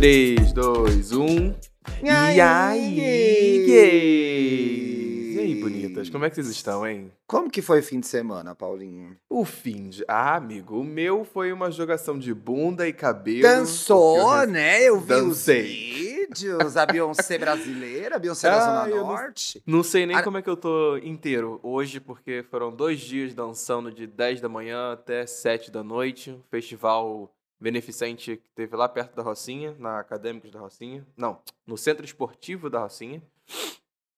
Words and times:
3, 0.00 0.52
2, 0.52 1.12
1. 1.12 1.54
E 2.04 2.10
aí, 2.10 3.64
gays? 3.64 5.34
E 5.34 5.38
aí, 5.40 5.54
bonitas? 5.54 6.10
Como 6.10 6.22
é 6.26 6.28
que 6.28 6.34
vocês 6.36 6.48
estão, 6.48 6.86
hein? 6.86 7.10
Como 7.26 7.50
que 7.50 7.62
foi 7.62 7.80
o 7.80 7.82
fim 7.82 8.00
de 8.00 8.06
semana, 8.06 8.54
Paulinho? 8.54 9.16
O 9.26 9.42
fim 9.46 9.88
de. 9.88 10.04
Ah, 10.06 10.36
amigo, 10.36 10.78
o 10.78 10.84
meu 10.84 11.24
foi 11.24 11.50
uma 11.50 11.70
jogação 11.70 12.18
de 12.18 12.34
bunda 12.34 12.86
e 12.86 12.92
cabelo. 12.92 13.40
Dançou, 13.40 14.36
eu- 14.42 14.46
né? 14.46 14.82
Eu 14.82 15.00
vi 15.00 15.06
Dancei. 15.06 15.62
os 15.62 15.68
vídeos. 16.28 16.76
A 16.76 16.84
Beyoncé 16.84 17.38
brasileira, 17.40 18.16
a 18.16 18.18
Beyoncé 18.18 18.50
da 18.50 18.56
Ah, 18.56 18.60
Zona 18.84 18.88
eu 18.90 18.96
não- 18.98 19.06
Norte. 19.06 19.62
Não 19.66 19.82
sei 19.82 20.04
nem 20.04 20.14
Ah, 20.16 20.22
como 20.22 20.36
é 20.36 20.42
que 20.42 20.50
eu 20.50 20.58
tô 20.58 20.98
inteiro 20.98 21.58
hoje, 21.62 22.00
porque 22.00 22.44
foram 22.50 22.70
dois 22.70 23.00
dias 23.00 23.32
dançando 23.32 23.90
de 23.90 24.06
10 24.06 24.42
da 24.42 24.48
manhã 24.48 24.92
até 24.92 25.24
7 25.26 25.70
da 25.70 25.82
noite. 25.82 26.38
Festival 26.50 27.32
beneficente 27.60 28.36
que 28.36 28.48
teve 28.50 28.76
lá 28.76 28.88
perto 28.88 29.14
da 29.14 29.22
Rocinha, 29.22 29.74
na 29.78 29.98
Acadêmicos 29.98 30.50
da 30.50 30.60
Rocinha. 30.60 31.06
Não, 31.16 31.40
no 31.66 31.76
Centro 31.76 32.04
Esportivo 32.04 32.68
da 32.68 32.80
Rocinha. 32.80 33.22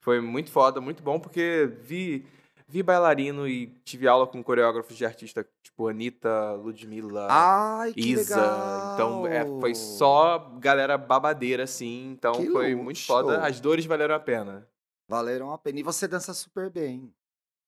Foi 0.00 0.20
muito 0.20 0.50
foda, 0.50 0.80
muito 0.80 1.02
bom, 1.02 1.20
porque 1.20 1.70
vi, 1.82 2.24
vi 2.66 2.82
bailarino 2.82 3.46
e 3.46 3.66
tive 3.84 4.08
aula 4.08 4.26
com 4.26 4.42
coreógrafos 4.42 4.96
de 4.96 5.04
artista 5.04 5.46
tipo 5.62 5.88
Anitta, 5.88 6.52
Ludmilla. 6.54 7.26
Ai, 7.30 7.92
Isa. 7.96 8.36
legal. 8.36 8.94
Então 8.94 9.26
é, 9.26 9.44
foi 9.60 9.74
só 9.74 10.38
galera 10.58 10.96
babadeira, 10.96 11.64
assim. 11.64 12.10
Então 12.12 12.32
Que 12.32 12.50
foi 12.50 12.74
muito 12.74 12.96
luxo. 12.96 13.06
foda. 13.06 13.44
As 13.44 13.60
dores 13.60 13.84
valeram 13.86 14.14
a 14.14 14.20
pena. 14.20 14.66
Valeram 15.06 15.52
a 15.52 15.58
pena. 15.58 15.78
E 15.80 15.82
você 15.82 16.06
dança 16.08 16.32
super 16.34 16.70
bem. 16.70 17.12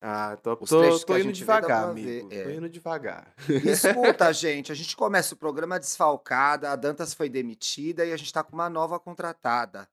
Ah, 0.03 0.37
tô, 0.43 0.57
Os 0.59 0.71
tô, 0.71 0.99
tô 1.01 1.19
indo 1.19 1.31
devagar, 1.31 1.91
amigo. 1.91 2.29
ver, 2.29 2.43
Tô 2.45 2.51
é. 2.51 2.55
indo 2.55 2.69
devagar. 2.71 3.35
Escuta, 3.49 4.33
gente, 4.35 4.73
a 4.73 4.75
gente 4.75 4.97
começa 4.97 5.35
o 5.35 5.37
programa 5.37 5.79
desfalcada, 5.79 6.71
a 6.73 6.77
Dantas 6.77 7.13
foi 7.13 7.29
demitida 7.29 8.07
e 8.07 8.13
a 8.13 8.17
gente 8.17 8.33
tá 8.33 8.43
com 8.43 8.55
uma 8.55 8.71
nova 8.71 8.99
contratada. 8.99 9.87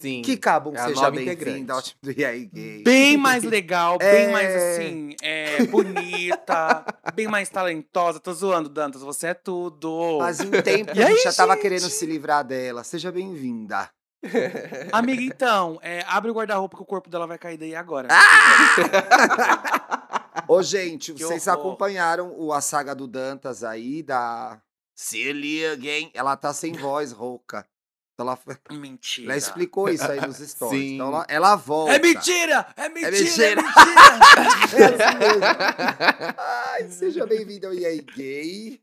Sim. 0.00 0.22
Que 0.22 0.36
cabum, 0.38 0.74
é 0.74 0.86
seja 0.86 1.10
bem-vinda 1.10 1.74
ao 1.74 1.82
time 1.82 1.98
do 2.00 2.10
E 2.18 2.24
aí, 2.24 2.46
gay. 2.46 2.82
Bem 2.82 3.18
mais 3.18 3.42
legal, 3.42 3.98
bem 4.00 4.08
É. 4.08 4.32
mais 4.32 4.54
assim, 4.54 5.14
é, 5.20 5.66
bonita, 5.66 6.84
bem 7.14 7.26
mais 7.28 7.50
talentosa. 7.50 8.18
Tô 8.18 8.32
zoando, 8.32 8.68
Dantas, 8.70 9.02
você 9.02 9.26
é 9.26 9.34
tudo. 9.34 10.18
Fazia 10.20 10.46
um 10.46 10.62
tempo 10.62 10.96
E 10.96 11.02
a 11.02 11.06
aí, 11.08 11.14
gente 11.16 11.24
já 11.24 11.32
tava 11.34 11.52
gente? 11.52 11.62
querendo 11.62 11.90
se 11.90 12.06
livrar 12.06 12.44
dela. 12.44 12.82
Seja 12.82 13.12
bem-vinda. 13.12 13.90
Amiga, 14.92 15.22
então, 15.22 15.78
é, 15.82 16.04
abre 16.06 16.30
o 16.30 16.34
guarda-roupa 16.34 16.76
que 16.76 16.82
o 16.82 16.86
corpo 16.86 17.08
dela 17.08 17.26
vai 17.26 17.38
cair 17.38 17.56
daí 17.56 17.74
agora. 17.74 18.08
Ô, 20.46 20.62
gente, 20.62 21.12
Que 21.14 21.24
vocês 21.24 21.46
horror. 21.46 21.60
acompanharam 21.60 22.34
o, 22.36 22.52
a 22.52 22.60
saga 22.60 22.94
do 22.94 23.06
Dantas 23.06 23.64
aí, 23.64 24.02
da... 24.02 24.60
Se 24.94 25.32
liga, 25.32 25.88
hein? 25.88 26.10
Ela 26.12 26.36
tá 26.36 26.52
sem 26.52 26.72
voz, 26.74 27.12
rouca. 27.12 27.66
Então 28.12 28.26
ela, 28.28 28.38
Mentira. 28.70 29.28
ela 29.32 29.38
explicou 29.38 29.88
isso 29.88 30.04
aí 30.10 30.20
nos 30.20 30.36
stories. 30.36 30.78
Sim. 30.78 30.94
Então 30.96 31.08
ela, 31.08 31.26
ela 31.26 31.56
volta. 31.56 31.94
É 31.94 31.98
mentira! 31.98 32.66
É 32.76 32.88
mentira! 32.90 33.08
É 33.08 33.10
mentira. 33.22 33.62
mentira! 33.62 33.80
É 34.70 34.84
assim 34.84 35.18
mesmo. 35.18 35.42
Ai, 36.36 36.88
seja 36.90 37.26
bem-vindo 37.26 37.66
ao 37.66 37.74
E 37.74 37.86
aí, 37.86 38.00
gay. 38.00 38.80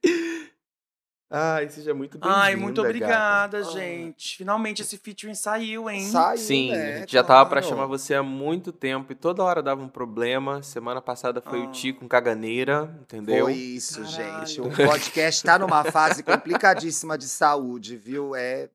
Ai, 1.29 1.67
seja 1.67 1.93
muito 1.93 2.17
bem-vinda, 2.17 2.41
Ai, 2.41 2.55
muito 2.55 2.77
gata. 2.81 2.87
obrigada, 2.87 3.57
Ah. 3.59 3.63
gente. 3.63 4.37
Finalmente 4.37 4.81
esse 4.81 4.97
featuring 4.97 5.35
saiu, 5.35 5.89
hein? 5.89 6.05
Saiu, 6.09 6.37
Sim, 6.37 6.71
né? 6.71 6.93
a 6.95 6.99
gente 6.99 7.11
já 7.11 7.21
tava 7.21 7.49
pra 7.49 7.59
Claro. 7.61 7.75
chamar 7.75 7.85
você 7.85 8.15
há 8.15 8.23
muito 8.23 8.71
tempo 8.71 9.11
e 9.11 9.15
toda 9.15 9.43
hora 9.43 9.61
dava 9.61 9.81
um 9.83 9.89
problema. 9.89 10.63
Semana 10.63 11.01
passada 11.01 11.41
foi 11.41 11.59
o 11.59 11.63
Ah. 11.67 11.71
Ti 11.71 11.91
com 11.91 12.07
caganeira, 12.07 12.97
entendeu? 13.01 13.45
Foi 13.45 13.53
isso, 13.55 14.01
Caralho. 14.03 14.47
gente. 14.47 14.61
O 14.61 14.69
podcast 14.71 15.43
tá 15.43 15.59
numa 15.59 15.83
fase 15.83 16.23
complicadíssima 16.23 17.17
de 17.17 17.27
saúde, 17.27 17.97
viu? 17.97 18.33
É. 18.33 18.69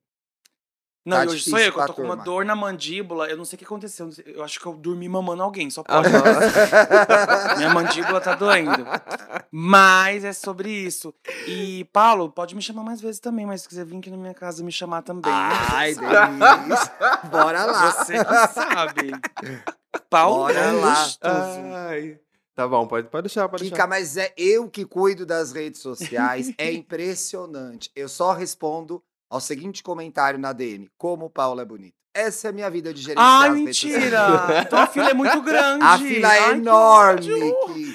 Não, 1.04 1.16
Tá 1.16 1.24
e 1.24 1.28
hoje 1.28 1.44
sou 1.44 1.58
difícil 1.58 1.66
eu, 1.66 1.72
que 1.72 1.80
eu 1.80 1.86
tô 1.86 1.94
com 1.94 2.02
uma 2.02 2.10
turma. 2.16 2.24
dor 2.24 2.44
na 2.44 2.54
mandíbula. 2.54 3.26
Eu 3.28 3.36
não 3.36 3.44
sei 3.44 3.56
o 3.56 3.58
que 3.58 3.64
aconteceu. 3.64 4.08
Eu 4.24 4.44
acho 4.44 4.60
que 4.60 4.66
eu 4.66 4.74
dormi 4.74 5.08
mamando 5.08 5.42
alguém, 5.42 5.68
só 5.68 5.82
pode. 5.82 6.08
Minha 7.56 7.70
mandíbula 7.74 8.20
tá 8.20 8.34
doendo. 8.34 8.86
Mas 9.50 10.24
é 10.24 10.32
sobre 10.32 10.70
isso. 10.70 11.12
E, 11.46 11.84
Paulo, 11.92 12.30
pode 12.30 12.54
me 12.54 12.62
chamar 12.62 12.82
mais 12.84 13.00
vezes 13.00 13.20
também, 13.20 13.44
mas 13.46 13.62
se 13.62 13.68
quiser 13.68 13.84
vir 13.84 13.98
aqui 13.98 14.10
na 14.10 14.16
minha 14.16 14.34
casa 14.34 14.62
me 14.62 14.70
chamar 14.72 15.02
também. 15.02 15.32
Ai, 15.32 15.94
delícia. 15.98 16.92
Bora 17.30 17.64
lá. 17.64 17.90
Você 17.92 18.24
que 18.24 18.46
sabe. 18.52 19.10
Paulo 20.08 20.38
Bora 20.46 20.72
lá. 20.72 21.06
Ai. 21.88 22.18
Tá 22.54 22.68
bom, 22.68 22.86
pode, 22.86 23.08
pode 23.08 23.22
deixar, 23.24 23.48
pode 23.48 23.64
Kika, 23.64 23.74
deixar. 23.76 23.88
mas 23.88 24.16
é 24.18 24.32
eu 24.36 24.68
que 24.68 24.84
cuido 24.84 25.24
das 25.24 25.52
redes 25.52 25.80
sociais. 25.80 26.52
É 26.58 26.70
impressionante. 26.70 27.90
Eu 27.96 28.08
só 28.08 28.32
respondo 28.32 29.02
ao 29.32 29.40
seguinte 29.40 29.82
comentário 29.82 30.38
na 30.38 30.52
DM: 30.52 30.88
Como 30.98 31.26
o 31.26 31.30
Paulo 31.30 31.60
é 31.60 31.64
bonito. 31.64 31.94
Essa 32.14 32.48
é 32.48 32.50
a 32.50 32.52
minha 32.52 32.68
vida 32.70 32.92
de 32.92 33.00
gerenciar 33.00 33.54
redes 33.54 33.78
sociais. 33.78 33.94
mentira! 34.02 34.62
Então 34.66 34.78
a 34.78 34.86
fila 34.86 35.08
é 35.10 35.14
muito 35.14 35.40
grande. 35.40 35.82
A 35.82 35.96
fila 35.98 36.34
é 36.34 36.38
Ai, 36.40 36.52
que 36.52 36.60
enorme, 36.60 37.54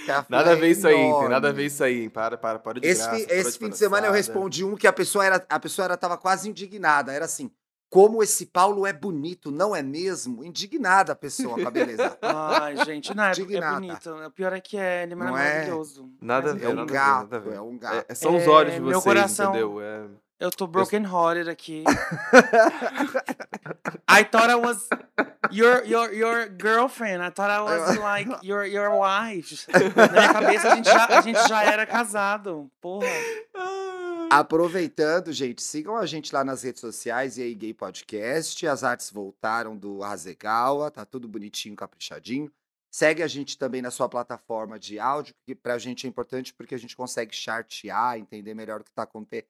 a 0.09 0.25
Nada 0.27 0.49
a 0.49 0.53
é 0.53 0.55
ver 0.55 0.71
isso 0.71 0.87
aí, 0.87 1.29
nada 1.29 1.49
a 1.49 1.51
ver 1.51 1.65
isso 1.67 1.83
aí. 1.83 2.09
Para, 2.09 2.35
para, 2.35 2.57
para 2.57 2.79
de 2.79 2.87
Esse, 2.87 3.03
graça, 3.03 3.15
fi- 3.19 3.25
para 3.27 3.35
esse 3.35 3.51
de 3.51 3.57
fim 3.59 3.69
de 3.69 3.77
semana 3.77 4.07
eu 4.07 4.11
respondi 4.11 4.63
um 4.63 4.75
que 4.75 4.87
a 4.87 4.91
pessoa 4.93 5.23
era, 5.23 5.45
a 5.47 5.59
pessoa 5.59 5.85
era 5.85 5.95
tava 5.95 6.17
quase 6.17 6.49
indignada. 6.49 7.13
Era 7.13 7.25
assim: 7.25 7.51
como 7.91 8.23
esse 8.23 8.47
Paulo 8.47 8.87
é 8.87 8.91
bonito, 8.91 9.51
não 9.51 9.75
é 9.75 9.83
mesmo? 9.83 10.43
Indignada 10.43 11.11
a 11.13 11.15
pessoa 11.15 11.53
com 11.53 11.67
a 11.67 11.71
beleza. 11.71 12.17
Ai, 12.23 12.75
gente, 12.85 13.15
não, 13.15 13.23
é, 13.23 13.31
é 13.33 13.71
bonito. 13.71 14.09
O 14.25 14.31
pior 14.31 14.51
é 14.51 14.59
que 14.59 14.77
é, 14.77 15.03
ele 15.03 15.13
é 15.13 15.15
Não 15.15 15.27
é? 15.27 15.31
maravilhoso. 15.31 16.09
Nada 16.19 16.49
a 16.49 16.53
Mas 16.53 16.61
ver, 16.63 16.67
É 16.67 16.73
um 16.73 16.85
gato, 16.87 17.35
é 17.53 17.61
um 17.61 17.77
gato. 17.77 18.05
É, 18.09 18.15
são 18.15 18.35
os 18.35 18.41
É, 18.43 18.49
olhos 18.49 18.73
de 18.73 18.79
meu 18.81 18.99
vocês, 18.99 19.03
coração- 19.03 19.49
entendeu? 19.51 19.79
É... 19.79 20.05
Eu 20.39 20.51
tô 20.51 20.67
broken 20.67 21.03
hearted 21.03 21.49
aqui. 21.49 21.83
I 24.07 24.23
thought 24.23 24.51
I 24.51 24.55
was 24.55 24.87
your 25.51 25.83
your 25.83 26.13
your 26.13 26.47
girlfriend. 26.47 27.23
I 27.23 27.31
thought 27.31 27.49
I 27.49 27.61
was 27.61 27.97
like 27.97 28.29
your 28.45 28.63
your 28.65 28.91
wife. 28.91 29.67
Na 29.95 30.07
minha 30.07 30.33
cabeça 30.33 30.71
a 30.71 30.75
gente 30.75 30.85
já, 30.85 31.05
a 31.07 31.21
gente 31.21 31.47
já 31.47 31.63
era 31.63 31.87
casado. 31.87 32.69
Porra. 32.79 33.07
Aproveitando, 34.29 35.33
gente, 35.33 35.63
sigam 35.63 35.97
a 35.97 36.05
gente 36.05 36.33
lá 36.33 36.43
nas 36.43 36.61
redes 36.61 36.81
sociais 36.81 37.39
e 37.39 37.41
aí 37.41 37.55
Gay 37.55 37.73
Podcast. 37.73 38.67
As 38.67 38.83
artes 38.83 39.09
voltaram 39.09 39.75
do 39.75 40.03
Hasegawa, 40.03 40.91
tá 40.91 41.03
tudo 41.03 41.27
bonitinho, 41.27 41.75
caprichadinho. 41.75 42.51
Segue 42.91 43.23
a 43.23 43.27
gente 43.27 43.57
também 43.57 43.81
na 43.81 43.89
sua 43.89 44.07
plataforma 44.07 44.77
de 44.77 44.99
áudio, 44.99 45.33
que 45.45 45.55
pra 45.55 45.77
gente 45.77 46.05
é 46.05 46.09
importante 46.09 46.53
porque 46.53 46.75
a 46.75 46.79
gente 46.79 46.95
consegue 46.95 47.35
chartear, 47.35 48.17
entender 48.17 48.53
melhor 48.53 48.81
o 48.81 48.83
que 48.83 48.91
tá 48.91 49.03
acontecendo. 49.03 49.47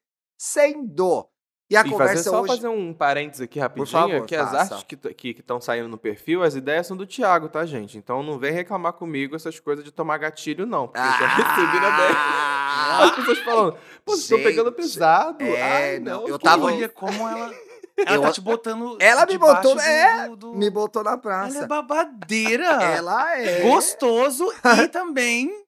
E 1.69 1.75
a 1.75 1.81
e 1.81 1.83
fazer, 1.83 1.89
conversa 1.91 2.23
só 2.29 2.41
hoje. 2.41 2.55
fazer 2.55 2.67
um 2.69 2.93
parênteses 2.93 3.41
aqui 3.41 3.59
rapidinho, 3.59 3.87
favor, 3.91 4.25
que 4.25 4.35
as 4.37 4.49
faça. 4.51 4.75
artes 4.75 4.83
que 5.17 5.29
estão 5.37 5.59
saindo 5.59 5.89
no 5.89 5.97
perfil, 5.97 6.41
as 6.41 6.55
ideias 6.55 6.87
são 6.87 6.95
do 6.95 7.05
Thiago, 7.05 7.49
tá, 7.49 7.65
gente? 7.65 7.97
Então 7.97 8.23
não 8.23 8.39
vem 8.39 8.53
reclamar 8.53 8.93
comigo 8.93 9.35
essas 9.35 9.59
coisas 9.59 9.83
de 9.83 9.91
tomar 9.91 10.17
gatilho, 10.17 10.65
não. 10.65 10.87
Porque 10.87 10.99
eu 11.01 11.03
já 11.03 11.27
recebi 11.27 11.79
na 11.81 11.89
DM. 11.97 12.15
Ah! 12.17 13.03
As 13.03 13.11
pessoas 13.17 13.39
falando, 13.39 13.73
pô, 14.05 14.11
vocês 14.13 14.21
estão 14.23 14.37
pegando 14.41 14.71
pesado. 14.71 15.43
é, 15.43 15.61
Ai, 15.95 15.99
não, 15.99 16.25
eu 16.25 16.39
tava-. 16.39 16.65
Olha 16.67 16.87
como 16.87 17.27
ela. 17.27 17.53
Ela 17.99 18.15
Eu- 18.17 18.21
tá 18.21 18.31
te 18.31 18.39
botando. 18.41 18.95
Ela 19.01 19.25
me 19.25 19.39
botou, 19.39 19.73
do- 19.73 19.81
é, 19.81 20.29
do- 20.29 20.53
Me 20.53 20.69
botou 20.69 21.03
na 21.03 21.13
Ela 21.13 21.17
praça. 21.19 21.63
é 21.63 21.65
babadeira. 21.67 22.65
Ela 22.83 23.39
é. 23.39 23.61
Gostoso 23.61 24.45
e 24.83 24.87
também 24.87 25.51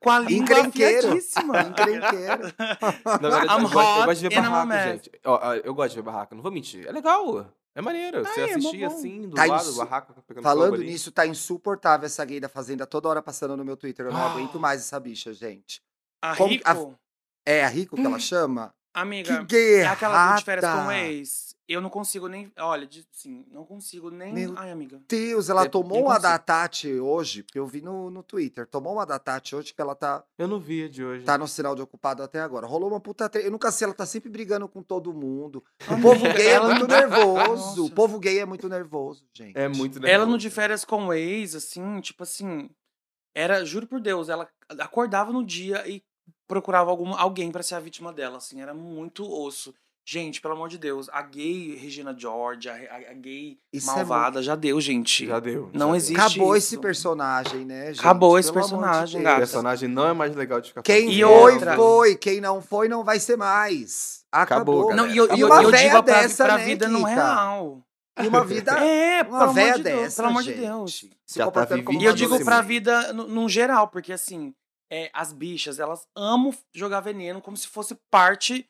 com 0.00 0.10
a 0.10 0.18
língua 0.18 0.66
afiadíssima. 0.66 1.52
Na 1.64 3.18
verdade, 3.18 3.46
I'm 3.46 3.62
eu, 3.64 3.70
gosto, 3.70 4.00
eu 4.00 4.06
gosto 4.06 4.20
de 4.20 4.28
ver 4.28 4.40
barraco, 4.42 4.72
gente. 4.72 5.10
Ó, 5.24 5.54
eu 5.54 5.74
gosto 5.74 5.90
de 5.90 5.96
ver 5.96 6.02
barraco, 6.02 6.34
não 6.34 6.42
vou 6.42 6.52
mentir. 6.52 6.86
É 6.86 6.92
legal. 6.92 7.46
É 7.74 7.80
maneiro. 7.80 8.22
Você 8.24 8.40
é 8.40 8.54
assistir 8.54 8.84
assim, 8.84 9.28
do 9.28 9.34
Tá 9.34 9.44
lado 9.46 9.64
do 9.64 9.76
barraco, 9.76 10.14
pegando 10.26 10.42
Falando 10.44 10.70
fogo 10.72 10.82
ali. 10.82 10.92
nisso, 10.92 11.10
tá 11.10 11.26
insuportável 11.26 12.04
essa 12.06 12.22
gay 12.24 12.38
da 12.38 12.48
Fazenda 12.48 12.86
toda 12.86 13.08
hora 13.08 13.22
passando 13.22 13.56
no 13.56 13.64
meu 13.64 13.76
Twitter. 13.76 14.06
Eu 14.06 14.12
não 14.12 14.20
Ah. 14.20 14.30
aguento 14.32 14.58
mais 14.60 14.80
essa 14.80 15.00
bicha, 15.00 15.32
gente. 15.32 15.80
A 16.20 16.36
Como- 16.36 16.50
Rico, 16.50 16.68
a- 16.68 17.02
É 17.46 17.64
a 17.64 17.68
Rico 17.68 17.96
que 17.96 18.02
ela 18.04 18.16
Hum. 18.16 18.20
chama? 18.20 18.74
amiga, 18.94 19.38
Que 19.46 19.56
gay 19.56 19.74
é 19.80 19.86
aquela 19.86 20.36
de 20.36 20.44
férias 20.44 20.64
com 20.70 20.86
o 20.86 20.92
ex. 20.92 21.51
Eu 21.68 21.80
não 21.80 21.88
consigo 21.88 22.26
nem. 22.28 22.52
Olha, 22.58 22.86
de- 22.86 23.06
sim, 23.12 23.46
não 23.50 23.64
consigo 23.64 24.10
nem. 24.10 24.32
Meu 24.32 24.52
Ai, 24.56 24.70
amiga. 24.72 25.00
Deus, 25.08 25.48
ela 25.48 25.64
É, 25.64 25.68
tomou 25.68 26.02
uma 26.04 26.18
da 26.18 26.36
Tati 26.38 26.92
hoje, 26.98 27.42
porque 27.44 27.58
eu 27.58 27.66
vi 27.66 27.80
no, 27.80 28.10
no 28.10 28.22
Twitter. 28.22 28.66
Tomou 28.66 28.92
uma 28.94 29.06
da 29.06 29.18
Tati 29.18 29.54
hoje 29.54 29.72
que 29.72 29.80
ela 29.80 29.94
tá, 29.94 30.24
Eu 30.36 30.48
não 30.48 30.58
vi 30.58 30.84
a 30.84 30.88
de 30.88 31.04
hoje. 31.04 31.24
tá 31.24 31.38
no 31.38 31.46
sinal 31.46 31.74
de 31.76 31.80
ocupado 31.80 32.22
até 32.22 32.40
agora. 32.40 32.66
Rolou 32.66 32.90
uma 32.90 33.00
puta 33.00 33.28
treta. 33.28 33.46
Eu 33.46 33.52
nunca 33.52 33.70
sei, 33.70 33.86
ela 33.86 33.94
tá 33.94 34.04
sempre 34.04 34.28
brigando 34.28 34.68
com 34.68 34.82
todo 34.82 35.14
mundo. 35.14 35.64
O 35.88 36.00
povo 36.02 36.24
gay 36.34 36.46
é 36.48 36.50
ela 36.50 36.68
muito 36.68 36.86
não- 36.88 36.96
nervoso. 36.98 37.80
O 37.80 37.82
Nossa. 37.84 37.94
povo 37.94 38.18
gay 38.18 38.40
é 38.40 38.44
muito 38.44 38.68
nervoso, 38.68 39.24
gente. 39.32 39.56
É 39.56 39.68
muito 39.68 39.98
Ela 39.98 40.06
nervoso. 40.08 40.30
no 40.32 40.38
de 40.38 40.50
férias 40.50 40.84
com 40.84 41.06
o 41.06 41.12
ex, 41.14 41.54
assim, 41.54 42.00
tipo 42.00 42.24
assim. 42.24 42.68
Era, 43.34 43.64
juro 43.64 43.86
por 43.86 44.00
Deus, 44.00 44.28
ela 44.28 44.46
acordava 44.78 45.32
no 45.32 45.42
dia 45.44 45.88
e 45.88 46.02
procurava 46.46 46.90
algum, 46.90 47.14
alguém 47.14 47.50
pra 47.50 47.62
ser 47.62 47.76
a 47.76 47.80
vítima 47.80 48.12
dela, 48.12 48.36
assim, 48.36 48.60
era 48.60 48.74
muito 48.74 49.24
osso. 49.24 49.72
Gente, 50.04 50.40
pelo 50.40 50.54
amor 50.54 50.68
de 50.68 50.78
Deus, 50.78 51.08
a 51.12 51.22
gay 51.22 51.76
Regina 51.76 52.12
George, 52.18 52.68
a, 52.68 52.74
a- 52.74 53.12
gay 53.14 53.56
Isso 53.72 53.88
é 53.90 53.94
malvada, 53.96 54.42
já 54.42 54.56
deu, 54.56 54.80
gente. 54.80 55.26
Já 55.26 55.38
deu. 55.38 55.70
Não 55.72 55.90
já 55.90 55.96
existe. 55.96 56.20
Acabou 56.20 56.56
isso. 56.56 56.66
esse 56.74 56.78
personagem, 56.78 57.64
né, 57.64 57.86
gente? 57.86 58.00
Acabou 58.00 58.36
esse 58.38 58.52
Pelo 58.52 58.64
de 58.64 58.70
personagem, 58.70 59.22
Deus. 59.22 59.34
O 59.34 59.38
personagem 59.38 59.88
não 59.88 60.08
é 60.08 60.12
mais 60.12 60.34
legal 60.34 60.60
de 60.60 60.68
ficar 60.70 60.82
Quem 60.82 61.08
E 61.12 61.20
foi, 61.22 61.52
outra- 61.52 61.76
foi. 61.76 62.16
Quem 62.16 62.40
não 62.40 62.60
foi, 62.60 62.88
não 62.88 63.04
vai 63.04 63.20
ser 63.20 63.36
mais. 63.36 64.24
Acabou. 64.32 64.88
Acabou, 64.90 64.96
Não, 64.96 65.06
e 65.06 65.16
eu, 65.16 65.36
E 65.36 65.40
eu, 65.40 65.46
uma 65.46 65.62
eu 65.62 65.70
véia 65.70 65.90
digo 65.90 66.02
pra, 66.02 66.14
dessa, 66.20 66.44
pra 66.46 66.58
né, 66.58 66.64
vida 66.64 66.88
não 66.88 67.00
Kika? 67.00 67.14
real. 67.14 67.82
E 68.22 68.26
uma 68.26 68.44
vida. 68.44 68.72
É, 68.82 69.22
pelo 69.24 69.36
Uma 69.36 69.44
amor 69.44 69.54
véia 69.54 69.74
de 69.76 69.82
Deus. 69.84 70.00
dessa. 70.02 70.16
Pelo 70.16 70.28
amor 70.28 70.42
de 70.42 70.52
Deus. 70.54 70.92
se 71.26 71.38
Já 71.38 71.50
tá 71.50 71.66
E 72.00 72.04
eu 72.04 72.12
digo 72.12 72.44
pra 72.44 72.60
vida 72.60 73.12
no, 73.12 73.28
no 73.28 73.48
geral, 73.48 73.86
porque 73.88 74.12
assim, 74.12 74.52
é, 74.90 75.10
as 75.14 75.32
bichas, 75.32 75.78
elas 75.78 76.06
amam 76.16 76.52
jogar 76.74 77.00
veneno 77.00 77.40
como 77.40 77.56
se 77.56 77.68
fosse 77.68 77.96
parte 78.10 78.66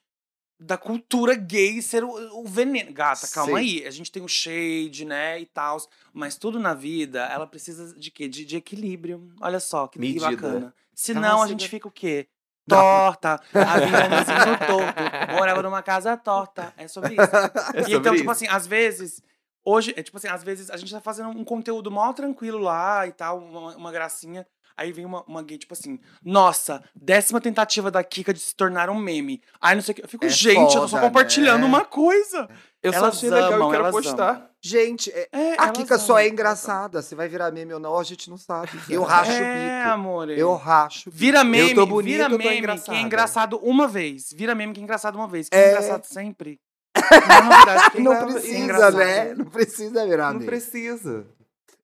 da 0.62 0.79
cultura 0.79 1.35
gay 1.35 1.82
ser 1.82 2.05
o, 2.05 2.41
o 2.41 2.44
veneno. 2.44 2.93
Gata, 2.93 3.26
calma 3.29 3.59
Sim. 3.59 3.59
aí. 3.59 3.87
A 3.87 3.91
gente 3.91 4.11
tem 4.11 4.23
o 4.23 4.29
shade, 4.29 5.05
né, 5.05 5.41
e 5.41 5.47
tal. 5.47 5.79
Mas 6.12 6.37
tudo 6.37 6.59
na 6.59 6.75
vida, 6.75 7.25
ela 7.26 7.47
precisa 7.47 7.94
de 7.99 8.11
quê? 8.11 8.29
De, 8.29 8.44
de 8.44 8.56
equilíbrio. 8.56 9.32
Olha 9.41 9.61
só, 9.61 9.87
que, 9.87 9.94
que 9.94 9.99
Medida. 9.99 10.31
bacana. 10.31 10.75
Senão 10.94 11.20
Nossa, 11.23 11.44
a 11.44 11.49
gente 11.49 11.69
fica 11.69 11.88
o 11.88 11.91
quê? 11.91 12.29
Torta. 12.69 13.41
A 13.55 13.79
vida 13.81 14.09
no 14.47 14.59
torto. 14.67 15.03
Morava 15.37 15.62
numa 15.62 15.82
casa 15.82 16.17
torta. 16.17 16.73
É 16.76 16.87
sobre 16.87 17.14
isso. 17.14 17.23
É 17.75 17.81
E 17.81 17.85
sobre 17.85 17.97
então, 17.97 18.14
tipo 18.14 18.23
isso. 18.23 18.31
assim, 18.31 18.47
às 18.49 18.67
vezes. 18.67 19.23
Hoje, 19.64 19.94
é 19.97 20.03
tipo 20.03 20.17
assim, 20.17 20.26
às 20.29 20.43
vezes 20.43 20.70
a 20.70 20.76
gente 20.76 20.93
tá 20.93 21.00
fazendo 21.00 21.29
um 21.29 21.44
conteúdo 21.44 21.91
mal 21.91 22.12
tranquilo 22.12 22.59
lá 22.59 23.06
e 23.06 23.12
tal, 23.12 23.38
uma, 23.38 23.76
uma 23.76 23.93
gracinha. 23.93 24.47
Aí 24.76 24.92
vem 24.92 25.04
uma, 25.04 25.22
uma 25.24 25.42
gay, 25.42 25.58
tipo 25.58 25.74
assim, 25.74 25.98
nossa, 26.24 26.82
décima 26.94 27.40
tentativa 27.40 27.90
da 27.90 28.02
Kika 28.02 28.32
de 28.32 28.40
se 28.40 28.54
tornar 28.54 28.88
um 28.90 28.96
meme. 28.98 29.42
Aí 29.60 29.74
não 29.74 29.82
sei 29.82 29.92
o 29.92 29.94
que. 29.96 30.04
Eu 30.04 30.08
fico, 30.08 30.24
É 30.24 30.28
gente, 30.28 30.74
eu 30.74 30.82
tô 30.82 30.88
só 30.88 30.96
foda, 30.96 31.02
compartilhando 31.02 31.60
né? 31.60 31.66
uma 31.66 31.84
coisa. 31.84 32.48
Eu 32.82 32.92
só 32.92 32.98
elas 32.98 33.16
achei 33.16 33.30
legal 33.30 33.52
amam, 33.54 33.69
e 33.69 33.72
quero 33.76 33.90
postar. 33.90 34.50
Gente, 34.60 35.10
é- 35.12 35.28
É, 35.32 35.52
a 35.58 35.70
Kika 35.70 35.98
só 35.98 36.19
é 36.19 36.22
amam, 36.22 36.32
engraçada. 36.32 37.00
Se 37.02 37.14
vai 37.14 37.28
virar 37.28 37.50
meme 37.52 37.72
ou 37.74 37.80
não, 37.80 37.96
a 37.98 38.02
gente 38.02 38.28
não 38.30 38.36
sabe. 38.36 38.70
Eu 38.90 39.02
racho 39.04 39.30
o 39.30 39.34
É, 39.34 39.78
bico. 39.82 39.90
amor. 39.94 40.30
Eu 40.30 40.54
racho. 40.54 41.10
Vira 41.12 41.44
meme, 41.44 41.75
tô 41.75 41.86
bonito, 41.86 42.12
vira 42.12 42.25
eu 42.25 42.30
tô 42.30 42.38
meme 42.38 42.78
que 42.78 42.90
é 42.90 43.00
engraçado 43.00 43.56
uma 43.62 43.86
vez. 43.86 44.32
Vira 44.32 44.54
meme 44.54 44.72
que 44.72 44.80
é 44.80 44.82
engraçado 44.82 45.14
uma 45.16 45.28
vez. 45.28 45.48
Que 45.48 45.56
É. 45.56 45.64
é 45.64 45.68
engraçado 45.70 46.04
sempre. 46.04 46.58
Não 47.12 47.52
é 47.52 47.76
é 47.76 48.00
Não 48.00 48.12
engraçado, 48.12 48.26
que 48.26 48.32
é 48.32 48.40
precisa, 48.40 48.58
engraçado. 48.58 48.96
né? 48.96 49.34
Não 49.34 49.44
precisa 49.46 50.06
virar 50.06 50.26
Não 50.26 50.32
meme. 50.34 50.46
precisa. 50.46 51.26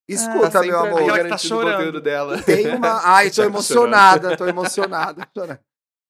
Escuta, 0.09 0.51
Tá 0.51 0.63
meu 0.63 0.79
amor. 0.79 1.03
Ela 1.03 1.29
tá 1.29 1.37
chorando. 1.39 2.01
dela. 2.01 2.43
Tem 2.43 2.75
uma. 2.75 3.01
Ai, 3.05 3.31
tô 3.31 3.43
Tá 3.43 3.45
emocionada, 3.47 4.37
tô 4.37 4.47
emocionada. 4.47 5.27
tô 5.35 5.41
chorando. 5.43 5.61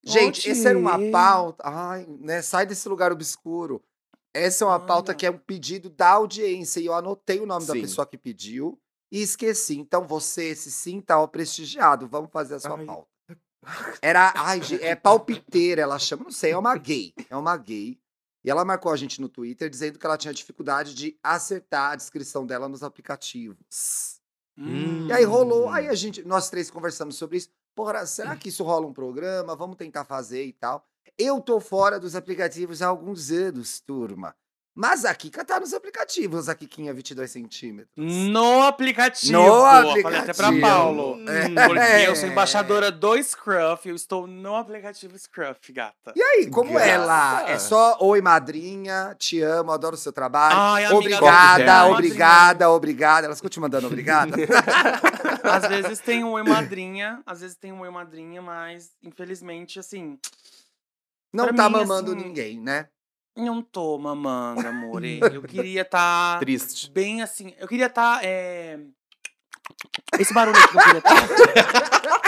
Gente, 0.05 0.39
Oxi. 0.39 0.51
essa 0.51 0.69
era 0.69 0.77
uma 0.79 0.97
pauta. 1.11 1.61
Ai, 1.65 2.05
né? 2.21 2.41
Sai 2.41 2.65
desse 2.65 2.87
lugar 2.87 3.11
obscuro. 3.11 3.83
Essa 4.33 4.63
é 4.63 4.67
uma 4.67 4.79
pauta 4.79 5.11
Olha. 5.11 5.17
que 5.17 5.25
é 5.25 5.31
um 5.31 5.37
pedido 5.37 5.89
da 5.89 6.11
audiência. 6.11 6.79
E 6.79 6.85
eu 6.85 6.93
anotei 6.93 7.39
o 7.41 7.45
nome 7.45 7.65
da 7.65 7.73
Sim. 7.73 7.81
pessoa 7.81 8.07
que 8.07 8.17
pediu 8.17 8.79
e 9.11 9.21
esqueci. 9.21 9.77
Então 9.77 10.07
você 10.07 10.55
se 10.55 10.71
sinta 10.71 11.17
ó, 11.17 11.27
prestigiado. 11.27 12.07
Vamos 12.07 12.31
fazer 12.31 12.55
a 12.55 12.59
sua 12.59 12.77
Ai. 12.77 12.85
pauta. 12.85 13.07
Era. 14.01 14.31
Ai, 14.37 14.61
é 14.81 14.95
palpiteira, 14.95 15.81
ela 15.81 15.99
chama. 15.99 16.23
Não 16.23 16.31
sei, 16.31 16.51
é 16.53 16.57
uma 16.57 16.77
gay. 16.77 17.13
É 17.29 17.35
uma 17.35 17.57
gay. 17.57 17.99
E 18.49 18.51
ela 18.51 18.65
marcou 18.65 18.91
a 18.91 18.97
gente 18.97 19.21
no 19.21 19.29
Twitter 19.29 19.69
dizendo 19.69 19.99
que 19.99 20.05
ela 20.07 20.17
tinha 20.17 20.33
dificuldade 20.33 20.95
de 20.95 21.15
acertar 21.21 21.91
a 21.91 21.95
descrição 21.95 22.47
dela 22.47 22.67
nos 22.67 22.81
aplicativos. 22.81 24.19
Hum. 24.57 25.05
E 25.05 25.13
aí 25.13 25.23
rolou, 25.23 25.69
aí 25.69 25.87
a 25.87 25.93
gente, 25.93 26.23
nós 26.23 26.49
três 26.49 26.71
conversamos 26.71 27.15
sobre 27.15 27.37
isso. 27.37 27.49
Porra, 27.75 28.07
será 28.07 28.35
que 28.35 28.49
isso 28.49 28.63
rola 28.63 28.87
um 28.87 28.91
programa? 28.91 29.55
Vamos 29.55 29.77
tentar 29.77 30.03
fazer 30.03 30.43
e 30.45 30.51
tal. 30.51 30.83
Eu 31.15 31.39
tô 31.39 31.59
fora 31.59 31.99
dos 31.99 32.15
aplicativos 32.15 32.81
há 32.81 32.87
alguns 32.87 33.29
anos, 33.29 33.79
turma. 33.81 34.35
Mas 34.81 35.03
a 35.03 35.13
Kika 35.13 35.43
tá 35.43 35.59
nos 35.59 35.73
aplicativos, 35.73 36.47
a 36.47 36.55
Kikinha 36.55 36.93
22 36.93 37.29
centímetros. 37.29 37.91
No 37.97 38.61
aplicativo. 38.61 39.33
No 39.33 39.61
Falei 40.01 40.19
até 40.19 40.33
pra 40.33 40.47
aplicativo. 40.47 40.61
Paulo. 40.61 41.29
É. 41.29 41.67
Porque 41.67 42.07
eu 42.07 42.15
sou 42.15 42.29
embaixadora 42.29 42.89
do 42.89 43.21
Scruff, 43.21 43.89
eu 43.89 43.93
estou 43.93 44.25
no 44.25 44.55
aplicativo 44.55 45.19
Scruff, 45.19 45.73
gata. 45.73 46.13
E 46.15 46.21
aí, 46.21 46.49
como 46.49 46.79
é 46.79 46.93
Graça. 46.93 47.05
lá? 47.05 47.49
É 47.49 47.59
só 47.59 47.97
oi, 47.99 48.21
madrinha, 48.21 49.13
te 49.19 49.41
amo, 49.41 49.73
adoro 49.73 49.95
o 49.95 49.99
seu 49.99 50.13
trabalho. 50.13 50.55
Ai, 50.55 50.85
amiga, 50.85 50.97
obrigada, 50.97 51.85
obrigada. 51.87 52.69
obrigada. 52.69 53.25
Elas 53.27 53.39
ficam 53.39 53.49
te 53.49 53.59
mandando 53.59 53.87
obrigada? 53.87 54.37
Às 55.43 55.67
vezes 55.67 55.99
tem 55.99 56.23
um 56.23 56.31
oi 56.31 56.43
madrinha, 56.43 57.21
às 57.25 57.41
vezes 57.41 57.57
tem 57.57 57.73
um 57.73 57.81
oi 57.81 57.89
madrinha, 57.89 58.41
mas 58.41 58.91
infelizmente, 59.03 59.77
assim, 59.77 60.17
Não 61.33 61.47
tá 61.53 61.69
mim, 61.69 61.75
mamando 61.75 62.13
assim, 62.13 62.23
ninguém, 62.23 62.61
né? 62.61 62.87
Não 63.35 63.61
tô 63.61 63.97
mamando, 63.97 64.67
amor. 64.67 65.03
Eu 65.03 65.41
queria 65.47 65.81
estar 65.81 66.39
Triste. 66.39 66.89
bem 66.91 67.21
assim. 67.21 67.53
Eu 67.57 67.67
queria 67.67 67.85
estar. 67.87 68.21
Esse 70.19 70.33
barulho 70.33 70.57
aqui 70.57 70.67
que 70.71 70.77
eu 70.77 70.81
queria 70.81 70.97
estar. 70.99 72.19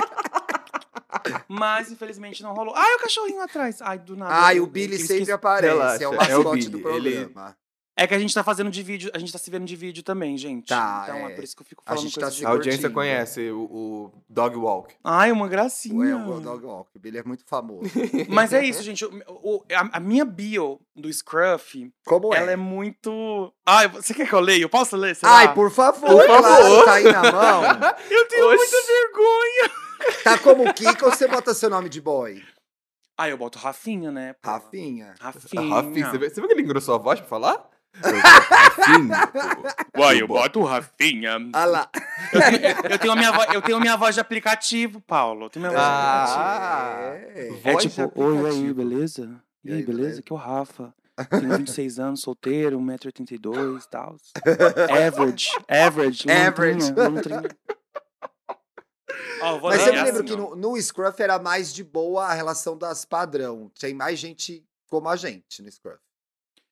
Mas 1.47 1.91
infelizmente 1.91 2.41
não 2.41 2.53
rolou. 2.53 2.73
Ai, 2.75 2.95
o 2.95 2.99
cachorrinho 2.99 3.41
atrás. 3.41 3.81
Ai, 3.81 3.99
do 3.99 4.15
nada. 4.15 4.33
Ai, 4.33 4.59
o 4.59 4.65
Billy 4.65 4.97
sempre 4.97 5.31
aparece, 5.31 5.73
Relaxa, 5.73 6.03
é 6.03 6.07
o 6.07 6.13
é 6.13 6.15
o 6.15 6.17
mascote 6.43 6.69
do 6.69 6.77
Billy, 6.79 6.95
ele- 6.95 7.25
programa. 7.25 7.57
É 7.95 8.07
que 8.07 8.13
a 8.15 8.19
gente 8.19 8.33
tá 8.33 8.41
fazendo 8.43 8.71
de 8.71 8.81
vídeo, 8.81 9.11
a 9.13 9.19
gente 9.19 9.33
tá 9.33 9.37
se 9.37 9.51
vendo 9.51 9.65
de 9.65 9.75
vídeo 9.75 10.01
também, 10.01 10.37
gente. 10.37 10.67
Tá, 10.67 11.01
então 11.03 11.27
é. 11.27 11.31
é. 11.33 11.35
por 11.35 11.43
isso 11.43 11.55
que 11.55 11.61
eu 11.61 11.65
fico 11.65 11.83
A 11.85 11.89
falando 11.89 12.03
gente 12.03 12.19
tá 12.19 12.31
se 12.31 12.37
de... 12.37 12.45
A 12.45 12.49
audiência 12.49 12.79
curtindo. 12.89 12.93
conhece 12.93 13.51
o, 13.51 13.59
o 13.63 14.11
Dog 14.29 14.55
Walk. 14.55 14.95
Ai, 15.03 15.31
uma 15.31 15.45
O 15.45 15.49
gracinha. 15.49 16.05
El 16.11 16.17
o 16.29 16.39
Dog 16.39 16.65
Walk, 16.65 16.89
o 16.95 16.99
Billy 16.99 17.17
é 17.17 17.23
muito 17.23 17.43
famoso. 17.45 17.91
Mas 18.29 18.53
é 18.53 18.63
isso, 18.65 18.81
gente. 18.81 19.03
O, 19.05 19.11
o- 19.27 19.65
a, 19.73 19.97
a 19.97 19.99
minha 19.99 20.23
bio 20.23 20.79
do 20.95 21.11
Scruff, 21.11 21.91
Como 22.05 22.33
ela 22.33 22.51
é? 22.51 22.53
é 22.53 22.57
muito. 22.57 23.53
Ai, 23.65 23.89
você 23.89 24.13
quer 24.13 24.27
que 24.27 24.33
eu 24.33 24.39
leia? 24.39 24.61
Eu 24.63 24.69
posso 24.69 24.95
ler? 24.95 25.13
Será? 25.15 25.31
Ai, 25.33 25.53
por 25.53 25.69
favor, 25.69 26.09
Por 26.09 26.25
claro, 26.25 26.43
favor. 26.43 26.85
tá 26.85 26.93
aí 26.93 27.03
na 27.03 27.21
mão. 27.31 27.61
Eu 28.09 28.27
tenho 28.29 28.45
Oxi. 28.47 28.57
muita 28.57 28.77
vergonha. 28.87 29.71
Tá 30.23 30.37
como 30.39 30.73
Kika 30.73 31.05
ou 31.05 31.11
você 31.11 31.27
bota 31.27 31.53
seu 31.53 31.69
nome 31.69 31.89
de 31.89 32.01
boy? 32.01 32.41
Ai, 33.17 33.31
eu 33.31 33.37
boto 33.37 33.59
Rafinha, 33.59 34.11
né? 34.11 34.33
Rafinha. 34.43 35.13
Rafinha. 35.19 35.61
A 35.75 35.81
Rafinha, 35.81 36.09
você 36.09 36.29
viu 36.41 36.47
que 36.47 36.53
ele 36.53 36.63
engrossou 36.63 36.95
a 36.95 36.97
voz 36.97 37.19
pra 37.19 37.29
falar? 37.29 37.69
Eu 37.95 38.09
sou 38.09 38.19
Rafinha, 38.19 39.27
pô. 39.27 39.99
Uai, 40.01 40.21
eu 40.21 40.27
boto 40.27 40.63
Rafinha. 40.63 41.37
Ah 41.53 41.65
lá. 41.65 41.89
Eu 42.89 42.97
tenho, 42.97 43.13
a 43.13 43.15
minha 43.15 43.31
voz, 43.31 43.53
eu 43.53 43.61
tenho 43.61 43.77
a 43.77 43.81
minha 43.81 43.97
voz 43.97 44.15
de 44.15 44.21
aplicativo, 44.21 45.01
Paulo. 45.01 45.45
Eu 45.45 45.49
tenho 45.49 45.67
minha 45.67 45.77
voz 45.77 45.83
de 45.83 46.39
aplicativo. 46.39 46.39
Ah, 46.39 47.01
É. 47.35 47.47
É 47.47 47.51
voz 47.73 47.83
de 47.83 47.89
tipo, 47.89 48.21
oi, 48.23 48.33
e 48.33 48.37
aí, 48.37 48.45
aplicativo. 48.45 48.73
beleza? 48.73 49.41
E 49.63 49.73
aí, 49.73 49.83
beleza? 49.83 50.19
Aqui 50.19 50.31
é 50.31 50.35
o 50.35 50.37
Rafa. 50.37 50.93
Tenho 51.29 51.57
26 51.57 51.99
anos, 51.99 52.21
solteiro, 52.21 52.79
1,82m 52.79 53.83
e 53.83 53.89
tal. 53.89 54.15
Average, 55.07 55.49
average. 55.67 56.31
Average. 56.31 56.91
lontrinha, 56.93 57.09
lontrinha. 57.09 57.57
Ó, 59.41 59.59
vou 59.59 59.69
Mas 59.69 59.85
eu 59.85 59.93
me 59.93 59.99
assim, 59.99 60.11
lembro 60.11 60.23
que 60.23 60.35
no, 60.35 60.55
no 60.55 60.81
Scruff 60.81 61.21
era 61.21 61.37
mais 61.37 61.73
de 61.73 61.83
boa 61.83 62.25
a 62.25 62.33
relação 62.33 62.77
das 62.77 63.05
padrão. 63.05 63.71
Tem 63.79 63.93
mais 63.93 64.17
gente 64.17 64.63
como 64.87 65.09
a 65.09 65.15
gente 65.15 65.61
no 65.61 65.71
Scruff. 65.71 65.99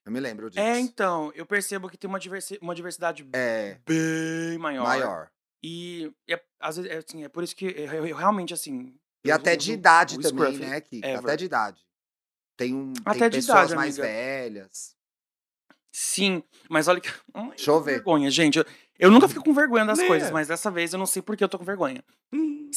Eu 0.10 0.14
me 0.14 0.20
lembro 0.20 0.50
disso. 0.50 0.60
É, 0.60 0.80
então, 0.80 1.32
eu 1.36 1.46
percebo 1.46 1.88
que 1.88 1.96
tem 1.96 2.10
uma, 2.10 2.20
diversi 2.20 2.58
uma 2.64 2.74
diversidade 2.74 3.28
É, 3.32 3.78
bem 3.86 4.58
maior. 4.58 4.84
maior. 4.84 5.30
E 5.62 6.12
é, 6.28 6.42
às 6.60 6.78
vezes, 6.78 6.92
é, 6.92 6.98
assim, 6.98 7.24
é 7.24 7.30
por 7.30 7.44
isso 7.44 7.56
que 7.56 7.66
eu, 7.66 7.72
eu- 7.94 8.08
eu 8.08 8.16
realmente, 8.16 8.52
assim. 8.52 8.96
E 9.24 9.30
eu 9.30 9.36
até 9.36 9.52
uso 9.52 9.60
de 9.60 9.72
idade 9.74 10.16
também, 10.20 10.54
Scruff 10.56 10.60
né, 10.66 10.82
Kika? 10.82 11.08
ever. 11.08 11.20
Até 11.20 11.38
de 11.38 11.46
idade. 11.46 11.82
Tem, 12.58 12.74
um, 12.74 12.92
Até 13.06 13.20
tem 13.20 13.30
de 13.30 13.38
pessoas 13.38 13.58
idade, 13.72 13.76
mais 13.76 14.00
amiga. 14.00 14.08
velhas. 14.14 14.96
Sim, 15.92 16.42
mas 16.68 16.88
olha 16.88 17.00
que. 17.02 17.10
Ai, 17.36 17.50
Deixa 17.50 17.70
eu 17.70 17.80
ver. 17.82 17.92
vergonha, 17.94 18.32
gente. 18.32 18.58
Eu, 18.58 18.66
eu 18.98 19.12
nunca 19.12 19.28
fico 19.28 19.44
com 19.44 19.54
vergonha 19.54 19.86
das 19.86 20.02
coisas, 20.02 20.32
mas 20.32 20.48
dessa 20.48 20.72
vez 20.72 20.92
eu 20.92 20.98
não 20.98 21.06
sei 21.06 21.22
por 21.22 21.38
que 21.38 21.44
eu 21.44 21.50
tô 21.50 21.60
com 21.60 21.66
vergonha. 21.66 22.04
Hum. 22.34 22.72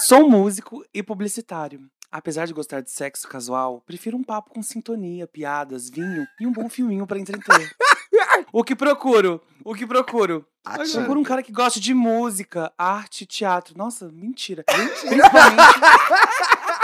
Sou 0.00 0.28
músico 0.28 0.84
e 0.92 1.02
publicitário. 1.04 1.88
Apesar 2.12 2.46
de 2.46 2.52
gostar 2.52 2.80
de 2.80 2.90
sexo 2.90 3.28
casual, 3.28 3.82
prefiro 3.86 4.16
um 4.16 4.24
papo 4.24 4.50
com 4.50 4.62
sintonia, 4.62 5.26
piadas, 5.26 5.88
vinho 5.88 6.26
e 6.40 6.46
um 6.46 6.52
bom 6.52 6.68
filminho 6.68 7.06
pra 7.06 7.18
entreter. 7.18 7.70
o 8.52 8.64
que 8.64 8.74
procuro? 8.74 9.40
O 9.64 9.74
que 9.74 9.86
procuro? 9.86 10.44
Eu 10.66 10.92
procuro 10.92 11.20
um 11.20 11.22
cara 11.22 11.42
que 11.42 11.52
goste 11.52 11.80
de 11.80 11.94
música, 11.94 12.72
arte, 12.76 13.24
teatro. 13.24 13.76
Nossa, 13.78 14.10
mentira. 14.12 14.62
Principalmente, 14.64 15.80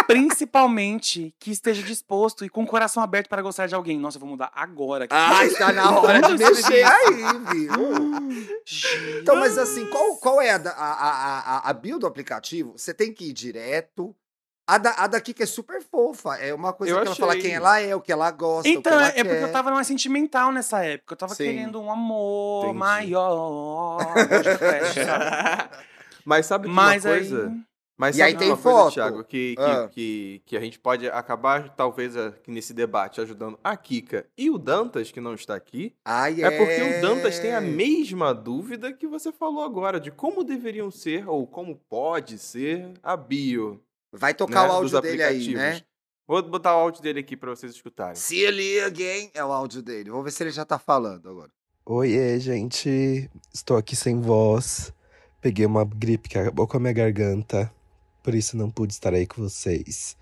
principalmente 0.06 1.35
que 1.38 1.50
esteja 1.50 1.83
disposto 1.83 2.45
e 2.45 2.49
com 2.49 2.62
o 2.62 2.66
coração 2.66 3.02
aberto 3.02 3.28
para 3.28 3.42
gostar 3.42 3.66
de 3.66 3.75
alguém. 3.75 3.99
Nossa, 3.99 4.16
eu 4.16 4.21
vou 4.21 4.30
mudar 4.30 4.50
agora. 4.54 5.06
Ah, 5.11 5.45
está 5.45 5.73
na 5.73 5.99
hora 5.99 6.23
de 6.23 6.38
mexer 6.38 6.85
aí, 6.85 7.23
viu? 7.52 9.21
Então, 9.21 9.37
mas 9.37 9.59
assim, 9.59 9.87
qual, 9.90 10.16
qual 10.16 10.40
é 10.40 10.52
a, 10.52 10.56
a, 10.56 11.59
a, 11.59 11.71
a, 11.71 11.73
bio 11.75 11.99
do 11.99 12.06
aplicativo? 12.06 12.73
Você 12.76 12.95
tem 12.95 13.12
que 13.12 13.28
ir 13.28 13.33
direto. 13.33 14.14
A, 14.68 14.78
da, 14.78 14.90
a 14.92 15.06
daqui 15.06 15.32
que 15.32 15.44
é 15.44 15.46
super 15.46 15.80
fofa. 15.82 16.35
É 16.37 16.52
uma 16.52 16.73
coisa 16.73 16.92
Eu 16.92 17.00
que 17.00 17.06
ela 17.06 17.14
fala 17.16 17.32
achei. 17.32 17.42
quem 17.42 17.54
ela 17.54 17.80
é, 17.80 17.94
o 17.94 18.00
que 18.00 18.11
ela 18.11 18.30
gosta, 18.32 18.68
Então, 18.68 18.92
o 18.92 18.96
que 18.96 19.02
ela 19.04 19.08
é, 19.08 19.20
é 19.20 19.25
porque 19.25 19.38
quer. 19.38 19.42
eu 19.49 19.52
tava 19.52 19.70
mais 19.70 19.87
sentimental 19.87 20.50
nessa 20.50 20.85
época. 20.85 21.14
Eu 21.14 21.18
tava 21.18 21.35
Sim. 21.37 21.44
querendo 21.44 21.80
um 21.80 21.90
amor 21.90 22.64
Entendi. 22.64 22.78
maior. 22.78 23.99
Mas 26.25 26.46
sabe 26.46 26.68
que 26.68 26.75
Mas 26.75 27.04
uma 27.04 27.12
aí. 27.14 27.18
coisa? 27.20 27.56
Mas 27.99 28.16
E 28.16 28.18
sabe 28.18 28.30
aí 28.32 28.37
tem 28.37 28.49
uma 28.49 28.56
coisa, 28.58 28.78
foto. 28.78 28.92
Thiago, 28.94 29.25
que, 29.25 29.54
que, 29.56 29.62
Ah. 29.62 29.88
que, 29.90 30.42
que 30.44 30.56
a 30.56 30.61
gente 30.61 30.78
pode 30.78 31.08
acabar, 31.08 31.70
talvez, 31.75 32.14
aqui 32.14 32.50
nesse 32.50 32.75
debate, 32.75 33.23
ajudando 33.23 33.58
a 33.64 33.75
Kika 33.75 34.26
e 34.37 34.50
o 34.50 34.58
Dantas, 34.58 35.11
que 35.11 35.18
não 35.20 35.32
está 35.32 35.54
aqui, 35.54 35.94
Ai, 36.04 36.42
é 36.42 36.50
porque 36.50 36.82
o 36.82 37.00
Dantas 37.00 37.38
é. 37.38 37.42
tem 37.42 37.54
a 37.54 37.61
mesma 37.61 38.35
dúvida 38.35 38.92
que 38.92 39.06
você 39.06 39.32
falou 39.32 39.64
agora, 39.64 39.99
de 39.99 40.11
como 40.11 40.44
deveriam 40.44 40.90
ser, 40.90 41.26
ou 41.26 41.46
como 41.46 41.80
pode 41.88 42.37
ser, 42.38 42.92
a 43.02 43.16
bio 43.16 43.80
Vai 44.16 44.35
tocar 44.35 44.68
né, 44.68 44.75
o 44.75 44.80
dos 44.82 44.94
áudio 44.94 45.11
dele 45.11 45.23
aí, 45.23 45.54
né? 45.54 45.82
Vou 46.26 46.42
botar 46.42 46.76
o 46.76 46.80
áudio 46.80 47.02
dele 47.02 47.20
aqui 47.20 47.37
pra 47.37 47.50
vocês 47.50 47.73
escutarem. 47.73 48.16
Se 48.16 48.50
liga, 48.50 49.02
hein? 49.02 49.30
É 49.32 49.44
o 49.44 49.52
áudio 49.52 49.82
dele. 49.82 50.11
Vamos 50.11 50.25
ver 50.25 50.32
se 50.32 50.42
ele 50.42 50.50
já 50.50 50.64
tá 50.64 50.78
falando 50.78 51.28
agora. 51.28 51.50
Oiê, 51.85 52.40
gente. 52.40 53.30
Estou 53.54 53.76
aqui 53.76 53.94
sem 53.94 54.20
voz. 54.20 54.92
Peguei 55.40 55.64
uma 55.64 55.85
gripe 55.85 56.28
que 56.28 56.37
acabou 56.37 56.66
com 56.66 56.76
a 56.76 56.80
minha 56.80 56.92
garganta. 56.92 57.73
Por 58.25 58.35
isso 58.35 58.56
não 58.56 58.68
pude 58.68 58.92
estar 58.92 59.14
aí 59.14 59.25
com 59.25 59.40
vocês. 59.40 60.16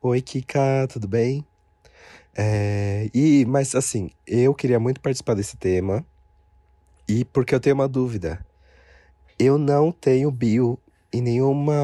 Oi, 0.00 0.22
Kika, 0.22 0.86
tudo 0.88 1.08
bem? 1.08 1.44
É, 2.36 3.10
e, 3.12 3.44
mas 3.46 3.74
assim, 3.74 4.10
eu 4.24 4.54
queria 4.54 4.78
muito 4.78 5.00
participar 5.00 5.34
desse 5.34 5.56
tema. 5.56 6.06
E 7.08 7.24
porque 7.24 7.52
eu 7.52 7.58
tenho 7.58 7.74
uma 7.74 7.88
dúvida. 7.88 8.46
Eu 9.36 9.58
não 9.58 9.90
tenho 9.90 10.30
bio 10.30 10.78
em 11.12 11.20
nenhuma. 11.20 11.74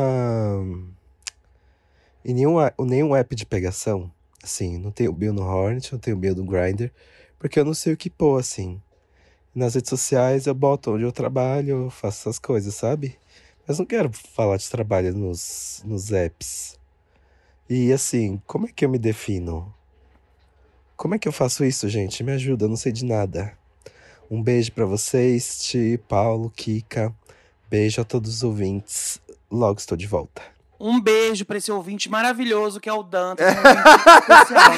Em 2.28 2.35
nenhum, 2.35 2.56
nenhum 2.80 3.14
app 3.14 3.37
de 3.37 3.47
pegação. 3.47 4.11
Assim, 4.42 4.78
não 4.78 4.90
tenho 4.90 5.12
bio 5.12 5.33
no 5.33 5.45
Hornet, 5.45 5.92
não 5.92 5.99
tenho 6.00 6.16
bio 6.16 6.35
no 6.35 6.45
Grindr. 6.45 6.90
Porque 7.38 7.61
eu 7.61 7.64
não 7.64 7.73
sei 7.73 7.92
o 7.92 7.97
que 7.97 8.11
pôr, 8.11 8.40
assim. 8.40 8.83
Nas 9.54 9.76
redes 9.76 9.90
sociais 9.90 10.49
eu 10.49 10.54
boto 10.54 10.92
onde 10.92 11.04
eu 11.04 11.12
trabalho, 11.12 11.85
eu 11.85 11.90
faço 11.90 12.23
essas 12.23 12.40
coisas, 12.40 12.75
sabe? 12.75 13.16
Mas 13.64 13.78
não 13.78 13.87
quero 13.87 14.11
falar 14.12 14.56
de 14.56 14.68
trabalho 14.68 15.14
nos, 15.14 15.83
nos 15.85 16.11
apps. 16.11 16.76
E 17.71 17.92
assim, 17.92 18.42
como 18.45 18.66
é 18.66 18.73
que 18.75 18.85
eu 18.85 18.88
me 18.88 18.99
defino? 18.99 19.73
Como 20.97 21.14
é 21.14 21.21
que 21.21 21.28
eu 21.28 21.33
faço 21.33 21.64
isso, 21.64 21.88
gente? 21.88 22.25
Me 22.25 22.33
ajuda, 22.33 22.64
eu 22.64 22.68
não 22.68 22.76
sei 22.76 22.90
de 22.90 23.04
nada. 23.04 23.56
Um 24.28 24.42
beijo 24.42 24.73
pra 24.73 24.85
vocês, 24.85 25.61
Ti, 25.61 26.00
Paulo, 26.09 26.50
Kika. 26.50 27.14
Beijo 27.71 28.00
a 28.00 28.04
todos 28.04 28.35
os 28.35 28.42
ouvintes. 28.42 29.21
Logo 29.49 29.78
estou 29.78 29.97
de 29.97 30.09
volta. 30.09 30.55
Um 30.78 31.00
beijo 31.00 31.45
pra 31.45 31.56
esse 31.59 31.73
ouvinte 31.73 32.11
maravilhoso 32.11 32.78
que 32.80 32.88
é 32.88 32.92
o 32.92 33.02
Dantas. 33.02 33.47
Um 33.47 33.56
ouvinte 33.59 34.18
especial, 34.42 34.71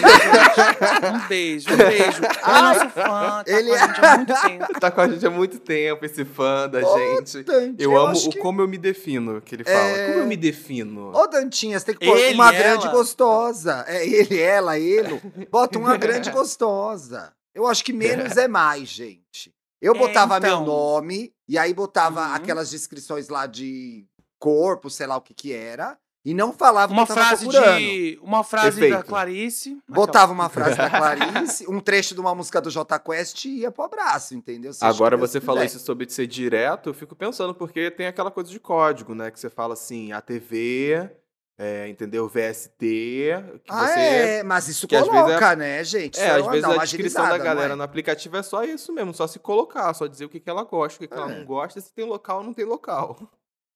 né? 1.03 1.11
Um 1.25 1.29
beijo, 1.29 1.73
um 1.73 1.77
beijo. 1.77 2.23
Ele 2.23 2.57
é 2.57 2.63
nosso 2.63 2.91
fã, 2.91 3.43
tá 3.43 3.45
Ele 3.47 3.69
com 3.71 3.75
a 3.75 3.87
gente 3.87 4.01
há 4.05 4.17
muito 4.17 4.35
tempo. 4.43 4.81
Tá 4.81 4.91
com 4.91 5.01
a 5.01 5.09
gente 5.09 5.27
há 5.27 5.31
muito 5.31 5.59
tempo, 5.59 6.05
esse 6.05 6.25
fã 6.25 6.69
da 6.69 6.79
Ô, 6.81 6.99
gente. 6.99 7.43
Dante, 7.43 7.83
Eu, 7.83 7.97
amo 7.97 8.17
o 8.17 8.31
que- 8.31 8.39
como 8.39 8.61
eu 8.61 8.69
me 8.69 8.79
defino, 8.79 9.41
que 9.41 9.55
ele 9.57 9.65
fala. 9.65 9.77
É. 9.77 10.07
Como 10.09 10.19
eu 10.21 10.27
me 10.27 10.37
defino? 10.37 11.11
Ô, 11.15 11.27
Dantinha, 11.27 11.79
você 11.79 11.87
tem 11.87 11.95
que 11.97 12.07
pôr 12.07 12.17
Ele, 12.17 12.35
uma 12.35 12.49
ela. 12.55 12.59
grande 12.59 12.89
gostosa. 12.91 13.85
É 13.89 14.07
ele, 14.07 14.39
ela, 14.41 14.79
ele. 14.79 15.21
Bota 15.51 15.79
uma 15.79 15.97
grande 15.97 16.31
gostosa. 16.31 17.33
Eu 17.55 17.67
acho 17.67 17.85
que 17.85 17.93
menos 17.93 18.37
é 18.37 18.47
mais, 18.47 18.89
gente. 18.89 19.53
Eu 19.81 19.95
É, 19.95 19.99
botava 19.99 20.39
então. 20.39 20.59
meu 20.59 20.67
nome 20.67 21.33
e 21.49 21.57
aí 21.59 21.73
botava 21.75 22.21
Uhum. 22.29 22.35
aquelas 22.35 22.71
descrições 22.71 23.29
lá 23.29 23.47
de 23.47 24.05
corpo, 24.39 24.89
sei 24.91 25.07
lá 25.07 25.17
o 25.17 25.21
que 25.21 25.35
que 25.35 25.53
era, 25.53 25.99
e 26.25 26.35
não 26.35 26.53
falava 26.53 26.93
Uma 26.93 27.07
frase 27.07 27.47
procurando. 27.49 27.79
de. 27.79 28.19
Uma 28.23 28.45
frase 28.45 28.81
Perfeito. 28.81 28.97
da 28.99 29.03
Clarice. 29.03 29.79
Botava 29.89 30.33
uma 30.33 30.49
frase 30.49 30.77
da 30.77 30.91
Clarice, 30.91 31.67
um 31.69 31.81
trecho 31.81 32.15
de 32.15 32.21
uma 32.21 32.35
música 32.35 32.61
do 32.61 32.71
J 32.71 32.99
Quest 32.99 33.45
e 33.47 33.61
ia 33.61 33.71
pro 33.71 33.85
abraço, 33.85 34.35
entendeu? 34.35 34.73
Agora 34.81 35.17
você 35.17 35.41
falou 35.41 35.63
isso 35.63 35.79
sobre 35.79 36.09
ser 36.11 36.27
direto, 36.27 36.91
eu 36.91 36.95
fico 36.95 37.15
pensando, 37.17 37.55
porque 37.55 37.91
tem 37.91 38.07
aquela 38.07 38.31
coisa 38.31 38.51
de 38.51 38.61
código, 38.61 39.15
né? 39.15 39.31
Que 39.31 39.41
você 39.41 39.49
fala 39.49 39.73
assim, 39.75 40.13
ATV, 40.13 41.09
é, 41.57 41.89
entendeu? 41.89 42.29
VST, 42.29 42.79
que 42.79 43.71
Ah, 43.71 43.87
você. 43.87 44.01
é, 44.01 44.43
mas 44.43 44.69
isso 44.69 44.87
vezes 44.89 45.09
coloca, 45.09 45.57
né, 45.57 45.83
gente? 45.83 46.21
É, 46.21 46.29
Só 46.29 46.41
às 46.41 46.47
vezes 46.53 46.65
uma 46.67 46.75
a 46.75 46.85
descrição 46.85 47.29
da 47.29 47.39
galera 47.39 47.73
é? 47.73 47.77
no 47.77 47.83
aplicativo 47.83 48.37
é 48.37 48.43
só 48.43 48.63
isso 48.65 48.93
mesmo, 48.93 49.15
só 49.15 49.27
se 49.27 49.39
colocar, 49.39 49.93
só 49.95 50.07
dizer 50.07 50.25
o 50.27 50.29
que, 50.29 50.41
que 50.41 50.51
ela 50.51 50.65
gosta, 50.65 50.97
o 50.97 51.01
que, 51.01 51.09
que 51.09 51.15
ela 51.19 51.33
É. 51.33 51.39
não 51.39 51.45
gosta, 51.47 51.81
se 51.81 51.93
tem 51.93 52.05
local 52.05 52.39
ou 52.39 52.45
não 52.45 52.53
tem 52.53 52.65
local. 52.65 53.17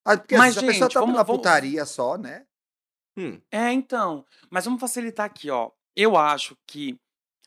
Ah, 0.05 0.17
porque 0.17 0.37
Mas, 0.37 0.55
vezes 0.55 0.69
a 0.69 0.73
pessoa 0.73 0.87
gente, 0.89 0.95
tá 0.95 1.01
vamos- 1.01 1.17
na 1.17 1.23
vamos- 1.23 1.39
putaria 1.41 1.85
só, 1.87 2.17
né? 2.19 2.45
Hum, 3.17 3.41
É, 3.51 3.71
então. 3.73 4.25
Mas 4.51 4.65
vamos 4.65 4.81
facilitar 4.81 5.27
aqui, 5.27 5.51
ó. 5.51 5.71
Eu 5.95 6.17
acho 6.17 6.57
que 6.67 6.99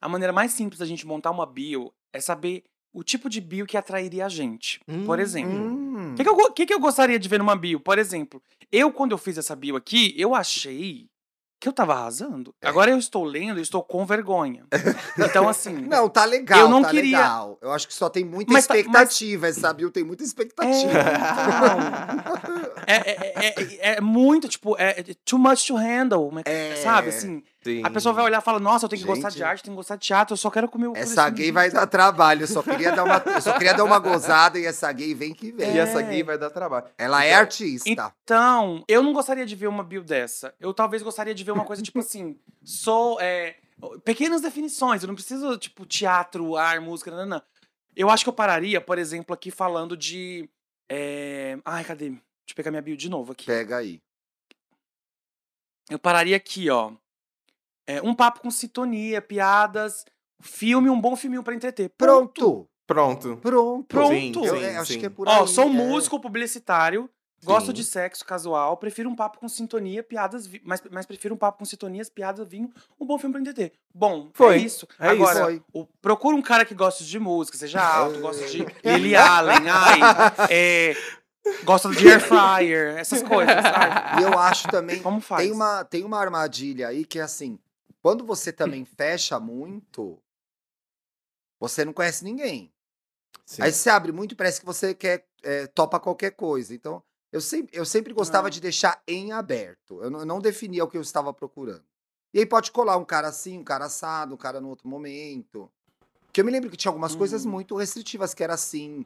a 0.02 0.08
maneira 0.08 0.32
mais 0.32 0.52
simples 0.52 0.80
da 0.80 0.86
gente 0.86 1.06
montar 1.06 1.32
uma 1.32 1.46
bio 1.46 1.92
é 2.14 2.22
saber 2.22 2.64
o 2.94 3.04
tipo 3.04 3.28
de 3.30 3.42
bio 3.42 3.66
que 3.66 3.76
atrairia 3.76 4.26
a 4.26 4.30
gente. 4.30 4.80
Por 5.06 5.20
Hum. 5.20 5.22
exemplo. 5.22 5.54
Hum. 5.54 6.14
O 6.14 6.16
que, 6.16 6.24
que 6.24 6.30
eu, 6.30 6.36
go- 6.36 6.52
que, 6.54 6.66
que 6.66 6.74
eu 6.74 6.80
gostaria 6.80 7.18
de 7.20 7.28
ver 7.28 7.40
numa 7.40 7.56
bio? 7.56 7.80
Por 7.80 7.98
exemplo, 7.98 8.42
eu, 8.72 8.92
quando 8.92 9.12
eu 9.12 9.18
fiz 9.18 9.38
essa 9.38 9.56
bio 9.56 9.76
aqui, 9.76 10.14
eu 10.18 10.34
achei 10.36 11.10
que 11.66 11.70
eu 11.70 11.74
tava 11.74 11.94
arrasando. 11.96 12.54
É. 12.62 12.68
Agora 12.68 12.92
eu 12.92 12.98
estou 13.00 13.24
lendo 13.24 13.58
e 13.58 13.62
estou 13.64 13.82
com 13.82 14.06
vergonha. 14.06 14.66
Então, 15.18 15.50
assim. 15.50 15.74
Não, 15.74 16.08
tá 16.08 16.24
legal, 16.24 16.60
Eu 16.60 16.70
não 16.70 16.84
tá 16.84 16.90
queria- 16.92 17.18
legal. 17.18 17.58
Eu 17.60 17.72
acho 17.72 17.88
que 17.88 17.94
só 17.96 18.08
tem 18.08 18.24
muita 18.24 18.54
Mas 18.54 18.68
tá- 18.68 18.78
expectativa. 18.78 19.48
Essa 19.48 19.74
Bill 19.74 19.90
tem 19.90 20.04
muita 20.04 20.24
expectativa. 20.24 20.92
É, 22.88 22.96
é, 22.96 23.34
é, 23.36 23.62
é- 23.92 23.96
é 23.96 24.02
muito, 24.02 24.48
tipo, 24.48 24.76
é 24.78 24.92
é 25.00 25.04
too 25.26 25.40
much 25.40 25.66
to 25.66 25.76
handle. 25.76 26.30
mas- 26.32 26.44
É. 26.46 26.76
Sabe, 26.84 27.10
assim, 27.10 27.42
sim. 27.66 27.82
a 27.84 27.90
pessoa 27.90 28.14
vai 28.14 28.24
olhar 28.24 28.40
e 28.42 28.44
fala, 28.44 28.60
nossa, 28.60 28.86
eu 28.86 28.90
tenho 28.90 29.02
que 29.02 29.08
gostar 29.08 29.30
de 29.30 29.36
Gente. 29.40 29.44
arte, 29.44 29.64
tenho 29.64 29.74
que 29.76 29.78
gostar 29.80 29.96
de 29.96 30.06
teatro, 30.06 30.34
eu 30.34 30.38
só 30.38 30.50
quero 30.52 30.68
comer 30.70 30.88
o 30.88 30.96
Essa 30.96 31.30
gay 31.30 31.52
vai 31.52 31.70
dar 31.72 31.88
trabalho. 31.88 32.44
Eu 32.44 32.48
só 32.48 32.62
queria 32.62 32.92
dar 32.92 33.04
uma, 33.04 33.18
eu 33.26 33.42
só 33.42 33.54
queria 33.54 33.74
dar 33.74 33.84
uma 33.84 34.00
gozada 34.00 34.60
e 34.60 34.66
essa 34.66 34.92
gay 34.92 35.14
vem 35.14 35.34
que 35.34 35.52
vem. 35.52 35.74
E 35.76 35.78
essa 35.80 36.00
É. 36.02 36.04
gay 36.04 36.24
vai 36.24 36.38
dar 36.38 36.50
trabalho. 36.50 36.86
Ela 36.98 37.24
é 37.26 37.30
Então- 37.30 37.40
artista. 37.40 37.90
Então, 37.90 38.84
eu 38.88 39.02
não 39.04 39.12
gostaria 39.14 39.46
de 39.46 39.56
ver 39.56 39.68
uma 39.68 39.84
bio 39.84 40.04
dessa. 40.04 40.54
Eu 40.60 40.74
talvez 40.74 41.02
gostaria 41.04 41.34
de 41.34 41.44
ver 41.44 41.52
uma 41.52 41.66
coisa 41.66 41.82
tipo 41.82 42.00
assim, 42.00 42.40
sou. 42.64 43.20
é, 43.20 43.56
pequenas 44.04 44.42
definições, 44.42 45.02
eu 45.04 45.08
não 45.08 45.16
preciso, 45.16 45.58
tipo, 45.58 45.86
teatro, 45.86 46.56
ar, 46.56 46.80
música, 46.80 47.12
não, 47.12 47.26
não. 47.26 47.42
Eu 47.96 48.10
acho 48.10 48.24
que 48.24 48.30
eu 48.30 48.34
pararia, 48.34 48.80
por 48.82 48.98
exemplo, 48.98 49.34
aqui 49.34 49.50
falando 49.52 49.96
de. 49.98 50.50
é, 50.90 51.58
Ai, 51.66 51.84
cadê? 51.84 52.10
Deixa 52.10 52.22
eu 52.52 52.56
pegar 52.56 52.70
minha 52.72 52.82
bio 52.82 52.96
de 52.98 53.10
novo 53.10 53.32
aqui. 53.32 53.46
Pega 53.46 53.78
aí. 53.78 54.00
Eu 55.90 56.00
pararia 56.00 56.36
aqui, 56.36 56.70
ó. 56.70 56.92
É, 57.88 58.02
um 58.02 58.14
papo 58.14 58.40
com 58.42 58.50
sintonia, 58.52 59.22
piadas, 59.22 60.06
filme, 60.42 60.90
um 60.90 61.00
bom 61.00 61.16
filminho 61.16 61.44
pra 61.44 61.54
entreter. 61.56 61.90
Pronto. 61.98 62.68
Pronto. 62.88 63.38
Pronto. 63.42 63.86
Pronto. 63.88 64.14
Sim, 64.14 64.32
Eu 64.46 64.58
sim, 64.58 64.64
é, 64.64 64.78
acho 64.78 64.94
sim. 64.94 65.00
que 65.00 65.06
é 65.08 65.10
por 65.10 65.28
Ó, 65.28 65.42
aí. 65.42 65.48
sou 65.48 65.66
é. 65.66 65.68
músico 65.70 66.20
publicitário, 66.20 67.10
gosto 67.44 67.68
Sim. 67.68 67.74
de 67.74 67.84
sexo 67.84 68.24
casual, 68.26 68.78
prefiro 68.78 69.10
um 69.10 69.16
papo 69.16 69.40
com 69.40 69.48
sintonia, 69.48 70.04
piadas, 70.04 70.46
vi- 70.48 70.62
mas, 70.64 70.82
mas 70.92 71.06
prefiro 71.06 71.34
um 71.36 71.38
papo 71.38 71.60
com 71.60 71.66
sintonias, 71.66 72.10
piadas, 72.10 72.48
vinho, 72.48 72.72
um 73.00 73.06
bom 73.06 73.18
filme 73.20 73.34
pra 73.34 73.42
entreter. 73.42 73.72
Bom, 73.94 74.30
Foi. 74.34 74.56
é 74.56 74.58
isso. 74.58 74.88
É 75.00 75.10
Agora, 75.10 75.34
isso. 75.34 75.44
Foi. 75.44 75.64
o- 75.74 75.88
procura 76.02 76.36
um 76.36 76.42
cara 76.42 76.64
que 76.66 76.74
gosta 76.76 77.04
de 77.04 77.20
música, 77.20 77.58
seja 77.58 77.82
alto, 77.84 78.20
gosta 78.20 78.46
de 78.48 78.66
Lily 78.84 79.16
Allen, 79.16 79.68
ai, 79.70 80.00
é, 80.50 80.96
gosta 81.64 81.90
de 81.90 82.08
air 82.08 82.20
fryer, 82.22 82.98
essas 82.98 83.22
coisas, 83.24 83.56
sabe? 83.64 84.22
E 84.22 84.24
eu 84.24 84.38
acho 84.40 84.68
também. 84.70 85.02
Como 85.02 85.20
faz? 85.22 85.44
Tem 85.44 85.52
uma, 85.52 85.84
tem 85.84 86.04
uma 86.04 86.20
armadilha 86.20 86.88
aí 86.88 87.04
que 87.06 87.20
é 87.20 87.24
assim: 87.24 87.58
quando 88.06 88.24
você 88.24 88.54
também 88.54 88.86
fecha 88.86 89.40
muito, 89.40 90.22
você 91.60 91.84
não 91.84 91.92
conhece 91.92 92.24
ninguém. 92.24 92.72
Sim. 93.48 93.64
Aí 93.64 93.72
você 93.72 93.90
abre 93.90 94.12
muito 94.12 94.34
e 94.34 94.36
parece 94.36 94.60
que 94.60 94.66
você 94.68 94.94
quer 94.94 95.28
é, 95.42 95.66
topa 95.66 96.00
qualquer 96.00 96.30
coisa. 96.34 96.76
Então, 96.76 97.02
eu 97.32 97.42
sempre, 97.42 97.76
eu 97.76 97.84
sempre 97.84 98.14
gostava 98.14 98.44
Não. 98.44 98.52
de 98.52 98.62
deixar 98.62 99.02
em 99.08 99.32
aberto. 99.32 100.04
Eu 100.04 100.12
não, 100.12 100.20
eu 100.20 100.26
não 100.28 100.40
definia 100.40 100.84
o 100.84 100.88
que 100.88 100.96
eu 100.96 101.02
estava 101.02 101.34
procurando. 101.34 101.84
E 102.32 102.38
aí 102.38 102.46
pode 102.46 102.70
colar 102.72 102.96
um 102.98 103.04
cara 103.04 103.30
assim, 103.30 103.58
um 103.58 103.64
cara 103.64 103.86
assado, 103.86 104.36
um 104.36 104.38
cara 104.38 104.62
no 104.62 104.70
outro 104.70 104.88
momento. 104.88 105.68
Porque 106.28 106.42
eu 106.42 106.46
me 106.46 106.52
lembro 106.52 106.70
que 106.70 106.78
tinha 106.78 106.92
algumas 106.92 107.16
coisas 107.16 107.44
Uhum. 107.44 107.54
muito 107.54 107.76
restritivas, 107.76 108.36
que 108.36 108.44
era 108.44 108.54
assim, 108.54 109.04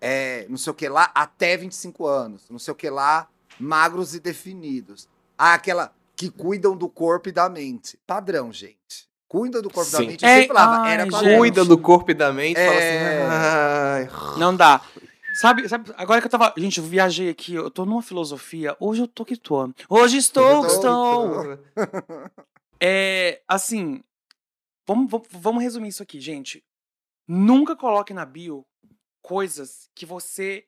é, 0.00 0.48
não 0.48 0.56
sei 0.56 0.70
o 0.70 0.74
que 0.74 0.88
lá, 0.88 1.12
até 1.14 1.54
25 1.54 2.06
anos. 2.06 2.48
Não 2.48 2.58
sei 2.58 2.72
o 2.72 2.74
que 2.74 2.88
lá, 2.88 3.28
magros 3.60 4.14
e 4.14 4.20
definidos. 4.20 5.06
Ah, 5.36 5.52
aquela 5.52 5.94
que 6.18 6.28
cuidam 6.30 6.76
do 6.76 6.88
corpo 6.88 7.28
e 7.28 7.32
da 7.32 7.48
mente. 7.48 7.96
Padrão, 8.04 8.52
gente. 8.52 9.08
Cuidam 9.28 9.62
do 9.62 9.70
corpo 9.70 9.88
e 9.88 9.92
da 9.92 9.98
Sim. 9.98 10.06
mente. 10.08 10.24
Eu 10.24 10.28
É, 10.28 10.34
sempre 10.40 10.48
falava, 10.48 10.82
ai, 10.82 10.92
era 10.94 11.06
padrão. 11.06 11.38
Cuida 11.38 11.64
do 11.64 11.78
corpo 11.78 12.10
e 12.10 12.14
da 12.14 12.32
mente, 12.32 12.56
fala 12.56 12.72
É. 12.80 13.22
assim. 14.02 14.10
Ai. 14.10 14.38
Não 14.38 14.56
dá. 14.56 14.80
Sabe, 15.34 15.68
sabe, 15.68 15.92
agora 15.96 16.20
que 16.20 16.26
eu 16.26 16.30
tava. 16.30 16.52
Gente, 16.56 16.78
eu 16.78 16.84
viajei 16.84 17.28
aqui, 17.28 17.54
eu 17.54 17.70
tô 17.70 17.84
numa 17.86 18.02
filosofia. 18.02 18.76
Hoje 18.80 19.02
eu 19.02 19.06
tô 19.06 19.24
que 19.24 19.36
tô. 19.36 19.72
Hoje 19.88 20.16
estou, 20.16 20.62
que 20.64 20.72
estou. 20.72 21.58
É, 22.80 23.40
assim, 23.46 24.02
vamos, 24.86 25.10
vamos, 25.10 25.28
vamos 25.30 25.62
resumir 25.62 25.88
isso 25.88 26.02
aqui, 26.02 26.20
gente. 26.20 26.64
Nunca 27.26 27.76
coloque 27.76 28.12
na 28.12 28.24
bio 28.24 28.64
coisas 29.22 29.88
que 29.94 30.04
você 30.06 30.64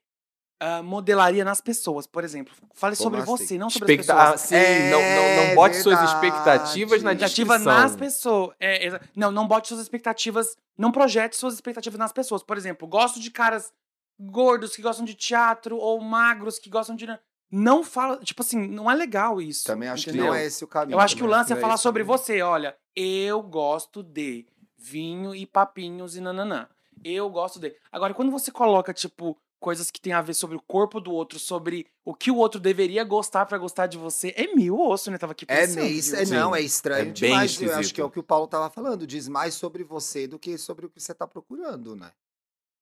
ah, 0.61 0.83
modelaria 0.83 1.45
nas 1.45 1.61
pessoas. 1.61 2.07
Por 2.07 2.23
exemplo, 2.23 2.55
fale 2.75 2.95
Como 2.95 3.05
sobre 3.05 3.21
assim? 3.23 3.31
você, 3.47 3.59
não 3.59 3.71
sobre 3.71 3.93
as 3.95 4.01
Expecta- 4.01 4.23
ah, 4.23 4.33
pessoas. 4.33 4.41
sim, 4.49 4.55
É 4.57 4.91
não, 4.91 5.01
não, 5.01 5.47
não 5.49 5.55
bote 5.57 5.77
suas 5.79 5.99
verdade. 5.99 6.15
expectativas 6.15 7.03
na 7.03 7.13
Expectativa 7.13 7.55
descrição. 7.59 7.83
nas 7.83 7.97
pessoas. 7.97 8.55
É, 8.61 8.87
exa- 8.87 9.01
não, 9.17 9.31
não 9.33 9.49
bote 9.49 9.69
suas 9.69 9.81
expectativas. 9.81 10.57
Não 10.79 10.93
projete 10.93 11.37
suas 11.37 11.55
expectativas 11.55 11.99
nas 11.99 12.13
pessoas. 12.13 12.43
Por 12.43 12.57
exemplo, 12.57 12.87
gosto 12.87 13.19
de 13.21 13.31
caras 13.31 13.73
gordos 14.19 14.77
que 14.77 14.83
gostam 14.83 15.05
de 15.05 15.15
teatro 15.15 15.77
ou 15.79 16.01
magros 16.01 16.59
que 16.59 16.69
gostam 16.71 16.95
de. 16.95 17.07
Não 17.51 17.83
fala. 17.83 18.19
Tipo 18.19 18.43
assim, 18.43 18.69
não 18.69 18.91
é 18.91 18.95
legal 18.95 19.41
isso. 19.41 19.65
Também 19.65 19.89
acho 19.89 20.05
que 20.05 20.11
entendeu? 20.11 20.29
não 20.29 20.35
é 20.35 20.45
esse 20.45 20.63
o 20.63 20.69
caminho. 20.69 20.95
Eu 20.97 21.01
acho 21.01 21.17
que 21.17 21.23
o 21.25 21.27
lance 21.27 21.53
é 21.53 21.55
não 21.55 21.61
falar 21.63 21.77
sobre 21.79 22.03
caminho. 22.05 22.19
você. 22.19 22.43
Olha, 22.43 22.77
eu 22.95 23.43
gosto 23.43 24.03
de 24.03 24.47
vinho 24.79 25.35
e 25.35 25.45
papinhos 25.47 26.17
e 26.17 26.21
nananã. 26.21 26.69
Eu 27.03 27.29
gosto 27.31 27.59
de. 27.59 27.75
Agora, 27.91 28.13
quando 28.15 28.31
você 28.31 28.51
coloca, 28.51 28.93
tipo, 28.95 29.37
coisas 29.61 29.91
que 29.91 30.01
tem 30.01 30.13
a 30.13 30.23
ver 30.23 30.35
sobre 30.35 30.57
o 30.57 30.61
corpo 30.61 30.99
do 31.01 31.13
outro, 31.13 31.39
sobre 31.39 31.87
o 32.05 32.15
que 32.15 32.31
o 32.31 32.37
outro 32.37 32.59
deveria 32.59 33.05
gostar 33.05 33.45
pra 33.47 33.59
gostar 33.59 33.87
de 33.87 33.99
você 33.99 34.33
é 34.37 34.53
mil 34.55 34.81
osso, 34.81 35.11
né? 35.11 35.19
Tava 35.19 35.33
aqui 35.33 35.45
É 35.47 35.61
pensando. 35.67 35.83
meio. 35.85 36.03
viu? 36.03 36.17
É, 36.17 36.25
não, 36.25 36.57
é 36.57 36.61
estranho 36.63 37.01
É 37.03 37.05
bem 37.05 37.13
demais. 37.13 37.61
Eu 37.63 37.77
acho 37.77 37.95
que 37.95 38.01
é 38.01 38.05
o 38.05 38.11
que 38.11 38.19
o 38.19 38.23
Paulo 38.23 38.47
tava 38.49 38.71
falando. 38.71 39.07
Diz 39.07 39.29
mais 39.29 39.55
sobre 39.55 39.85
você 39.85 40.27
do 40.27 40.39
que 40.39 40.57
sobre 40.59 40.87
o 40.87 40.91
que 40.91 41.01
você 41.01 41.15
tá 41.15 41.27
procurando, 41.29 41.95
né? 41.95 42.11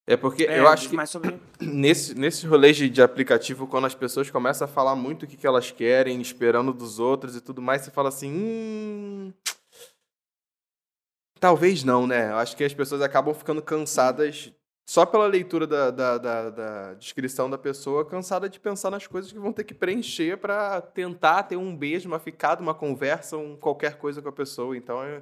É 0.06 0.16
porque 0.16 0.44
É, 0.44 0.58
eu 0.60 0.66
acho 0.68 0.88
que 0.88 0.96
mais 0.96 1.10
sobre... 1.10 1.38
nesse, 1.60 2.14
nesse 2.14 2.46
rolê 2.46 2.72
de, 2.72 2.88
de 2.88 3.02
aplicativo, 3.02 3.66
quando 3.66 3.84
as 3.86 3.94
pessoas 3.94 4.30
começam 4.30 4.64
a 4.64 4.68
falar 4.68 4.96
muito 4.96 5.24
o 5.24 5.26
que, 5.26 5.36
que 5.36 5.46
elas 5.46 5.70
querem, 5.70 6.18
esperando 6.22 6.72
dos 6.72 6.98
outros 6.98 7.36
e 7.36 7.42
tudo 7.42 7.60
mais, 7.60 7.82
você 7.82 7.90
fala 7.90 8.08
assim. 8.08 8.32
Hum... 8.32 9.32
Talvez 11.38 11.84
não, 11.84 12.06
né? 12.06 12.30
Eu 12.30 12.36
acho 12.36 12.56
que 12.56 12.64
as 12.64 12.72
pessoas 12.74 13.00
acabam 13.02 13.34
ficando 13.34 13.60
cansadas, 13.62 14.50
só 14.88 15.04
pela 15.04 15.26
leitura 15.26 15.66
da, 15.66 15.90
da, 15.90 16.16
da- 16.16 16.48
da 16.50 16.94
descrição 16.94 17.50
da 17.50 17.58
pessoa, 17.58 18.06
cansada 18.06 18.48
de 18.48 18.58
pensar 18.58 18.90
nas 18.90 19.06
coisas 19.06 19.30
que 19.30 19.38
vão 19.38 19.52
ter 19.52 19.62
que 19.64 19.74
preencher 19.74 20.38
pra 20.38 20.80
tentar 20.80 21.42
ter 21.42 21.56
um 21.58 21.76
beijo, 21.76 22.08
uma 22.08 22.18
ficada, 22.18 22.62
uma 22.62 22.72
conversa, 22.72 23.36
um 23.36 23.54
qualquer 23.54 23.98
coisa 23.98 24.22
com 24.22 24.30
a 24.30 24.32
pessoa. 24.32 24.74
Então, 24.74 25.02
é- 25.02 25.20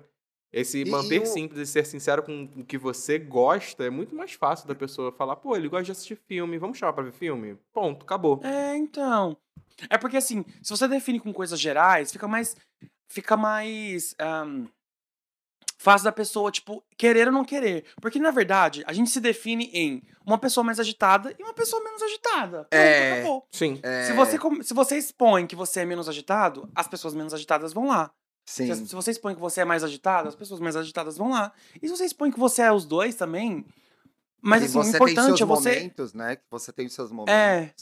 esse 0.53 0.83
E- 0.83 0.89
manter 0.89 1.17
e 1.17 1.19
o- 1.19 1.27
simples 1.27 1.59
e 1.59 1.67
ser 1.67 1.85
sincero 1.85 2.23
com 2.23 2.45
o 2.59 2.65
que 2.65 2.79
você 2.79 3.19
gosta 3.19 3.83
é 3.85 3.91
muito 3.91 4.15
mais 4.15 4.35
fácil 4.35 4.69
da 4.69 4.75
pessoa 4.77 5.11
falar, 5.11 5.35
pô, 5.35 5.57
ele 5.57 5.69
gosta 5.69 5.87
de 5.87 5.93
assistir 5.93 6.17
filme, 6.29 6.59
vamos 6.59 6.79
chamar 6.79 6.93
pra 6.93 7.03
ver 7.03 7.13
filme? 7.13 7.59
Ponto, 7.73 8.05
acabou. 8.05 8.41
É, 8.45 8.77
então. 8.77 9.37
É 9.91 9.99
porque 9.99 10.17
assim, 10.17 10.45
se 10.63 10.71
você 10.71 10.87
define 10.87 11.19
com 11.19 11.33
coisas 11.33 11.59
gerais, 11.59 12.13
fica 12.13 12.29
mais. 12.29 12.55
Fica 13.09 13.37
mais. 13.37 14.15
ahn, 14.21 14.67
fácil 15.87 16.05
da 16.07 16.11
pessoa, 16.11 16.51
tipo, 16.51 16.83
querer 16.99 17.29
ou 17.29 17.33
não 17.33 17.45
querer. 17.45 17.85
Porque, 18.03 18.19
na 18.19 18.33
verdade, 18.33 18.83
a 18.89 18.93
gente 18.93 19.09
se 19.09 19.21
define 19.21 19.71
em 19.73 20.03
uma 20.27 20.37
pessoa 20.37 20.65
mais 20.65 20.81
agitada 20.81 21.33
e 21.39 21.41
uma 21.45 21.55
pessoa 21.55 21.81
menos 21.85 22.03
agitada. 22.03 22.65
Pronto, 22.65 22.73
É. 22.75 23.13
acabou. 23.21 23.47
Sim. 23.53 23.79
É, 23.85 24.03
Se, 24.07 24.13
você, 24.13 24.37
se 24.65 24.75
você 24.75 24.99
expõe 24.99 25.47
que 25.47 25.55
você 25.55 25.81
é 25.81 25.85
menos 25.85 26.09
agitado, 26.09 26.69
as 26.75 26.89
pessoas 26.89 27.15
menos 27.15 27.33
agitadas 27.33 27.73
vão 27.73 27.87
lá. 27.87 28.11
Sim. 28.45 28.75
Se, 28.75 28.89
se 28.89 28.95
você 28.97 29.13
expõe 29.13 29.37
que 29.37 29.41
você 29.41 29.61
é 29.61 29.65
mais 29.65 29.85
agitado, 29.85 30.29
as 30.29 30.35
pessoas 30.35 30.59
mais 30.59 30.75
agitadas 30.75 31.17
vão 31.17 31.31
lá. 31.31 31.53
E 31.81 31.87
se 31.87 31.97
você 31.97 32.05
expõe 32.05 32.33
que 32.33 32.39
você 32.41 32.63
é 32.63 32.73
os 32.73 32.85
dois 32.85 33.15
também. 33.15 33.65
Mas 34.43 34.63
e 34.63 34.65
assim, 34.67 34.75
você 34.75 34.89
o 34.91 34.97
importante 34.97 35.15
tem 35.15 35.25
seus 35.37 35.41
é 35.41 35.45
você. 35.45 35.75
momentos, 35.77 36.15
né? 36.15 36.35
Que 36.37 36.43
você 36.51 36.73
tem 36.73 36.87
os 36.87 36.95
seus 36.95 37.13
momentos. 37.13 37.33
É. 37.33 37.73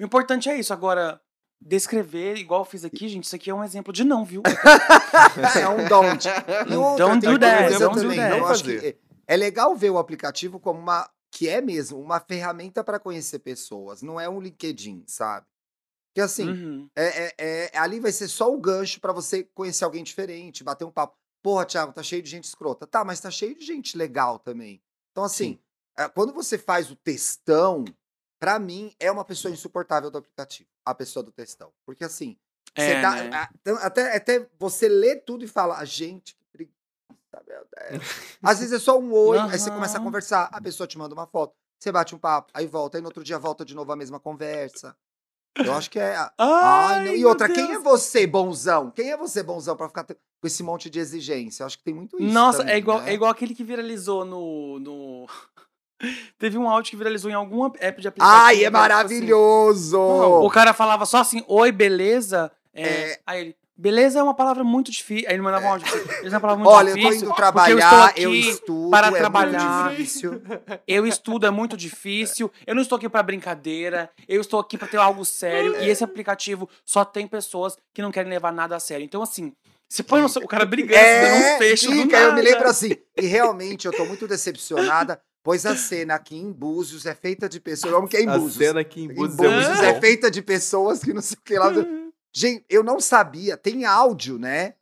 O 0.00 0.04
importante 0.04 0.48
é 0.48 0.56
isso. 0.56 0.72
Agora, 0.72 1.20
descrever, 1.60 2.36
igual 2.36 2.60
eu 2.60 2.64
fiz 2.64 2.84
aqui, 2.84 3.08
gente, 3.08 3.24
isso 3.24 3.34
aqui 3.36 3.50
é 3.50 3.54
um 3.54 3.64
exemplo 3.64 3.92
de 3.92 4.04
não, 4.04 4.24
viu? 4.24 4.42
é 5.60 5.68
um 5.68 5.88
don't. 5.88 6.28
Outra, 6.76 7.06
Don't 7.06 7.20
tem 7.20 7.32
do 7.32 7.38
that, 7.38 7.78
don't 7.78 7.94
do 7.94 8.00
também, 8.02 8.16
that. 8.18 8.38
eu 8.38 8.46
acho 8.46 8.64
que 8.64 8.74
Fazer. 8.76 9.00
é 9.26 9.36
legal 9.36 9.74
ver 9.76 9.90
o 9.90 9.98
aplicativo 9.98 10.58
como 10.60 10.78
uma 10.80 11.08
que 11.30 11.46
é 11.48 11.60
mesmo 11.60 12.00
uma 12.00 12.18
ferramenta 12.20 12.82
para 12.82 12.98
conhecer 12.98 13.40
pessoas, 13.40 14.00
não 14.02 14.18
é 14.18 14.28
um 14.28 14.40
LinkedIn, 14.40 15.04
sabe? 15.06 15.46
Que 16.14 16.22
assim, 16.22 16.48
Uhum. 16.48 16.90
é, 16.96 17.26
é- 17.26 17.34
é- 17.74 17.78
ali 17.78 18.00
vai 18.00 18.10
ser 18.10 18.28
só 18.28 18.50
o 18.52 18.58
gancho 18.58 18.98
para 18.98 19.12
você 19.12 19.44
conhecer 19.54 19.84
alguém 19.84 20.02
diferente, 20.02 20.64
bater 20.64 20.84
um 20.84 20.90
papo. 20.90 21.16
Porra, 21.42 21.66
Thiago, 21.66 21.92
tá 21.92 22.02
cheio 22.02 22.22
de 22.22 22.30
gente 22.30 22.44
escrota. 22.44 22.86
Tá, 22.86 23.04
mas 23.04 23.20
tá 23.20 23.30
cheio 23.30 23.54
de 23.54 23.64
gente 23.64 23.96
legal 23.96 24.38
também. 24.38 24.82
Então, 25.12 25.22
assim, 25.22 25.58
é, 25.96 26.08
quando 26.08 26.32
você 26.32 26.56
faz 26.58 26.90
o 26.90 26.96
textão, 26.96 27.84
pra 28.38 28.58
mim, 28.58 28.94
é 28.98 29.10
uma 29.10 29.24
pessoa 29.24 29.52
insuportável 29.52 30.10
do 30.10 30.18
aplicativo. 30.18 30.68
A 30.84 30.94
pessoa 30.94 31.22
do 31.22 31.30
textão. 31.32 31.72
Porque, 31.84 32.04
assim, 32.04 32.36
É, 32.74 33.00
dá- 33.02 33.14
né? 33.24 33.30
a- 33.34 33.86
até, 33.86 34.16
até 34.16 34.46
você 34.58 34.88
lê 34.88 35.16
tudo 35.16 35.44
e 35.44 35.48
fala, 35.48 35.78
"Ah, 35.78 35.84
gente, 35.84 36.34
que 36.36 36.44
preguiça, 36.52 36.76
meu 37.46 37.66
Deus. 37.90 38.04
Às 38.42 38.58
vezes 38.60 38.72
é 38.72 38.78
só 38.78 38.98
um 38.98 39.12
oi, 39.12 39.38
aí 39.38 39.58
você 39.58 39.70
começa 39.70 39.98
a 39.98 40.00
conversar, 40.00 40.48
a 40.52 40.60
pessoa 40.60 40.86
te 40.86 40.96
manda 40.98 41.14
uma 41.14 41.26
foto, 41.26 41.54
você 41.78 41.90
bate 41.90 42.14
um 42.14 42.18
papo, 42.18 42.50
aí 42.54 42.66
volta, 42.66 42.98
aí 42.98 43.02
no 43.02 43.08
outro 43.08 43.24
dia 43.24 43.38
volta 43.38 43.64
de 43.64 43.74
novo 43.74 43.90
a 43.92 43.96
mesma 43.96 44.20
conversa. 44.20 44.96
Eu 45.56 45.72
acho 45.74 45.90
que 45.90 45.98
é. 45.98 46.14
a- 46.14 46.32
Ai, 46.38 47.04
não. 47.06 47.14
E 47.16 47.24
outra, 47.24 47.48
quem 47.48 47.72
é 47.72 47.78
você, 47.80 48.26
bonzão? 48.28 48.92
Quem 48.92 49.10
é 49.10 49.16
você, 49.16 49.42
bonzão, 49.42 49.76
pra 49.76 49.88
ficar 49.88 50.04
com 50.04 50.14
esse 50.46 50.62
monte 50.62 50.88
de 50.88 51.00
exigência? 51.00 51.62
Eu 51.62 51.66
acho 51.66 51.78
que 51.78 51.82
tem 51.84 51.94
muito 51.94 52.16
isso. 52.20 52.32
Nossa, 52.32 52.58
também, 52.58 52.74
é, 52.74 52.78
igual, 52.78 53.00
né? 53.02 53.10
é 53.10 53.14
igual 53.14 53.30
aquele 53.30 53.54
que 53.56 53.64
viralizou 53.64 54.24
no. 54.24 54.78
no... 54.78 55.26
Teve 56.38 56.56
um 56.58 56.68
áudio 56.68 56.90
que 56.90 56.96
viralizou 56.96 57.30
em 57.30 57.34
algum 57.34 57.64
app 57.66 58.00
de 58.00 58.08
aplicativo. 58.08 58.18
Ai, 58.24 58.54
é 58.54 58.58
tipo 58.64 58.66
assim, 58.66 58.72
maravilhoso! 58.72 59.96
Não, 59.98 60.42
o 60.44 60.50
cara 60.50 60.72
falava 60.72 61.04
só 61.06 61.18
assim, 61.18 61.42
oi, 61.48 61.72
beleza? 61.72 62.50
É, 62.74 62.82
É. 62.82 63.20
Aí 63.26 63.40
ele, 63.40 63.56
beleza 63.76 64.18
é 64.20 64.22
uma 64.22 64.34
palavra 64.34 64.62
muito 64.62 64.90
difícil. 64.92 65.28
Aí 65.28 65.34
ele 65.34 65.42
mandava 65.42 65.66
um 65.66 65.70
áudio, 65.70 65.90
beleza 65.90 66.26
é 66.26 66.30
uma 66.30 66.40
palavra 66.40 66.62
muito 66.64 66.72
Olha, 66.76 66.90
eu 66.90 66.94
tô 66.94 67.00
difícil. 67.02 67.26
indo 67.26 67.34
trabalhar, 67.34 68.12
eu, 68.16 68.22
eu 68.30 68.34
estudo, 68.34 68.90
para 68.90 69.08
é 69.08 69.10
trabalhar. 69.10 69.84
muito 69.84 69.90
difícil. 69.96 70.42
Eu 70.86 71.06
estudo, 71.06 71.46
é 71.46 71.50
muito 71.50 71.76
difícil. 71.76 72.50
Eu 72.66 72.74
não 72.74 72.82
estou 72.82 72.96
aqui 72.96 73.08
pra 73.08 73.22
brincadeira. 73.22 74.08
Eu 74.28 74.40
estou 74.40 74.60
aqui 74.60 74.78
pra 74.78 74.86
ter 74.86 74.98
algo 74.98 75.24
sério. 75.24 75.76
E 75.82 75.88
esse 75.88 76.04
aplicativo 76.04 76.68
só 76.84 77.04
tem 77.04 77.26
pessoas 77.26 77.76
que 77.92 78.02
não 78.02 78.12
querem 78.12 78.30
levar 78.30 78.52
nada 78.52 78.76
a 78.76 78.80
sério. 78.80 79.04
Então, 79.04 79.22
assim, 79.22 79.52
se 79.88 80.02
põe 80.02 80.22
o 80.22 80.46
cara 80.46 80.64
brigando, 80.66 81.00
se 81.00 81.20
dando 81.22 81.42
É, 81.44 81.54
uns 81.54 81.58
fechos 81.58 81.88
do 81.88 82.02
dica, 82.02 82.16
eu 82.18 82.32
me 82.34 82.42
nada. 82.42 82.42
lembro 82.42 82.68
assim. 82.68 82.96
E 83.16 83.26
realmente, 83.26 83.86
eu 83.86 83.92
tô 83.92 84.04
muito 84.04 84.28
decepcionada, 84.28 85.20
pois 85.42 85.64
a 85.66 85.74
cena 85.76 86.14
aqui 86.14 86.36
em 86.36 86.52
Búzios 86.52 87.06
é 87.06 87.14
feita 87.14 87.48
de 87.48 87.60
pessoas. 87.60 87.92
Eu 87.92 87.98
amo 87.98 88.08
que 88.08 88.16
é 88.16 88.22
em 88.22 88.28
A 88.28 88.38
Búzios. 88.38 88.54
cena 88.66 88.80
aqui 88.80 89.02
em 89.02 89.04
Em 89.10 89.14
Búzios 89.14 89.36
Búzios 89.36 89.80
é 89.80 89.90
é 89.90 90.00
feita 90.00 90.30
de 90.30 90.42
pessoas 90.42 91.02
que 91.02 91.12
não 91.12 91.22
sei 91.22 91.36
o 91.38 91.42
que 91.42 91.58
lá. 91.58 91.70
Gente, 92.34 92.64
eu 92.68 92.84
não 92.84 93.00
sabia. 93.00 93.56
Tem 93.56 93.84
áudio, 93.84 94.38
né? 94.38 94.74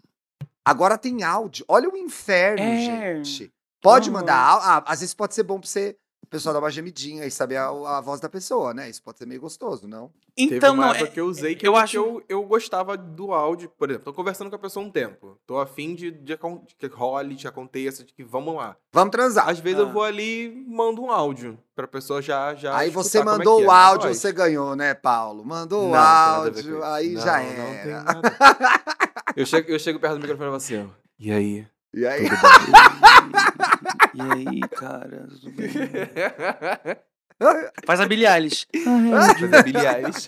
Agora 0.64 0.98
tem 0.98 1.22
áudio. 1.22 1.64
Olha 1.68 1.88
o 1.88 1.96
inferno, 1.96 2.60
É. 2.62 3.22
gente. 3.24 3.52
Pode 3.80 4.10
mandar 4.10 4.36
áudio. 4.36 4.68
Ah, 4.68 4.84
às 4.86 4.98
vezes 5.00 5.14
pode 5.14 5.32
ser 5.34 5.44
bom 5.44 5.60
pra 5.60 5.68
você, 5.68 5.96
o 6.26 6.28
pessoal 6.28 6.52
dar 6.52 6.58
uma 6.58 6.70
gemidinha 6.70 7.24
e 7.24 7.30
saber 7.30 7.56
a, 7.56 7.68
a 7.68 8.00
voz 8.00 8.20
da 8.20 8.28
pessoa, 8.28 8.74
né? 8.74 8.90
Isso 8.90 9.02
pode 9.02 9.18
ser 9.18 9.26
meio 9.26 9.40
gostoso, 9.40 9.86
não? 9.86 10.10
Teve 10.36 10.56
Então, 10.56 10.74
uma 10.74 10.86
não, 10.86 10.92
época 10.92 11.08
é, 11.08 11.12
que 11.12 11.20
eu 11.20 11.26
usei 11.26 11.54
que 11.54 11.66
eu 11.66 11.72
eu, 11.72 11.76
acho- 11.78 11.92
que 11.92 11.96
eu, 11.98 12.22
eu 12.28 12.42
gostava 12.44 12.96
do 12.96 13.32
áudio. 13.32 13.70
Por 13.78 13.88
exemplo, 13.88 14.04
tô 14.04 14.12
conversando 14.12 14.50
com 14.50 14.56
a 14.56 14.58
pessoa 14.58 14.84
um 14.84 14.90
tempo. 14.90 15.38
Tô 15.46 15.58
afim 15.58 15.94
de, 15.94 16.10
de, 16.10 16.36
de 16.36 16.74
que 16.76 16.86
role, 16.88 17.34
de 17.36 17.46
aconteça, 17.48 18.04
de 18.04 18.12
que 18.12 18.22
vamos 18.24 18.54
lá. 18.56 18.76
Vamos 18.92 19.12
transar. 19.12 19.48
Às 19.48 19.60
vezes 19.60 19.78
Ah. 19.78 19.82
eu 19.82 19.92
vou 19.92 20.02
ali 20.02 20.46
e 20.48 20.64
mando 20.68 21.00
um 21.02 21.10
áudio 21.10 21.58
pra 21.74 21.86
pessoa 21.86 22.20
já. 22.20 22.54
já 22.54 22.76
Aí 22.76 22.90
você 22.90 23.18
como 23.18 23.30
é 23.30 23.38
mandou 23.38 23.56
que 23.58 23.62
é, 23.62 23.66
o 23.66 23.68
na 23.70 23.78
áudio, 23.78 24.08
voz. 24.08 24.18
você 24.18 24.32
ganhou, 24.32 24.74
né, 24.76 24.92
Paulo? 24.94 25.44
Mandou 25.44 25.84
Não, 25.84 25.90
o 25.92 25.94
áudio, 25.96 26.84
aí 26.84 27.12
Não, 27.14 27.20
já 27.22 27.40
era. 27.40 28.02
nada. 28.02 28.20
eu, 29.36 29.46
chego, 29.46 29.70
eu 29.70 29.78
chego 29.78 29.98
perto 30.00 30.14
do 30.14 30.20
microfone 30.20 30.44
e 30.48 30.50
falo 30.50 30.56
assim, 30.56 30.82
ó. 30.84 30.86
E 31.18 31.30
aí? 31.32 31.66
E 31.94 32.04
aí? 32.06 32.26
E 34.16 34.20
aí, 34.22 34.60
cara, 34.70 35.26
tudo 35.28 35.50
bem? 35.52 35.68
Faz 37.86 38.00
a 38.00 38.06
Billie 38.06 38.26
Eilish. 38.26 38.66
Fazer 38.74 39.62
Billie 39.64 39.86
Eilish. 39.86 40.26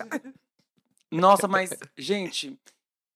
Nossa, 1.11 1.49
mas, 1.49 1.71
gente, 1.97 2.59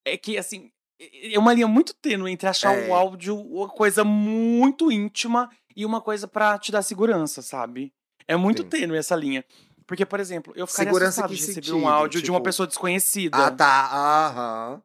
é 0.04 0.16
que 0.16 0.38
assim, 0.38 0.72
é 0.98 1.38
uma 1.38 1.52
linha 1.52 1.68
muito 1.68 1.92
tênue 1.94 2.32
entre 2.32 2.48
achar 2.48 2.74
É. 2.74 2.88
o 2.88 2.94
áudio 2.94 3.38
uma 3.38 3.68
coisa 3.68 4.02
muito 4.02 4.90
íntima 4.90 5.50
e 5.76 5.84
uma 5.84 6.00
coisa 6.00 6.26
pra 6.26 6.58
te 6.58 6.72
dar 6.72 6.82
segurança, 6.82 7.42
sabe? 7.42 7.92
É 8.26 8.34
muito 8.36 8.62
Sim. 8.62 8.68
tênue 8.68 8.96
essa 8.96 9.14
linha. 9.14 9.44
Porque, 9.86 10.06
por 10.06 10.20
exemplo, 10.20 10.54
eu 10.56 10.66
ficaria 10.66 10.90
Segurança 10.90 11.08
assustado 11.24 11.28
que 11.30 11.34
de 11.36 11.40
receber 11.42 11.54
sentido? 11.66 11.76
um 11.76 11.88
áudio 11.88 12.22
de 12.22 12.30
uma 12.30 12.38
Tipo- 12.38 12.44
pessoa 12.44 12.66
desconhecida. 12.66 13.36
Ah, 13.36 13.50
tá. 13.50 13.90
Aham. 13.92 14.82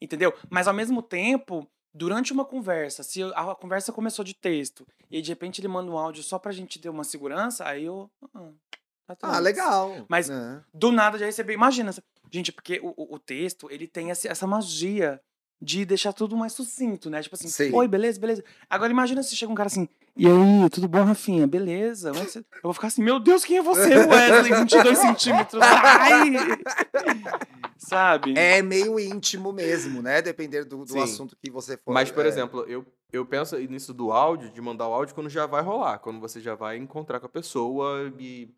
Entendeu? 0.00 0.32
Mas 0.48 0.66
ao 0.66 0.72
mesmo 0.72 1.02
tempo, 1.02 1.68
durante 1.92 2.32
uma 2.32 2.44
conversa, 2.44 3.02
se 3.02 3.22
a 3.22 3.54
conversa 3.54 3.92
começou 3.92 4.24
de 4.24 4.34
texto 4.34 4.86
e 5.10 5.20
de 5.20 5.28
repente 5.30 5.60
ele 5.60 5.68
manda 5.68 5.90
um 5.90 5.98
áudio 5.98 6.22
só 6.22 6.38
pra 6.38 6.52
gente 6.52 6.78
ter 6.78 6.88
uma 6.88 7.04
segurança, 7.04 7.66
aí 7.66 7.84
eu. 7.84 8.10
ah, 8.34 9.16
tá 9.16 9.36
Ah, 9.36 9.38
legal. 9.38 10.06
Mas- 10.08 10.30
É. 10.30 10.62
Do 10.72 10.92
nada 10.92 11.18
já 11.18 11.26
recebi. 11.26 11.52
Imagina. 11.52 11.92
Gente, 12.32 12.52
porque 12.52 12.78
o, 12.82 13.14
o- 13.14 13.18
texto, 13.18 13.68
ele 13.70 13.88
tem 13.88 14.10
essa 14.12 14.46
magia 14.46 15.20
de 15.60 15.84
deixar 15.84 16.12
tudo 16.12 16.36
mais 16.36 16.52
sucinto, 16.52 17.10
né? 17.10 17.22
Tipo 17.22 17.34
assim, 17.34 17.48
Sim. 17.48 17.70
oi, 17.74 17.86
beleza, 17.86 18.18
beleza. 18.18 18.44
Agora 18.68 18.90
imagina 18.90 19.22
se 19.22 19.36
chega 19.36 19.52
um 19.52 19.54
cara 19.54 19.66
assim, 19.66 19.88
e 20.16 20.26
aí, 20.26 20.70
tudo 20.70 20.88
bom, 20.88 21.04
Rafinha? 21.04 21.46
Beleza? 21.46 22.12
Mas 22.12 22.32
você- 22.32 22.38
Eu 22.40 22.44
vou 22.64 22.72
ficar 22.74 22.88
assim, 22.88 23.02
meu 23.02 23.18
Deus, 23.20 23.44
quem 23.44 23.58
é 23.58 23.62
você, 23.62 23.94
Wesley? 24.06 24.54
22 24.60 24.98
centímetros. 24.98 25.62
Ai! 25.62 26.30
Sabe? 27.78 28.34
É 28.36 28.60
meio 28.60 29.00
íntimo 29.00 29.52
mesmo, 29.52 30.02
né? 30.02 30.20
Depender 30.20 30.64
do, 30.64 30.84
do 30.84 31.00
assunto 31.00 31.34
que 31.42 31.50
você 31.50 31.78
for. 31.78 31.92
Mas, 31.92 32.10
por 32.10 32.26
é. 32.26 32.28
exemplo, 32.28 32.64
eu, 32.68 32.84
eu 33.10 33.24
penso 33.24 33.56
nisso 33.56 33.94
do 33.94 34.12
áudio, 34.12 34.50
de 34.50 34.60
mandar 34.60 34.86
o 34.86 34.92
áudio 34.92 35.14
quando 35.14 35.30
já 35.30 35.46
vai 35.46 35.62
rolar, 35.62 35.98
quando 35.98 36.20
você 36.20 36.40
já 36.40 36.54
vai 36.54 36.76
encontrar 36.76 37.18
com 37.20 37.26
a 37.26 37.30
pessoa 37.30 38.12
e. 38.18 38.50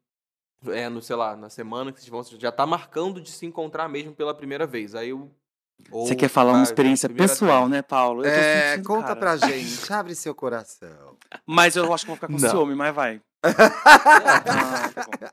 É, 0.66 0.88
no, 0.88 1.00
sei 1.02 1.16
lá, 1.16 1.36
na 1.36 1.48
semana 1.48 1.92
que 1.92 2.00
vocês 2.00 2.10
vão. 2.10 2.24
Já 2.38 2.50
tá 2.50 2.66
marcando 2.66 3.20
de 3.20 3.30
se 3.30 3.46
encontrar 3.46 3.88
mesmo 3.88 4.12
pela 4.12 4.34
primeira 4.34 4.66
vez. 4.66 4.94
Aí 4.94 5.10
eu. 5.10 5.30
Você 5.90 6.14
quer 6.14 6.29
falar 6.29 6.53
uma 6.53 6.62
experiência 6.62 7.09
pessoal, 7.09 7.68
né, 7.68 7.83
Paulo? 7.83 8.25
É, 8.25 8.71
sentindo, 8.73 8.87
conta 8.87 9.09
cara. 9.09 9.16
pra 9.16 9.37
gente, 9.37 9.92
abre 9.92 10.14
seu 10.14 10.35
coração. 10.35 11.16
Mas 11.47 11.77
eu 11.77 11.92
acho 11.92 12.05
que 12.05 12.09
vou 12.09 12.16
ficar 12.16 12.29
com 12.29 12.38
Não. 12.38 12.51
ciúme, 12.51 12.75
mas 12.75 12.95
vai. 12.95 13.21
Ah, 13.45 14.40
tá. 14.40 15.33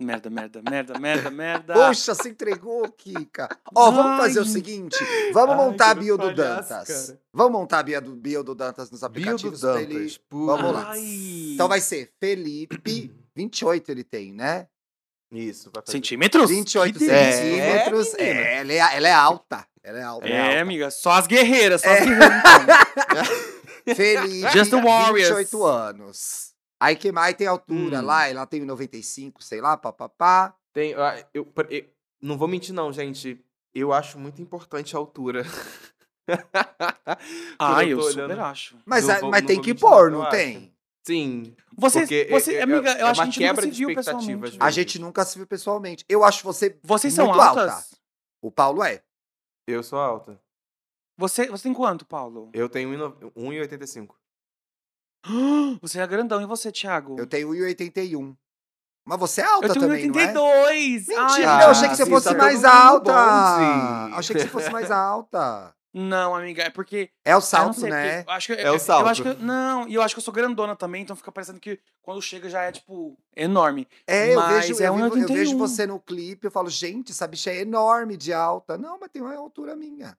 Merda, 0.00 0.30
merda, 0.30 0.62
merda, 0.62 0.98
merda, 0.98 1.30
merda. 1.30 1.74
Poxa, 1.74 2.14
se 2.14 2.28
entregou, 2.28 2.88
Kika. 2.92 3.48
Ó, 3.74 3.90
vamos 3.90 4.16
fazer 4.18 4.38
o 4.40 4.44
seguinte: 4.44 4.96
vamos 5.32 5.56
Ai, 5.56 5.64
montar 5.64 5.90
a 5.90 5.94
bio 5.94 6.16
do 6.16 6.22
palhaço, 6.32 6.68
Dantas. 6.68 7.06
cara. 7.08 7.20
Vamos 7.32 7.52
montar 7.52 7.78
a 7.80 7.82
bio 7.82 8.00
do, 8.00 8.14
bio 8.14 8.44
do 8.44 8.54
Dantas 8.54 8.90
nos 8.92 9.00
Bio 9.00 9.08
do 9.08 9.12
aplicativos 9.12 9.60
pra 9.60 9.82
ele- 9.82 9.94
Dantas. 9.98 10.20
Vamos 10.30 10.72
lá. 10.72 10.90
Ai. 10.90 11.50
Então 11.54 11.66
vai 11.68 11.80
ser 11.80 12.12
Felipe, 12.20 13.12
28 13.34 13.90
ele 13.90 14.04
tem, 14.04 14.32
né? 14.32 14.68
Isso, 15.30 15.70
vai 15.74 15.82
fazer. 15.84 15.98
Centímetros? 15.98 16.48
28 16.50 16.98
Que 16.98 17.06
delícia. 17.06 17.32
centímetros. 17.32 18.14
É. 18.14 18.22
É, 18.22 18.56
ela, 18.60 18.72
é, 18.72 18.96
ela 18.96 19.08
é 19.08 19.12
alta. 19.12 19.66
Ela 19.82 19.98
é 19.98 20.02
alta. 20.02 20.26
É, 20.28 20.60
amiga, 20.60 20.90
só 20.90 21.12
as 21.12 21.26
guerreiras, 21.26 21.82
só 21.82 21.90
as 21.90 21.98
É. 21.98 22.04
guerreiras. 22.04 22.28
então. 23.86 23.94
Felipe, 23.96 24.50
Just 24.52 24.70
the 24.70 24.80
Warriors. 24.82 25.28
28 25.28 25.64
anos. 25.64 26.52
Aí 26.80 26.94
que 26.96 27.10
mais 27.10 27.34
tem 27.34 27.46
altura 27.46 28.00
Hum. 28.00 28.04
lá, 28.04 28.28
ela 28.28 28.46
tem 28.46 28.64
95, 28.64 29.42
sei 29.42 29.60
lá, 29.60 29.76
papapá. 29.76 30.54
Tem, 30.72 30.94
ah, 30.94 31.22
eu, 31.34 31.46
eu- 31.70 31.84
não 32.22 32.36
vou 32.38 32.46
mentir, 32.48 32.72
não, 32.74 32.92
gente. 32.92 33.40
Eu 33.74 33.92
acho 33.92 34.18
muito 34.18 34.40
importante 34.42 34.94
a 34.94 34.98
altura. 34.98 35.44
Ah, 37.58 37.84
eu 37.84 37.98
tô 37.98 38.10
super 38.10 38.24
olhando- 38.24 38.40
acho. 38.42 38.76
Mas, 38.84 39.06
Não 39.06 39.14
a- 39.14 39.18
vou- 39.20 39.30
mas 39.30 39.42
tem 39.46 39.60
que 39.60 39.74
pôr, 39.74 40.10
não, 40.10 40.18
não 40.18 40.24
eu 40.26 40.30
tem? 40.30 40.72
Sim. 41.06 41.54
Você, 41.76 42.00
Porque 42.00 42.28
você 42.30 42.54
é- 42.54 42.58
é- 42.58 42.62
amiga, 42.62 42.90
eu 42.98 43.06
é 43.06 43.10
acho 43.10 43.22
que 43.22 43.22
a 43.22 43.24
gente 43.30 43.40
nunca 43.40 43.62
se 43.62 43.70
viu 43.70 43.88
expectativas, 43.90 44.50
pessoalmente. 44.50 44.58
A 44.60 44.70
gente 44.70 44.98
nunca 44.98 45.24
se 45.24 45.38
viu 45.38 45.46
pessoalmente. 45.46 46.04
Eu 46.08 46.24
acho 46.24 46.44
você. 46.44 46.78
Vocês 46.82 47.14
são 47.14 47.26
muito 47.26 47.40
altas? 47.40 47.70
alta. 47.70 47.86
O 48.42 48.50
Paulo 48.50 48.84
é. 48.84 49.02
Eu 49.66 49.82
sou 49.82 49.98
alta. 49.98 50.40
Você, 51.18 51.46
você 51.48 51.64
tem 51.64 51.74
quanto, 51.74 52.06
Paulo? 52.06 52.50
Eu 52.52 52.68
tenho 52.68 52.90
1,85. 53.34 54.14
Você 55.82 55.98
é 55.98 56.06
grandão. 56.06 56.40
E 56.40 56.46
você, 56.46 56.70
Thiago? 56.70 57.16
Eu 57.18 57.26
tenho 57.26 57.48
1,81. 57.50 58.36
Mas 59.04 59.18
você 59.18 59.40
é 59.40 59.44
alta 59.44 59.66
Eu 59.66 59.72
tenho 59.72 59.86
também, 59.86 60.06
não 60.06 60.20
é? 60.20 60.26
82. 60.26 61.06
Mentira, 61.08 61.50
Ai, 61.50 61.64
eu 61.64 61.70
achei 61.70 61.88
que 61.88 61.96
você 61.96 62.04
sim, 62.04 62.10
fosse 62.10 62.28
tá 62.28 62.34
mais 62.34 62.64
alta. 62.64 63.14
Achei 64.14 64.36
que 64.36 64.42
você 64.42 64.48
fosse 64.48 64.70
mais 64.70 64.90
alta. 64.92 65.74
Não, 65.92 66.34
amiga, 66.34 66.62
é 66.64 66.70
porque. 66.70 67.10
É 67.24 67.30
o 67.30 67.32
eu 67.32 67.34
não 67.36 67.40
salto, 67.40 67.80
sei, 67.80 67.90
né? 67.90 68.20
eu 68.26 68.30
acho 68.30 68.46
que, 68.46 68.52
É 68.60 68.70
o 68.70 68.74
Eu 68.74 68.78
salto. 68.78 69.08
acho 69.08 69.22
que, 69.22 69.34
não, 69.42 69.88
e 69.88 69.94
eu 69.94 70.02
acho 70.02 70.14
que 70.14 70.18
eu 70.18 70.22
sou 70.22 70.34
grandona 70.34 70.76
também, 70.76 71.02
então 71.02 71.16
fica 71.16 71.32
parecendo 71.32 71.58
que 71.58 71.80
quando 72.02 72.20
chega 72.20 72.48
já 72.50 72.62
é, 72.62 72.70
tipo, 72.72 73.16
enorme. 73.34 73.88
É, 74.06 74.32
eu 74.34 74.36
Mas 74.38 74.66
vejo, 74.68 74.82
é 74.82 74.88
eu, 74.88 74.94
vivo- 74.94 75.06
eu 75.06 75.12
1,81. 75.28 75.34
vejo 75.34 75.56
você 75.58 75.86
no 75.86 75.98
clipe, 75.98 76.46
eu 76.46 76.50
falo, 76.50 76.68
gente, 76.68 77.10
essa 77.12 77.26
bicha 77.26 77.50
é 77.50 77.60
enorme 77.62 78.16
de 78.16 78.32
alta. 78.34 78.76
Não, 78.76 78.98
mas 79.00 79.10
tem 79.10 79.22
uma 79.22 79.34
altura 79.34 79.74
minha. 79.74 80.16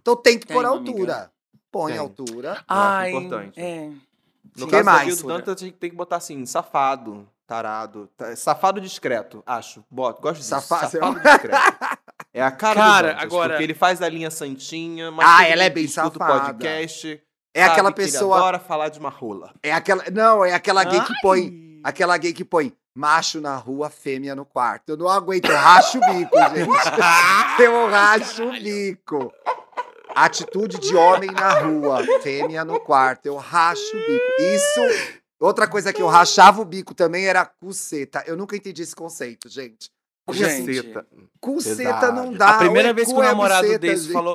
Então 0.00 0.16
tem 0.16 0.38
que 0.38 0.46
pôr 0.46 0.64
a 0.64 0.70
Tenho, 0.70 0.80
amiga. 0.80 0.92
altura. 0.92 1.32
Põe 1.70 1.90
Tem. 1.92 1.98
a 1.98 2.02
altura. 2.02 2.64
Ai, 2.68 3.10
importante. 3.12 3.60
é. 3.60 3.90
No 4.56 4.66
Que 4.66 4.70
caso 4.70 4.84
mais? 4.84 5.16
do 5.22 5.26
Dantas, 5.28 5.56
a 5.62 5.64
gente 5.64 5.76
tem 5.76 5.90
que 5.90 5.96
botar 5.96 6.16
assim, 6.16 6.46
safado, 6.46 7.28
tarado. 7.46 8.08
ta- 8.16 8.34
Safado 8.36 8.80
discreto, 8.80 9.42
acho. 9.44 9.84
Boto, 9.90 10.22
gosto 10.22 10.36
disso. 10.38 10.50
Safa- 10.50 10.88
Safado 10.88 11.20
discreto. 11.20 11.56
É 12.34 12.42
a 12.42 12.50
cara, 12.50 12.74
Cara, 12.74 13.02
do 13.02 13.06
Dantas, 13.14 13.22
agora- 13.24 13.48
Porque 13.50 13.62
ele 13.62 13.74
faz 13.74 14.02
a 14.02 14.08
linha 14.08 14.30
santinha, 14.30 15.10
mas 15.12 15.24
Ah, 15.26 15.46
ela 15.46 15.62
é 15.64 15.70
bem 15.70 15.84
que 15.84 15.90
escuta 15.90 16.16
o 16.16 16.18
safada. 16.18 16.40
podcast. 16.54 17.22
É 17.54 17.62
aquela 17.62 17.90
sabe 17.90 17.94
que 17.94 18.02
pessoa. 18.02 18.36
Ele 18.36 18.42
adora 18.42 18.58
falar 18.58 18.88
de 18.88 18.98
uma 18.98 19.08
rola. 19.08 19.54
É 19.62 19.72
aquela. 19.72 20.02
Não, 20.12 20.44
é 20.44 20.52
aquela 20.52 20.82
gay 20.82 21.00
que 21.00 21.12
Ai! 21.12 21.18
põe. 21.22 21.80
Aquela 21.84 22.16
gay 22.18 22.32
que 22.32 22.44
põe 22.44 22.74
macho 22.96 23.40
na 23.40 23.54
rua, 23.56 23.88
fêmea 23.88 24.34
no 24.34 24.44
quarto. 24.44 24.88
Eu 24.90 24.96
não 24.96 25.08
aguento, 25.08 25.48
eu 25.48 25.56
racho 25.56 25.98
o 25.98 26.00
bico, 26.00 26.36
gente. 26.54 27.62
Eu 27.62 27.88
racho 27.88 28.44
o 28.48 28.52
bico. 28.52 29.32
Atitude 30.14 30.78
de 30.78 30.94
homem 30.94 31.30
na 31.30 31.60
rua, 31.60 32.02
fêmea 32.22 32.64
no 32.64 32.78
quarto. 32.80 33.26
Eu 33.26 33.36
racho 33.36 33.96
o 33.96 34.00
bico. 34.00 34.24
Isso. 34.40 34.80
Outra 35.40 35.66
coisa 35.68 35.92
que 35.92 36.00
eu 36.00 36.06
rachava 36.08 36.60
o 36.60 36.64
bico 36.64 36.94
também 36.94 37.26
era 37.26 37.44
cuceta. 37.44 38.22
Eu 38.26 38.36
nunca 38.36 38.56
entendi 38.56 38.82
esse 38.82 38.94
conceito, 38.94 39.48
gente. 39.48 39.90
Gente, 40.32 40.82
pesado. 41.44 42.12
não 42.14 42.32
dá. 42.32 42.50
A 42.56 42.58
primeira 42.58 42.88
é 42.88 42.92
vez 42.92 43.08
que 43.08 43.14
o 43.14 43.22
é 43.22 43.26
namorado 43.26 43.62
buceta, 43.62 43.78
desse 43.78 44.04
gente. 44.04 44.12
falou- 44.12 44.34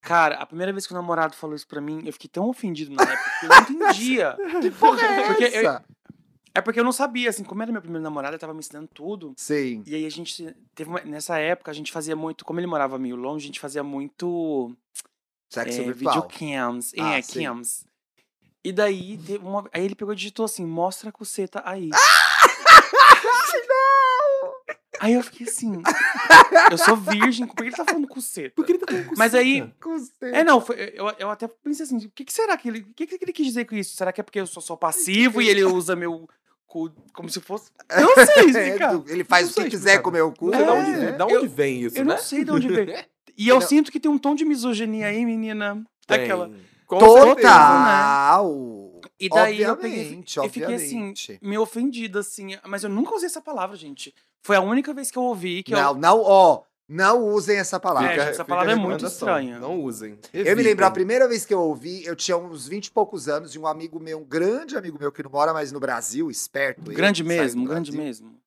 Cara, 0.00 0.36
a 0.36 0.46
primeira 0.46 0.72
vez 0.72 0.86
que 0.86 0.92
o 0.92 0.96
namorado 0.96 1.34
falou 1.36 1.54
isso 1.54 1.66
pra 1.68 1.80
mim, 1.80 2.02
eu 2.06 2.12
fiquei 2.12 2.28
tão 2.30 2.48
ofendido 2.48 2.94
na 2.94 3.02
época 3.02 3.30
que 3.38 3.44
eu 3.44 3.48
não 3.50 3.56
entendia. 3.92 4.36
Que 4.62 4.70
porra 4.70 5.02
é 5.02 5.26
Porque 5.26 5.44
eu- 5.44 5.48
essa? 5.70 5.84
É 6.54 6.60
porque 6.60 6.80
eu 6.80 6.84
não 6.84 6.90
sabia, 6.90 7.30
assim, 7.30 7.44
como 7.44 7.62
era 7.62 7.70
meu 7.70 7.80
primeiro 7.80 8.02
namorado, 8.02 8.34
ele 8.34 8.40
tava 8.40 8.52
me 8.54 8.58
ensinando 8.60 8.88
tudo. 8.92 9.34
Sim. 9.36 9.84
E 9.86 9.94
aí 9.94 10.04
a 10.06 10.10
gente 10.10 10.52
teve 10.74 10.90
uma- 10.90 11.00
nessa 11.02 11.38
época 11.38 11.70
a 11.70 11.74
gente 11.74 11.92
fazia 11.92 12.16
muito, 12.16 12.44
como 12.44 12.58
ele 12.58 12.66
morava 12.66 12.98
meio 12.98 13.14
longe, 13.14 13.44
a 13.44 13.46
gente 13.46 13.60
fazia 13.60 13.84
muito 13.84 14.74
Sexo 15.48 15.80
é, 15.80 15.84
virtual. 15.84 16.14
videocams, 16.28 16.92
Ah, 16.98 17.18
é, 17.18 17.22
sim. 17.22 17.44
cams. 17.44 17.84
E 18.64 18.72
daí 18.72 19.16
teve 19.18 19.44
uma, 19.44 19.68
aí 19.72 19.84
ele 19.84 19.94
pegou 19.94 20.12
e 20.12 20.16
digitou 20.16 20.44
assim, 20.44 20.66
mostra 20.66 21.10
a 21.10 21.12
cuceta 21.12 21.62
aí. 21.64 21.90
Aí 25.00 25.14
eu 25.14 25.22
fiquei 25.22 25.46
assim, 25.48 25.82
eu 26.70 26.76
sou 26.78 26.94
virgem, 26.96 27.46
por 27.46 27.56
que 27.56 27.62
ele 27.62 27.70
tá 27.74 27.84
falando 27.86 28.06
cuceta? 28.06 28.52
Por 28.54 28.66
que 28.66 28.72
ele 28.72 28.78
tá 28.80 28.86
falando 28.86 29.10
Mas 29.16 29.34
aí, 29.34 29.62
Cuceta. 29.80 30.26
é 30.26 30.44
não, 30.44 30.60
foi- 30.60 30.92
eu, 30.94 31.10
eu 31.18 31.30
até 31.30 31.48
pensei 31.48 31.86
assim, 31.86 31.96
o 32.04 32.10
que, 32.10 32.22
que 32.24 32.32
será 32.32 32.54
que 32.56 32.68
ele, 32.68 32.80
o 32.80 32.92
que, 32.94 33.06
que 33.06 33.24
ele 33.24 33.32
quis 33.32 33.46
dizer 33.46 33.64
com 33.64 33.74
isso? 33.74 33.96
Será 33.96 34.12
que 34.12 34.20
é 34.20 34.24
porque 34.24 34.38
eu 34.38 34.46
sou 34.46 34.62
só 34.62 34.76
passivo 34.76 35.40
e 35.40 35.48
ele 35.48 35.64
usa 35.64 35.96
meu 35.96 36.28
cu 36.66 36.90
como 37.14 37.28
se 37.30 37.40
fosse... 37.40 37.70
Eu 37.90 38.02
não 38.14 38.26
sei 38.26 38.34
É, 38.34 38.46
explicar. 38.46 38.96
do- 38.96 39.10
ele 39.10 39.24
faz 39.24 39.50
o 39.50 39.54
que 39.54 39.70
quiser 39.70 39.76
explicar. 39.94 40.02
com 40.02 40.10
o 40.10 40.12
meu 40.12 40.32
cu. 40.32 40.50
Sei 40.50 40.64
de 40.64 40.70
onde, 40.70 40.90
É, 40.90 40.96
vem- 41.06 41.16
da 41.16 41.24
eu- 41.26 41.38
onde 41.38 41.48
vem 41.48 41.80
isso, 41.82 41.96
Eu 41.98 42.04
né? 42.04 42.14
não 42.14 42.20
sei 42.22 42.44
de 42.44 42.50
onde 42.50 42.68
veio. 42.68 43.04
E 43.36 43.48
eu 43.48 43.54
Não. 43.58 43.66
sinto 43.66 43.90
que 43.90 43.98
tem 43.98 44.10
um 44.10 44.18
tom 44.18 44.34
de 44.34 44.44
misoginia 44.44 45.06
aí, 45.06 45.24
menina. 45.24 45.82
Tem. 46.06 46.22
Aquela. 46.24 46.50
Com 46.86 46.98
Total. 46.98 47.24
certeza, 47.34 49.10
E 49.18 49.28
daí 49.28 49.62
eu 49.62 49.76
peguei 49.76 50.00
Obviamente, 50.00 50.40
e 50.40 50.48
fiquei 50.48 50.74
assim, 50.74 50.84
obviamente. 50.96 51.38
meio 51.42 51.62
ofendida, 51.62 52.20
assim. 52.20 52.56
Mas 52.66 52.82
eu 52.84 52.90
nunca 52.90 53.14
usei 53.14 53.26
essa 53.26 53.40
palavra, 53.40 53.76
gente. 53.76 54.14
Foi 54.42 54.56
a 54.56 54.60
única 54.60 54.92
vez 54.94 55.10
que 55.10 55.18
eu 55.18 55.22
ouvi 55.22 55.62
que 55.62 55.72
Não, 55.72 55.90
eu. 55.90 55.94
não, 55.96 56.20
ó, 56.22 56.62
não 56.88 57.24
usem 57.28 57.58
essa 57.58 57.78
palavra. 57.78 58.12
É, 58.12 58.18
gente, 58.18 58.28
essa 58.30 58.44
palavra 58.44 58.72
é 58.72 58.74
muito 58.74 59.06
estranha. 59.06 59.58
Não 59.58 59.80
usem. 59.80 60.18
Eu 60.32 60.56
me 60.56 60.62
lembro, 60.62 60.84
a 60.84 60.88
Evitem. 60.88 60.92
primeira 60.92 61.28
vez 61.28 61.44
que 61.44 61.54
eu 61.54 61.60
ouvi, 61.60 62.04
eu 62.04 62.16
tinha 62.16 62.36
uns 62.36 62.66
20 62.66 62.86
e 62.86 62.90
poucos 62.90 63.28
anos, 63.28 63.54
e 63.54 63.58
um 63.58 63.66
amigo 63.66 64.00
meu, 64.00 64.18
um 64.20 64.24
grande 64.24 64.76
amigo 64.76 64.98
meu 64.98 65.12
que 65.12 65.22
não 65.22 65.30
mora 65.30 65.52
mais 65.52 65.70
no 65.72 65.78
Brasil, 65.78 66.30
esperto. 66.30 66.82
ele, 66.88 66.94
Grande 66.96 67.22
do 67.22 67.28
mesmo, 67.28 67.64
grande 67.66 67.90
Brasil. 67.92 68.06
mesmo. 68.06 68.40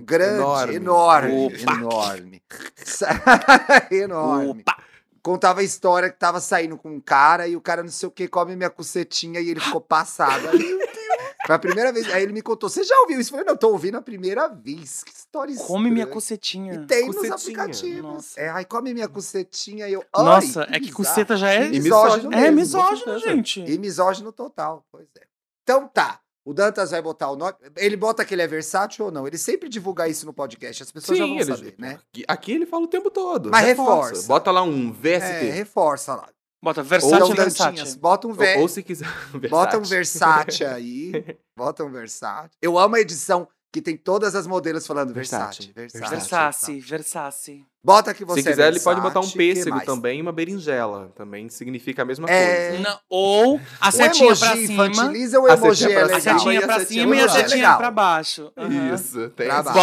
Grande, 0.00 0.34
Enorme. 0.40 0.74
enorme, 0.76 1.46
Opa. 1.46 1.72
enorme. 1.72 2.42
enorme. 3.90 4.60
Opa! 4.62 4.82
Contava 5.22 5.60
a 5.60 5.64
história 5.64 6.08
que 6.08 6.16
tava 6.18 6.40
saindo 6.40 6.76
com 6.78 6.88
um 6.90 7.00
cara 7.00 7.46
e 7.48 7.56
o 7.56 7.60
cara 7.60 7.82
não 7.82 7.90
sei 7.90 8.08
o 8.08 8.12
que 8.12 8.28
come 8.28 8.54
minha 8.56 8.70
cucetinha 8.70 9.40
e 9.40 9.50
ele 9.50 9.60
ficou 9.60 9.80
passado. 9.80 10.48
Aí, 10.48 10.58
Meu 10.58 10.78
Deus. 10.78 10.88
Foi 10.88 11.37
a 11.54 11.58
primeira 11.58 11.92
vez. 11.92 12.08
Aí 12.12 12.22
ele 12.22 12.32
me 12.32 12.42
contou: 12.42 12.68
Você 12.68 12.82
já 12.84 12.98
ouviu 13.00 13.20
isso? 13.20 13.30
Eu 13.30 13.38
falei: 13.38 13.46
Não, 13.46 13.56
tô 13.56 13.70
ouvindo 13.70 13.96
a 13.96 14.02
primeira 14.02 14.48
vez. 14.48 15.02
Que 15.04 15.12
história 15.12 15.54
Come 15.56 15.90
minha 15.90 16.06
cucetinha. 16.06 16.74
E 16.74 16.86
tem 16.86 17.06
nos 17.06 17.16
Cucetinha. 17.16 17.34
aplicativos. 17.34 18.02
Nossa. 18.02 18.40
É, 18.40 18.50
aí 18.50 18.64
come 18.64 18.92
minha 18.94 19.08
cucetinha 19.08 19.88
e 19.88 19.92
eu. 19.92 20.04
Nossa, 20.14 20.66
é 20.70 20.78
que 20.80 20.92
cuceta 20.92 21.36
já 21.36 21.50
é. 21.52 21.66
E 21.66 21.80
misógino 21.80 22.32
É 22.32 22.50
misógino, 22.50 23.18
gente. 23.18 23.60
E 23.60 23.78
misógino 23.78 24.32
total, 24.32 24.84
pois 24.90 25.06
é. 25.18 25.26
Então 25.62 25.86
tá. 25.88 26.20
O 26.44 26.54
Dantas 26.54 26.92
vai 26.92 27.02
botar 27.02 27.30
o 27.30 27.36
nome. 27.36 27.52
Ele 27.76 27.94
bota 27.94 28.24
que 28.24 28.34
ele 28.34 28.40
é 28.40 28.46
versátil 28.46 29.04
ou 29.04 29.10
não? 29.10 29.26
Ele 29.26 29.36
sempre 29.36 29.68
divulga 29.68 30.08
isso 30.08 30.24
no 30.24 30.32
podcast. 30.32 30.82
As 30.82 30.90
pessoas 30.90 31.18
já 31.18 31.26
vão 31.26 31.34
ele- 31.34 31.44
saber, 31.44 31.74
né? 31.76 31.98
Aqui, 32.26 32.52
ele 32.52 32.64
fala 32.64 32.84
o 32.84 32.88
tempo 32.88 33.10
todo. 33.10 33.50
Mas 33.50 33.66
reforça. 33.66 34.26
Bota 34.26 34.50
lá 34.50 34.62
um 34.62 34.88
É, 34.88 35.18
VST. 35.18 35.50
reforça 35.50 36.14
lá. 36.14 36.26
Bota 36.62 36.82
Versace 36.82 37.34
Dantinhas, 37.34 37.56
Versace. 37.56 37.98
bota 37.98 38.26
um 38.26 38.30
ou, 38.30 38.36
ver... 38.36 38.58
ou 38.58 38.68
se 38.68 38.82
quiser. 38.82 39.06
Bota 39.48 39.78
um 39.78 39.82
Versace. 39.82 40.58
Versace 40.58 40.64
aí. 40.64 41.38
Bota 41.56 41.84
um 41.84 41.90
Versace. 41.90 42.50
Eu 42.60 42.76
amo 42.76 42.96
a 42.96 43.00
edição 43.00 43.48
que 43.70 43.82
tem 43.82 43.96
todas 43.96 44.34
as 44.34 44.46
modelos 44.46 44.86
falando 44.86 45.12
Versace. 45.12 45.72
Versace. 45.74 46.08
Versace. 46.10 46.80
Versace. 46.80 47.64
Bota 47.84 48.12
que 48.12 48.24
você 48.24 48.42
Se 48.42 48.48
quiser, 48.50 48.64
é 48.64 48.68
ele 48.68 48.80
pode 48.80 49.00
botar 49.00 49.20
um 49.20 49.26
que 49.28 49.36
pêssego 49.36 49.80
também 49.84 50.18
e 50.18 50.22
uma 50.22 50.32
berinjela. 50.32 51.12
Também 51.14 51.48
significa 51.48 52.02
a 52.02 52.04
mesma 52.04 52.28
É. 52.28 52.68
coisa. 52.70 52.82
Não, 52.82 52.98
ou 53.08 53.60
a 53.80 53.90
setinha 53.90 54.34
pra 54.36 54.56
cima. 54.56 54.86
infantiliza 54.88 55.38
ou 55.38 55.44
o 55.46 55.50
A 55.50 55.54
emoji 55.54 55.82
setinha 55.84 55.98
é 56.00 56.06
pra 56.06 56.16
A 56.16 56.20
setinha 56.20 56.60
pra 56.62 56.84
cima 56.84 57.16
e 57.16 57.20
a 57.20 57.28
setinha 57.28 57.76
pra 57.76 57.90
baixo. 57.90 58.52
Isso, 58.94 59.30
tem 59.30 59.46
Pra 59.46 59.62
baixo. 59.62 59.78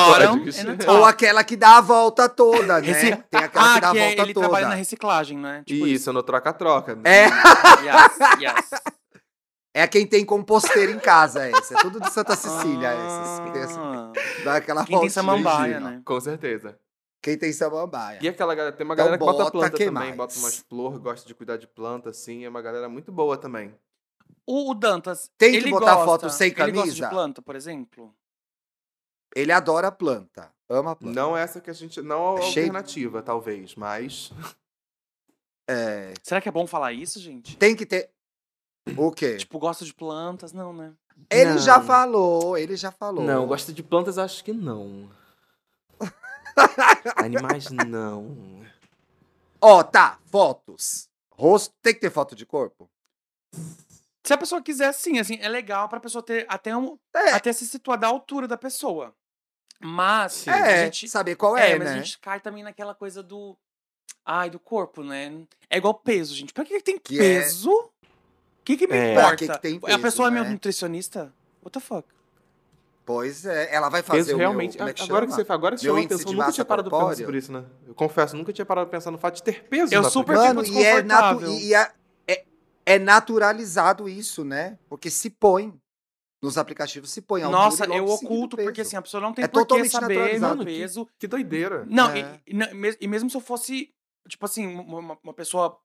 A 0.87 0.91
Ou 0.91 1.05
aquela 1.05 1.43
que 1.43 1.55
dá 1.55 1.77
a 1.77 1.81
volta 1.81 2.27
toda, 2.27 2.81
né? 2.81 2.87
Reci- 2.87 3.15
Tem 3.29 3.43
aquela 3.43 3.49
que 3.49 3.77
Ah, 3.77 3.79
dá 3.79 3.89
a 3.89 3.91
que 3.93 3.97
é, 3.99 4.05
volta 4.07 4.21
ele 4.23 4.33
toda. 4.33 4.45
trabalha 4.47 4.67
na 4.67 4.75
reciclagem, 4.75 5.37
né? 5.37 5.63
Tipo 5.65 5.87
Isso, 5.87 6.11
no 6.11 6.21
troca-troca. 6.23 6.97
É, 7.03 7.25
Yes, 7.85 8.41
yes. 8.41 8.81
É 9.75 9.87
quem 9.87 10.07
tem 10.07 10.25
composteira 10.25 10.91
em 10.91 10.99
casa, 10.99 11.45
essa. 11.47 11.73
É 11.75 11.77
tudo 11.81 11.99
de 11.99 12.09
Santa 12.11 12.35
Cecília, 12.35 12.91
tem 13.53 13.61
essa- 13.61 13.79
Ah, 13.79 14.11
Dá 14.43 14.55
aquela 14.55 14.85
Quem 14.85 14.99
tem 15.01 15.09
samambaia, 15.09 15.79
né? 15.79 16.01
Com 16.05 16.19
certeza. 16.21 16.79
Quem 17.21 17.37
tem 17.37 17.51
samambaia. 17.51 18.19
E 18.21 18.27
aquela 18.27 18.53
galera, 18.55 18.75
tem 18.75 18.85
uma 18.85 18.93
Então 18.93 19.05
galera 19.05 19.17
que 19.17 19.25
bota 19.25 19.37
bota 19.39 19.51
planta 19.51 19.77
que 19.77 19.85
também, 19.85 20.03
mais? 20.09 20.15
bota 20.15 20.35
umas 20.37 20.57
flores, 20.59 20.99
gosta 20.99 21.27
de 21.27 21.33
cuidar 21.35 21.57
de 21.57 21.67
planta, 21.67 22.09
assim. 22.11 22.45
É 22.45 22.49
uma 22.49 22.61
galera 22.61 22.87
muito 22.87 23.11
boa 23.11 23.35
também. 23.37 23.73
O, 24.47 24.69
o 24.71 24.75
Dantas, 24.75 25.29
Tem 25.37 25.51
que 25.51 25.57
ele 25.57 25.71
botar 25.71 25.95
gosta, 25.95 26.05
foto 26.05 26.29
sem 26.29 26.47
Ele 26.51 26.55
gosta 26.55 26.73
camisa? 26.77 26.95
de 26.95 27.09
planta, 27.09 27.41
por 27.41 27.55
exemplo? 27.55 28.15
Ele 29.35 29.51
adora 29.51 29.91
planta. 29.91 30.51
Ama 30.69 30.95
planta. 30.95 31.13
Não 31.19 31.35
essa 31.35 31.59
que 31.59 31.69
a 31.69 31.73
gente. 31.73 32.01
Não 32.01 32.35
a 32.37 32.39
É 32.39 32.41
cheio- 32.43 32.67
alternativa, 32.67 33.21
talvez, 33.23 33.75
mas. 33.75 34.31
É, 35.67 36.13
Será 36.21 36.39
que 36.39 36.47
é 36.47 36.51
bom 36.51 36.67
falar 36.67 36.93
isso, 36.93 37.19
gente? 37.19 37.57
tem 37.57 37.75
que 37.75 37.85
ter. 37.85 38.09
O 38.97 39.11
quê? 39.11 39.37
Tipo, 39.37 39.57
gosta 39.59 39.83
de 39.83 39.93
plantas? 39.93 40.53
Não, 40.53 40.71
né? 40.73 40.93
Ele 41.29 41.51
Não. 41.53 41.57
já 41.59 41.81
falou, 41.81 42.57
ele 42.57 42.75
já 42.75 42.91
falou. 42.91 43.23
Não, 43.23 43.47
gosta 43.47 43.71
de 43.73 43.81
plantas, 43.81 44.17
acho 44.17 44.43
que 44.43 44.53
não. 44.53 45.09
Animais, 47.15 47.69
não. 47.71 48.63
Ó, 49.61 49.83
tá, 49.83 50.19
fotos. 50.31 51.09
Rosto, 51.31 51.73
tem 51.81 51.93
que 51.93 51.99
ter 51.99 52.11
foto 52.11 52.35
de 52.35 52.45
corpo? 52.45 52.89
Se 54.23 54.33
a 54.33 54.37
pessoa 54.37 54.61
quiser, 54.61 54.91
sim, 54.93 55.19
assim, 55.19 55.37
é 55.41 55.47
legal 55.49 55.87
pra 55.89 55.99
pessoa 55.99 56.23
ter 56.23 56.45
até, 56.49 56.75
um, 56.75 56.97
É. 57.13 57.31
até 57.31 57.51
se 57.53 57.65
situar 57.67 57.97
da 57.97 58.07
altura 58.07 58.47
da 58.47 58.57
pessoa. 58.57 59.13
Mas 59.79 60.33
Sim. 60.33 60.49
a 60.49 60.57
É, 60.57 60.85
gente. 60.85 61.07
saber 61.09 61.35
qual 61.35 61.57
É, 61.57 61.71
é, 61.71 61.77
mas 61.77 61.87
né? 61.89 61.93
a 61.93 61.97
gente 61.97 62.17
cai 62.19 62.39
também 62.39 62.63
naquela 62.63 62.95
coisa 62.95 63.21
do. 63.21 63.57
Ai, 64.25 64.49
do 64.49 64.59
corpo, 64.59 65.03
né? 65.03 65.45
É 65.69 65.77
igual 65.77 65.93
peso, 65.93 66.33
gente. 66.33 66.53
Pra 66.53 66.63
que 66.65 66.81
tem 66.81 66.97
Que 66.97 67.15
é- 67.17 67.19
peso? 67.41 67.91
O 68.65 68.67
que, 68.67 68.77
que 68.77 68.87
me 68.87 68.97
É. 68.97 69.11
importa? 69.11 69.35
Que 69.35 69.47
que 69.47 69.59
tem 69.59 69.77
a 69.77 69.79
peso, 69.79 69.99
pessoa 70.01 70.27
é 70.27 70.31
meu 70.31 70.43
né? 70.43 70.49
nutricionista? 70.49 71.31
What 71.63 71.71
the 71.73 71.79
fuck? 71.79 72.07
Pois 73.05 73.45
é, 73.45 73.71
ela 73.71 73.89
vai 73.89 74.01
fazer 74.01 74.19
Peso 74.23 74.33
o 74.33 74.37
realmente. 74.39 74.75
meu, 74.79 74.87
é 74.87 74.93
que 74.93 75.03
agora 75.03 75.27
que 75.27 75.31
chama? 75.33 75.43
você, 75.45 75.51
agora 75.53 75.75
que 75.75 75.81
você 75.81 75.87
Meu 75.87 75.95
a 75.95 75.99
atenção, 75.99 76.17
de 76.17 76.25
eu 76.25 76.33
nunca 76.39 76.51
tinha 76.51 76.65
parado 76.65 76.89
pra 76.89 76.97
pensar 76.97 77.05
corpórea. 77.05 77.25
sobre 77.25 77.37
isso, 77.37 77.51
né? 77.51 77.63
Eu 77.87 77.93
confesso, 77.93 78.35
nunca 78.35 78.51
tinha 78.51 78.65
parado 78.65 78.89
pra 78.89 78.97
pensar 78.97 79.11
no 79.11 79.19
fato 79.19 79.35
de 79.35 79.43
ter 79.43 79.63
peso. 79.65 79.93
Eu 79.93 80.03
super 80.05 80.35
Mano, 80.35 80.65
e 80.65 80.83
é, 80.83 81.03
natu 81.03 81.39
desconfortável. 81.39 81.51
e 81.51 81.73
é, 81.75 81.91
é, 82.27 82.45
é 82.87 82.97
naturalizado 82.99 84.09
isso, 84.09 84.43
né? 84.43 84.79
Porque 84.89 85.11
se 85.11 85.29
põe. 85.29 85.71
Nos 86.41 86.57
aplicativos 86.57 87.11
se 87.11 87.21
põe 87.21 87.41
Nossa, 87.43 87.85
eu 87.85 88.05
oculto, 88.07 88.57
porque 88.57 88.81
assim, 88.81 88.95
a 88.95 89.01
pessoa 89.03 89.21
não 89.21 89.33
tem 89.33 89.45
É 89.45 89.47
por 89.47 89.65
que 89.67 89.87
saber 89.89 90.31
meu. 90.33 90.41
Mano, 90.41 90.65
que- 90.65 90.71
peso. 90.71 91.07
Que 91.19 91.27
doideira. 91.27 91.85
Não, 91.87 92.09
É. 92.09 92.39
e, 92.47 92.55
e 92.55 92.97
e 93.01 93.07
mesmo 93.07 93.29
se 93.29 93.37
eu 93.37 93.41
fosse, 93.41 93.91
tipo 94.27 94.45
assim, 94.45 94.65
uma- 94.67 95.17
uma 95.23 95.33
pessoa 95.33 95.79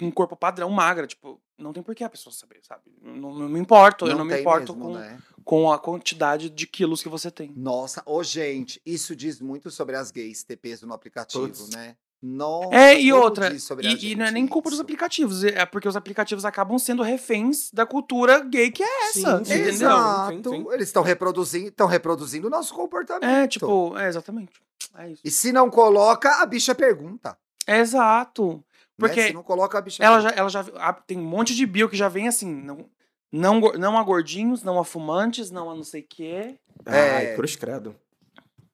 com 0.00 0.06
um 0.06 0.10
corpo 0.10 0.34
padrão, 0.34 0.70
magra, 0.70 1.06
tipo, 1.06 1.40
não 1.58 1.72
tem 1.72 1.82
por 1.82 1.94
que 1.94 2.02
a 2.02 2.08
pessoa 2.08 2.32
saber, 2.32 2.60
sabe? 2.62 2.82
Não, 3.02 3.34
não 3.34 3.48
me 3.48 3.60
importo, 3.60 4.06
eu 4.06 4.16
não 4.16 4.24
me 4.24 4.40
importo 4.40 4.74
mesmo, 4.74 4.92
com, 4.92 4.98
né? 4.98 5.18
com 5.44 5.70
a 5.70 5.78
quantidade 5.78 6.48
de 6.48 6.66
quilos 6.66 7.02
que 7.02 7.08
você 7.08 7.30
tem. 7.30 7.52
Nossa, 7.54 8.02
ô 8.06 8.22
gente, 8.22 8.80
isso 8.84 9.14
diz 9.14 9.40
muito 9.40 9.70
sobre 9.70 9.94
as 9.96 10.10
gays 10.10 10.42
ter 10.42 10.56
peso 10.56 10.86
no 10.86 10.94
aplicativo, 10.94 11.46
Puts. 11.46 11.70
né? 11.70 11.96
Nossa, 12.22 12.74
É, 12.74 13.00
e 13.00 13.12
outra, 13.12 13.50
diz 13.50 13.62
sobre 13.62 13.86
a 13.86 13.92
e, 13.92 14.12
e 14.12 14.14
não 14.14 14.26
é 14.26 14.30
nem 14.30 14.46
culpa 14.46 14.68
dos 14.68 14.76
isso. 14.76 14.82
aplicativos, 14.82 15.42
é 15.42 15.64
porque 15.64 15.88
os 15.88 15.96
aplicativos 15.96 16.44
acabam 16.44 16.78
sendo 16.78 17.02
reféns 17.02 17.70
da 17.72 17.86
cultura 17.86 18.40
gay 18.40 18.70
que 18.70 18.82
é 18.82 19.08
essa, 19.08 19.38
Sim, 19.38 19.44
sim, 19.44 19.52
entendeu? 19.54 19.68
Exato. 19.70 20.50
Sim, 20.50 20.64
sim. 20.64 20.72
Eles 20.72 20.88
estão 20.88 21.02
reproduzindo, 21.02 21.68
estão 21.68 21.86
reproduzindo 21.86 22.46
o 22.46 22.50
nosso 22.50 22.74
comportamento. 22.74 23.24
É, 23.30 23.46
tipo, 23.48 23.96
é 23.96 24.06
exatamente. 24.06 24.52
É 24.98 25.10
isso. 25.10 25.22
E 25.24 25.30
se 25.30 25.50
não 25.52 25.70
coloca, 25.70 26.42
a 26.42 26.46
bicha 26.46 26.74
pergunta. 26.74 27.38
É 27.66 27.78
exato. 27.78 28.62
Né? 29.00 29.08
Porque 29.08 29.28
Se 29.28 29.32
não 29.32 29.42
coloca, 29.42 29.78
a 29.78 29.80
bicha 29.80 30.02
ela 30.02 30.20
já, 30.20 30.30
ela 30.30 30.48
já 30.48 30.64
ah, 30.76 30.92
tem 30.92 31.18
um 31.18 31.24
monte 31.24 31.54
de 31.54 31.64
bio 31.66 31.88
que 31.88 31.96
já 31.96 32.08
vem 32.08 32.28
assim, 32.28 32.52
não, 32.52 32.86
não, 33.32 33.60
não 33.60 33.98
a 33.98 34.02
gordinhos, 34.02 34.62
não 34.62 34.78
a 34.78 34.84
fumantes, 34.84 35.50
não 35.50 35.70
a 35.70 35.74
não 35.74 35.84
sei 35.84 36.02
o 36.02 36.06
quê. 36.08 36.56
É. 36.86 37.16
Ai, 37.16 37.34
cruz 37.36 37.56
credo. 37.56 37.94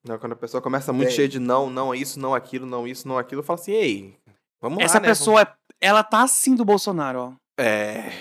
Não, 0.05 0.19
quando 0.19 0.33
a 0.33 0.37
pessoa 0.37 0.63
começa 0.63 0.93
muito 0.93 1.09
É. 1.09 1.13
cheia 1.13 1.29
de 1.29 1.39
não, 1.41 1.69
não 1.69 1.95
isso, 1.95 2.19
não 2.21 2.33
aquilo, 2.35 2.65
não 2.67 2.87
isso, 2.87 3.09
não 3.09 3.19
aquilo, 3.19 3.41
eu 3.41 3.45
falo 3.45 3.59
assim, 3.59 3.73
ei, 3.73 4.17
vamos 4.61 4.79
Essa 4.83 4.95
lá, 4.95 5.01
né? 5.01 5.09
pessoa, 5.09 5.43
é- 5.43 5.49
ela 5.81 6.05
tá 6.05 6.23
assim 6.23 6.55
do 6.55 6.65
Bolsonaro, 6.65 7.19
ó. 7.21 7.33
É... 7.61 8.13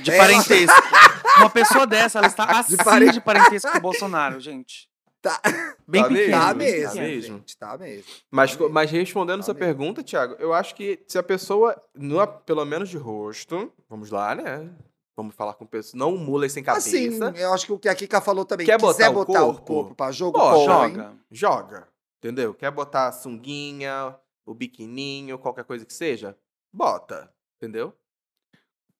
De 0.00 0.10
É. 0.10 0.16
parentesco. 0.16 0.74
Uma 1.38 1.48
pessoa 1.50 1.86
dessa, 1.86 2.18
ela 2.18 2.26
está 2.26 2.44
assim 2.58 2.76
de, 2.76 2.82
pare- 2.84 3.20
parentesco 3.20 3.70
com 3.70 3.78
o 3.78 3.80
Bolsonaro, 3.80 4.40
gente. 4.40 4.89
Tá. 5.22 5.40
Bem 5.86 6.02
Tá 6.02 6.08
pequeno. 6.08 6.30
Tá 6.32 6.54
bem 6.54 6.66
mesmo, 6.72 6.88
pequeno. 6.92 7.06
mesmo. 7.08 7.36
gente, 7.38 7.56
tá 7.58 7.76
mesmo. 7.78 8.04
Mas, 8.30 8.56
Tá 8.56 8.68
mas 8.68 8.90
respondendo 8.90 9.38
Tá 9.40 9.44
sua 9.46 9.54
mesmo. 9.54 9.66
pergunta, 9.66 10.02
Thiago, 10.02 10.34
eu 10.38 10.52
acho 10.54 10.74
que 10.74 11.02
se 11.06 11.18
a 11.18 11.22
pessoa, 11.22 11.80
no, 11.94 12.26
pelo 12.26 12.64
menos 12.64 12.88
de 12.88 12.96
rosto, 12.96 13.72
vamos 13.88 14.10
lá, 14.10 14.34
né? 14.34 14.70
Vamos 15.16 15.34
falar 15.34 15.52
com 15.54 15.66
pessoas, 15.66 15.94
não 15.94 16.16
mulas 16.16 16.52
sem 16.52 16.62
cabeça, 16.62 16.88
Assim, 16.88 17.18
eu 17.38 17.52
acho 17.52 17.66
que 17.66 17.72
o 17.72 17.78
que 17.78 17.88
a 17.88 17.94
Kika 17.94 18.20
falou 18.22 18.44
também, 18.44 18.64
Quer 18.64 18.78
quiser 18.80 19.10
botar 19.10 19.10
o 19.10 19.12
botar 19.12 19.42
o 19.42 19.46
corpo? 19.54 19.64
corpo 19.66 19.94
pra 19.94 20.10
jogo, 20.12 20.38
põe. 20.38 20.64
Joga. 20.64 21.12
joga, 21.30 21.88
entendeu? 22.18 22.54
Quer 22.54 22.70
botar 22.70 23.08
a 23.08 23.12
sunguinha, 23.12 24.16
o 24.46 24.54
biquininho, 24.54 25.38
qualquer 25.38 25.64
coisa 25.64 25.84
que 25.84 25.92
seja, 25.92 26.34
bota, 26.72 27.30
entendeu? 27.58 27.92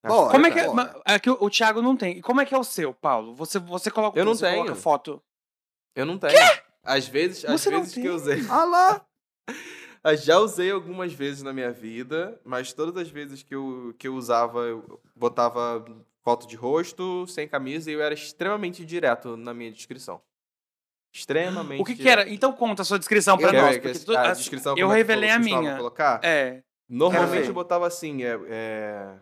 Bora. 0.06 0.30
Como 0.32 0.46
é 0.46 0.50
que 0.50 0.58
é? 0.58 0.66
É 1.14 1.18
que 1.18 1.30
o, 1.30 1.36
o 1.40 1.50
Thiago 1.50 1.80
não 1.82 1.96
tem. 1.96 2.18
E 2.18 2.22
como 2.22 2.40
é 2.40 2.44
que 2.46 2.54
é 2.54 2.58
o 2.58 2.64
seu, 2.64 2.92
Paulo? 2.92 3.34
Você, 3.36 3.58
você 3.58 3.90
coloca 3.90 4.18
o 4.18 4.20
Eu 4.20 4.24
não 4.24 4.34
você 4.34 4.50
coloca 4.50 4.70
tenho. 4.72 4.82
foto. 4.82 5.22
Eu 5.94 6.06
não 6.06 6.18
tenho. 6.18 6.32
Às 6.82 7.06
vezes, 7.08 7.44
às 7.44 7.60
Você 7.60 7.70
vezes 7.70 7.94
que 7.94 8.04
eu 8.06 8.14
usei. 8.14 8.40
Ah 8.48 8.64
lá. 8.64 9.06
Eu 10.02 10.16
já 10.16 10.38
usei 10.38 10.70
algumas 10.70 11.12
vezes 11.12 11.42
na 11.42 11.52
minha 11.52 11.70
vida, 11.70 12.40
mas 12.42 12.72
todas 12.72 12.96
as 12.96 13.10
vezes 13.10 13.42
que 13.42 13.54
eu, 13.54 13.94
que 13.98 14.08
eu 14.08 14.14
usava, 14.14 14.60
eu 14.60 14.98
botava 15.14 15.84
foto 16.22 16.46
de 16.46 16.56
rosto, 16.56 17.26
sem 17.26 17.46
camisa, 17.46 17.90
e 17.90 17.92
eu 17.94 18.00
era 18.02 18.14
extremamente 18.14 18.82
direto 18.82 19.36
na 19.36 19.52
minha 19.52 19.70
descrição. 19.70 20.22
Extremamente 21.14 21.82
O 21.82 21.84
que, 21.84 21.94
que 21.96 22.08
era? 22.08 22.26
Então 22.30 22.50
conta 22.50 22.80
a 22.80 22.84
sua 22.86 22.98
descrição 22.98 23.36
pra 23.36 23.52
Eu- 23.52 23.60
nós. 23.62 23.76
a- 23.76 24.04
tu- 24.06 24.16
a 24.16 24.22
assim, 24.30 24.40
descrição, 24.40 24.74
eu 24.78 24.90
é 24.90 24.96
revelei 24.96 25.28
a 25.28 25.38
minha. 25.38 25.76
Colocar? 25.76 26.18
É. 26.24 26.62
Normalmente 26.88 27.48
eu 27.48 27.54
botava 27.54 27.86
assim, 27.86 28.22
é, 28.24 28.40
é, 28.48 29.18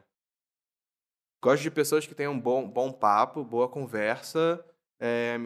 Gosto 1.42 1.62
de 1.64 1.72
pessoas 1.72 2.06
que 2.06 2.14
tenham 2.14 2.32
um 2.34 2.40
bom, 2.40 2.68
bom 2.68 2.92
papo, 2.92 3.42
boa 3.42 3.68
conversa, 3.68 4.64
é, 5.00 5.36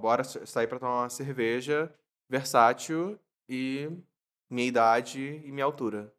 bora 0.00 0.22
sa- 0.24 0.44
sair 0.46 0.66
pra 0.66 0.78
tomar 0.78 1.02
uma 1.02 1.10
cerveja, 1.10 1.92
versátil 2.28 3.18
e 3.48 3.90
minha 4.50 4.66
idade 4.68 5.42
e 5.44 5.50
minha 5.52 5.64
altura. 5.64 6.12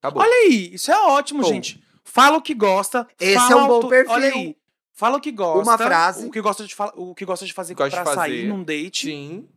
Acabou. 0.00 0.22
Olha 0.22 0.32
aí, 0.32 0.74
isso 0.74 0.90
é 0.92 1.00
ótimo, 1.08 1.42
Bom. 1.42 1.48
gente. 1.48 1.82
Fala 2.04 2.36
o 2.36 2.42
que 2.42 2.54
gosta. 2.54 3.08
Esse 3.18 3.52
é 3.52 3.56
um 3.56 3.66
bom 3.66 3.88
perfil. 3.88 4.12
Olha 4.12 4.28
aí. 4.32 4.56
Fala 4.92 5.16
o 5.16 5.20
que 5.20 5.32
gosta. 5.32 5.62
Uma 5.70 5.78
frase. 5.78 6.26
O 6.26 6.30
que 6.30 6.40
gosta 6.40 6.64
de, 6.66 6.74
fala- 6.74 6.92
o 6.94 7.14
que 7.14 7.24
gosta 7.24 7.44
de 7.46 7.52
fazer 7.52 7.74
Gosta 7.74 7.96
de 7.98 8.04
pra 8.04 8.14
sair 8.14 8.42
fazer. 8.42 8.48
num 8.48 8.62
date. 8.62 9.06
Sim. 9.06 9.48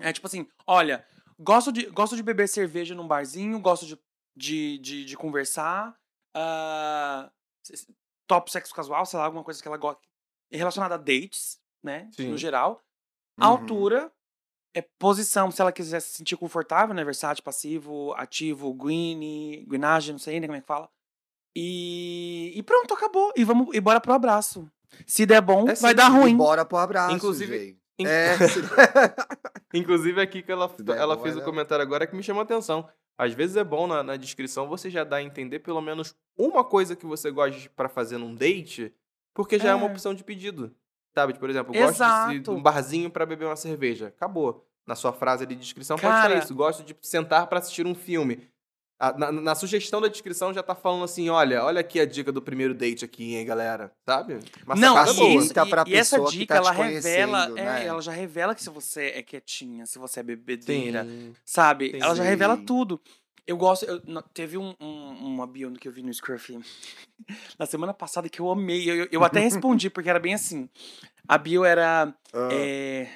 É 0.00 0.12
tipo 0.12 0.26
assim, 0.26 0.46
olha, 0.66 1.04
gosto 1.38 1.72
de, 1.72 1.86
gosto 1.86 2.14
de 2.16 2.22
beber 2.22 2.48
cerveja 2.48 2.94
num 2.94 3.06
barzinho, 3.06 3.58
gosto 3.58 3.84
de, 3.84 3.98
de, 4.36 4.78
de, 4.78 5.04
de 5.04 5.16
conversar. 5.16 5.94
s- 7.68 7.86
top 8.26 8.50
sexo 8.50 8.74
casual, 8.74 9.04
sei 9.06 9.18
lá, 9.18 9.24
alguma 9.24 9.44
coisa 9.44 9.60
que 9.60 9.68
ela 9.68 9.76
gosta. 9.76 10.00
Relacionada 10.50 10.94
a 10.94 10.98
dates, 10.98 11.58
né? 11.86 12.08
Sim. 12.12 12.28
No 12.30 12.36
geral. 12.36 12.82
Uhum. 13.40 13.46
Altura. 13.46 14.12
É 14.74 14.82
posição, 14.98 15.50
se 15.50 15.58
ela 15.62 15.72
quiser 15.72 16.00
se 16.00 16.10
sentir 16.18 16.36
confortável, 16.36 16.94
né? 16.94 17.02
Versátil, 17.02 17.42
passivo, 17.42 18.12
ativo, 18.14 18.74
green, 18.74 19.64
greenagem, 19.66 20.12
não 20.12 20.18
sei 20.18 20.38
nem 20.38 20.46
como 20.48 20.58
é 20.58 20.60
que 20.60 20.66
fala. 20.66 20.86
E, 21.56 22.52
e 22.54 22.62
pronto, 22.62 22.92
acabou. 22.92 23.32
E 23.34 23.42
vamos 23.42 23.74
e 23.74 23.80
bora 23.80 23.98
pro 24.02 24.12
abraço. 24.12 24.70
Se 25.06 25.24
der 25.24 25.40
bom, 25.40 25.66
É 25.66 25.74
vai 25.76 25.94
dar 25.94 26.08
ruim. 26.08 26.36
Bora 26.36 26.62
pro 26.64 26.76
abraço, 26.76 27.14
Inclusive- 27.16 27.58
gente. 27.58 27.80
In- 27.98 28.06
É, 28.06 28.36
Inclusive 29.72 30.20
aqui 30.20 30.42
que 30.42 30.52
ela, 30.52 30.70
ela 30.96 31.16
bom, 31.16 31.22
fez 31.22 31.34
o 31.36 31.38
dar. 31.38 31.44
comentário 31.46 31.82
agora 31.82 32.06
que 32.06 32.14
me 32.14 32.22
chamou 32.22 32.40
a 32.40 32.44
atenção. 32.44 32.86
Às 33.18 33.32
vezes 33.32 33.56
é 33.56 33.64
bom 33.64 33.86
na, 33.86 34.02
na 34.02 34.16
descrição 34.16 34.68
você 34.68 34.90
já 34.90 35.02
dar 35.02 35.16
a 35.16 35.22
entender 35.22 35.60
pelo 35.60 35.80
menos 35.80 36.14
uma 36.36 36.62
coisa 36.62 36.94
que 36.94 37.06
você 37.06 37.30
gosta 37.30 37.70
pra 37.74 37.88
fazer 37.88 38.18
num 38.18 38.34
date, 38.34 38.94
porque 39.32 39.58
já 39.58 39.70
é, 39.70 39.74
uma 39.74 39.86
É. 39.86 39.90
opção 39.90 40.12
de 40.14 40.22
pedido. 40.22 40.74
Sabe? 41.16 41.32
Por 41.38 41.48
exemplo, 41.48 41.74
eu 41.74 41.86
gosto 41.86 42.04
de, 42.30 42.40
de 42.40 42.50
um 42.50 42.60
barzinho 42.62 43.08
pra 43.10 43.24
beber 43.24 43.46
uma 43.46 43.56
cerveja. 43.56 44.08
Acabou. 44.08 44.66
Na 44.86 44.94
sua 44.94 45.12
frase 45.12 45.46
de 45.46 45.54
descrição 45.56 45.96
pode 45.96 46.12
Cara- 46.12 46.34
estar 46.34 46.44
isso. 46.44 46.54
Gosto 46.54 46.82
de 46.84 46.94
sentar 47.00 47.46
pra 47.46 47.58
assistir 47.58 47.86
um 47.86 47.94
filme. 47.94 48.46
A- 49.00 49.12
Na, 49.16 49.32
na 49.32 49.54
sugestão 49.54 50.00
da 50.00 50.08
descrição 50.08 50.52
já 50.54 50.62
tá 50.62 50.74
falando 50.74 51.04
assim, 51.04 51.28
olha, 51.30 51.64
olha 51.64 51.80
aqui 51.80 51.98
a 52.00 52.06
dica 52.06 52.30
do 52.30 52.40
primeiro 52.42 52.74
date 52.74 53.04
aqui, 53.04 53.34
hein, 53.34 53.44
galera. 53.46 53.90
Sabe? 54.06 54.38
Uma 54.64 54.74
Não, 54.76 54.96
assim, 54.96 55.16
boa. 55.16 55.42
isso, 55.42 55.54
Tá 55.54 55.66
e, 55.66 55.70
pra 55.70 55.84
e 55.86 55.94
essa 55.94 56.16
pessoa 56.16 56.30
que 56.30 56.38
dica, 56.38 56.54
tá 56.54 56.60
ela 56.60 56.70
revela, 56.72 57.44
é, 57.46 57.50
né? 57.52 57.86
ela 57.86 58.00
já 58.02 58.12
revela 58.12 58.54
que 58.54 58.62
se 58.62 58.70
você 58.70 59.12
é 59.14 59.22
quietinha, 59.22 59.84
se 59.86 59.98
você 59.98 60.20
é 60.20 60.22
bebedeira, 60.22 61.04
Sim. 61.04 61.34
sabe? 61.44 61.90
Sim. 61.92 61.98
Ela 62.02 62.14
já 62.14 62.22
revela 62.24 62.56
tudo. 62.58 63.00
Eu 63.46 63.56
gosto, 63.56 63.84
eu- 63.84 64.00
teve 64.34 64.58
um, 64.58 64.74
um, 64.80 65.10
uma 65.34 65.46
bio 65.46 65.72
que 65.72 65.86
eu 65.86 65.92
vi 65.92 66.02
no 66.02 66.12
Scruffy 66.12 66.58
na 67.58 67.64
semana 67.66 67.94
passada 67.94 68.28
que 68.28 68.40
eu 68.40 68.50
amei, 68.50 68.90
eu, 68.90 69.08
eu- 69.10 69.24
até 69.24 69.38
respondi, 69.40 69.88
porque 69.88 70.10
era 70.10 70.18
bem 70.18 70.34
assim, 70.34 70.68
a 71.28 71.38
bio 71.38 71.64
era, 71.64 72.12
Ah, 72.32 72.48
é, 72.52 73.08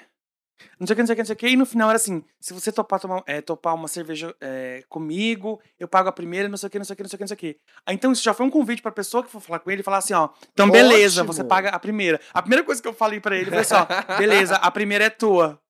não 0.78 0.86
sei 0.86 0.94
o 0.94 0.96
que, 0.96 1.02
não 1.02 1.06
sei 1.06 1.12
o 1.12 1.16
que, 1.16 1.22
não 1.22 1.26
sei 1.26 1.34
o 1.34 1.36
que, 1.36 1.48
e 1.48 1.56
no 1.56 1.66
final 1.66 1.88
era 1.88 1.96
assim, 1.96 2.22
se 2.38 2.52
você 2.54 2.70
topar, 2.70 3.00
tomar, 3.00 3.22
é, 3.26 3.40
topar 3.40 3.74
uma 3.74 3.88
cerveja 3.88 4.34
é, 4.40 4.84
comigo, 4.88 5.60
eu 5.78 5.88
pago 5.88 6.08
a 6.08 6.12
primeira, 6.12 6.48
não 6.48 6.56
sei 6.56 6.68
o 6.68 6.70
que, 6.70 6.78
não 6.78 6.84
sei 6.84 6.94
o 6.94 6.96
que, 6.96 7.02
não 7.02 7.08
sei 7.08 7.16
o 7.16 7.18
que, 7.18 7.22
não 7.24 7.28
sei 7.28 7.34
o 7.34 7.38
que. 7.38 7.60
Então 7.88 8.12
isso 8.12 8.22
já 8.22 8.32
foi 8.32 8.46
um 8.46 8.50
convite 8.50 8.82
pra 8.82 8.92
pessoa 8.92 9.24
que 9.24 9.30
for 9.30 9.40
falar 9.40 9.58
com 9.58 9.70
ele 9.70 9.80
e 9.80 9.84
falar 9.84 9.98
assim, 9.98 10.14
ó, 10.14 10.28
então 10.52 10.70
beleza, 10.70 11.22
Ótimo. 11.22 11.32
você 11.34 11.42
paga 11.44 11.70
a 11.70 11.78
primeira. 11.78 12.20
A 12.32 12.40
primeira 12.40 12.64
coisa 12.64 12.80
que 12.80 12.86
eu 12.88 12.92
falei 12.94 13.18
pra 13.20 13.36
ele 13.36 13.50
foi 13.50 13.58
assim, 13.60 13.74
ó, 13.74 13.86
beleza, 14.16 14.56
a 14.56 14.70
primeira 14.70 15.04
é 15.06 15.10
tua. 15.10 15.60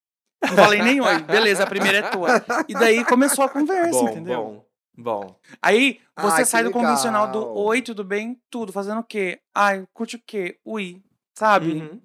Não 0.42 0.56
falei 0.56 0.82
nem 0.82 1.00
oi, 1.00 1.18
beleza, 1.22 1.64
a 1.64 1.66
primeira 1.66 1.98
é 1.98 2.02
tua. 2.10 2.28
E 2.68 2.74
daí 2.74 3.04
começou 3.04 3.44
a 3.44 3.48
conversa, 3.48 4.00
Bom, 4.00 4.08
entendeu? 4.08 4.42
bom, 4.42 4.64
bom. 4.96 5.40
Aí 5.60 6.00
você 6.18 6.32
Ai, 6.36 6.42
que 6.42 6.48
sai 6.48 6.64
do 6.64 6.70
convencional 6.70 7.30
do 7.30 7.38
legal. 7.40 7.56
oi, 7.56 7.82
tudo 7.82 8.02
bem? 8.04 8.40
Tudo, 8.50 8.72
fazendo 8.72 9.00
o 9.00 9.04
quê? 9.04 9.40
Ai, 9.54 9.86
curte 9.92 10.16
o 10.16 10.22
quê? 10.26 10.58
Ui, 10.64 11.02
sabe? 11.34 11.72
Uhum. 11.72 12.00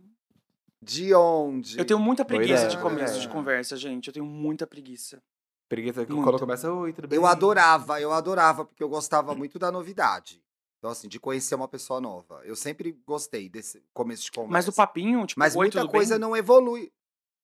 De 0.82 1.14
onde? 1.16 1.80
Eu 1.80 1.86
tenho 1.86 2.00
muita 2.00 2.24
preguiça 2.24 2.68
de 2.68 2.78
começo 2.78 3.20
de 3.20 3.28
conversa, 3.28 3.76
gente. 3.76 4.08
Eu 4.08 4.14
tenho 4.14 4.26
muita 4.26 4.68
preguiça. 4.68 5.22
Preguiça 5.68 6.02
Muito. 6.02 6.22
quando 6.24 6.40
começa, 6.40 6.72
oi, 6.72 6.94
tudo 6.94 7.08
bem? 7.08 7.18
Eu 7.18 7.26
adorava, 7.26 8.00
eu 8.00 8.12
adorava, 8.14 8.64
porque 8.66 8.84
eu 8.84 8.90
gostava 8.90 9.34
muito 9.34 9.58
da 9.58 9.72
novidade. 9.72 10.44
Então, 10.78 10.92
assim, 10.92 11.08
de 11.08 11.20
conhecer 11.20 11.56
uma 11.56 11.68
pessoa 11.68 12.00
nova. 12.00 12.42
Eu 12.44 12.56
sempre 12.56 12.92
gostei 13.08 13.50
desse 13.50 13.82
começo 13.92 14.26
de 14.26 14.32
conversa. 14.32 14.54
Mas 14.54 14.68
o 14.68 14.74
papinho, 14.74 15.26
tipo, 15.26 15.40
Mas 15.40 15.56
oi, 15.56 15.66
muita 15.66 15.82
tudo 15.82 15.90
coisa 15.90 16.16
bem? 16.16 16.22
não 16.22 16.38
evolui. 16.38 16.92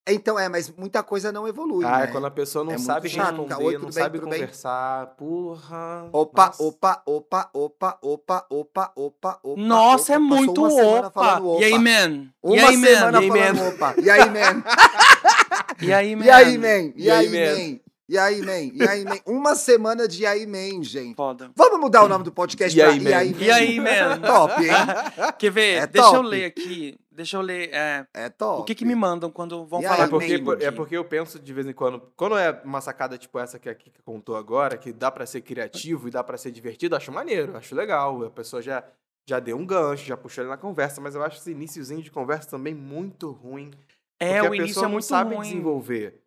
Então, 0.07 0.37
é, 0.39 0.49
mas 0.49 0.67
muita 0.75 1.03
coisa 1.03 1.31
não 1.31 1.47
evolui, 1.47 1.85
Ah, 1.85 1.99
né? 1.99 2.03
é 2.05 2.07
quando 2.07 2.25
a 2.25 2.31
pessoa 2.31 2.65
não 2.65 2.73
É 2.73 2.77
sabe 2.79 3.07
responder, 3.07 3.53
Oi, 3.55 3.73
não 3.77 3.81
bem, 3.83 3.91
sabe 3.91 4.17
tudo 4.19 4.29
bem? 4.31 4.39
conversar. 4.39 5.05
Porra. 5.15 6.09
Opa, 6.11 6.45
Nossa. 6.47 6.63
opa, 6.63 7.01
opa, 7.05 7.49
opa, 7.53 7.97
opa, 8.01 8.45
opa, 8.49 8.91
opa, 8.95 9.39
opa. 9.43 9.61
Nossa, 9.61 10.13
opa. 10.13 10.13
é 10.13 10.19
muito 10.19 10.63
opa. 10.63 11.11
falando 11.11 11.59
E 11.59 11.63
aí, 11.65 11.73
opa. 11.73 11.81
man? 11.83 12.27
Uma 12.41 12.55
e 12.55 12.59
aí, 12.59 12.77
semana 12.77 13.11
man? 13.11 13.21
E 13.21 13.31
aí, 13.31 13.55
falando 13.55 13.67
opa. 13.75 13.95
E 14.01 14.09
aí, 14.09 14.29
man? 14.29 14.63
E 15.81 15.93
aí, 15.93 16.15
man? 16.15 16.25
E 16.25 16.29
aí, 16.31 16.57
man? 16.57 16.93
E, 16.95 17.03
E 17.03 17.11
aí, 17.11 17.29
man? 17.29 17.79
E 18.09 18.17
aí, 18.17 18.41
man? 18.41 18.71
E 18.73 18.83
aí, 18.87 19.05
man? 19.05 19.17
Uma 19.25 19.55
semana 19.55 20.07
de 20.07 20.23
E 20.23 20.25
aí, 20.25 20.45
man, 20.45 20.83
gente. 20.83 21.15
Foda. 21.15 21.49
Vamos 21.55 21.79
mudar 21.79 22.03
o 22.03 22.09
nome 22.09 22.25
do 22.25 22.31
podcast 22.31 22.77
E 22.77 22.81
pra 22.81 22.91
aí, 22.91 22.97
E 22.97 23.01
man? 23.03 23.15
aí, 23.17 23.35
E 23.39 23.51
aí, 23.51 23.79
man? 23.79 24.19
Top, 24.25 24.61
hein? 24.61 24.71
Quer 25.39 25.51
ver? 25.51 25.75
É 25.83 25.87
deixa 25.87 26.07
eu 26.09 26.13
top. 26.15 26.27
ler 26.27 26.45
aqui. 26.45 26.99
Deixa 27.09 27.37
eu 27.37 27.41
ler. 27.41 27.69
é, 27.73 28.05
É 28.13 28.29
top. 28.29 28.61
o 28.61 28.65
que 28.65 28.75
que 28.75 28.83
me 28.83 28.95
mandam 28.95 29.29
quando 29.31 29.65
vão 29.65 29.79
E 29.81 29.83
falar 29.83 29.95
aí, 29.95 30.01
É 30.03 30.07
porque, 30.07 30.27
comigo 30.39 30.53
é 30.63 30.71
porque 30.71 30.97
eu 30.97 31.05
penso 31.05 31.39
de 31.39 31.53
vez 31.53 31.67
em 31.67 31.73
quando, 31.73 32.01
quando 32.17 32.37
é 32.37 32.61
uma 32.65 32.81
sacada 32.81 33.17
tipo 33.17 33.37
essa 33.39 33.57
que 33.59 33.69
a 33.69 33.75
Kika 33.75 34.01
contou 34.03 34.35
agora, 34.35 34.75
que 34.77 34.91
dá 34.91 35.09
pra 35.11 35.25
ser 35.25 35.41
criativo 35.41 36.07
e 36.07 36.11
dá 36.11 36.23
pra 36.23 36.37
ser 36.37 36.51
divertido, 36.51 36.95
acho 36.95 37.11
maneiro, 37.11 37.55
acho 37.55 37.73
legal. 37.75 38.23
A 38.25 38.29
pessoa 38.29 38.61
já, 38.61 38.83
já 39.25 39.39
deu 39.39 39.55
um 39.57 39.65
gancho, 39.65 40.05
já 40.05 40.17
puxou 40.17 40.43
ele 40.43 40.49
na 40.51 40.57
conversa, 40.57 40.99
mas 40.99 41.15
eu 41.15 41.23
acho 41.23 41.37
esse 41.37 41.51
iniciozinho 41.51 42.01
de 42.01 42.11
conversa 42.11 42.49
também 42.49 42.73
muito 42.73 43.31
ruim. 43.31 43.71
É, 44.19 44.35
porque 44.39 44.49
o 44.49 44.51
a 44.51 44.55
início 44.57 44.67
pessoa 44.67 44.83
é 44.85 44.87
não 44.87 44.91
muito 44.93 45.05
sabe 45.05 45.35
ruim. 45.35 45.47
desenvolver, 45.47 46.20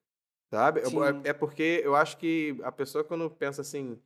sabe? 0.55 0.81
É- 0.81 0.85
Sim. 0.87 0.99
É, 1.25 1.29
é 1.31 1.33
porque 1.33 1.81
eu 1.85 1.95
acho 1.97 2.17
que 2.17 2.59
a 2.63 2.73
pessoa 2.73 3.05
quando 3.05 3.29
pensa 3.31 3.61
assim, 3.63 3.99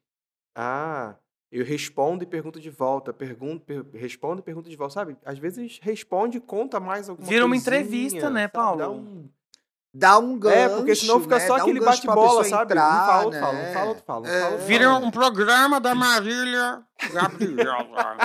ah, 0.55 1.15
eu 1.51 1.65
respondo 1.65 2.23
e 2.25 2.27
pergunto 2.27 2.61
de 2.61 2.69
volta, 2.71 3.13
pergunto, 3.13 3.65
per, 3.65 3.85
respondo 3.95 4.41
e 4.41 4.43
pergunto 4.43 4.69
de 4.69 4.77
volta, 4.77 4.95
sabe? 4.95 5.17
Às 5.25 5.39
vezes 5.39 5.79
responde 5.83 6.39
e 6.39 6.41
conta 6.41 6.79
mais 6.81 7.09
alguma 7.09 7.27
Vira 7.29 7.45
uma 7.47 7.55
coisinha, 7.55 7.79
entrevista, 7.81 8.29
né, 8.31 8.43
sabe? 8.43 8.53
Paulo? 8.53 8.79
Dá 8.79 8.91
um- 8.91 9.29
Dá 9.95 10.19
um 10.19 10.39
gancho, 10.39 10.55
É, 10.55 10.69
porque 10.69 10.95
senão 10.95 11.19
fica 11.19 11.39
né? 11.39 11.47
só 11.47 11.57
Dá 11.57 11.61
um 11.61 11.63
aquele 11.67 11.81
pra 11.81 11.91
bate-bola, 11.93 12.45
sabe? 12.45 12.73
entrar, 12.73 12.93
um 12.93 13.07
fala, 13.07 13.25
outro 13.25 13.31
né? 13.31 13.41
fala, 13.41 13.59
um 13.59 13.73
fala, 13.73 13.87
outro 13.89 14.05
fala, 14.05 14.21
um 14.21 14.27
É. 14.27 14.41
fala, 14.41 14.53
outro 14.53 14.67
Vira 14.67 14.95
um 14.95 15.11
programa 15.11 15.81
da 15.81 15.95
Marília 15.97 16.83
Gabriela. 17.11 18.17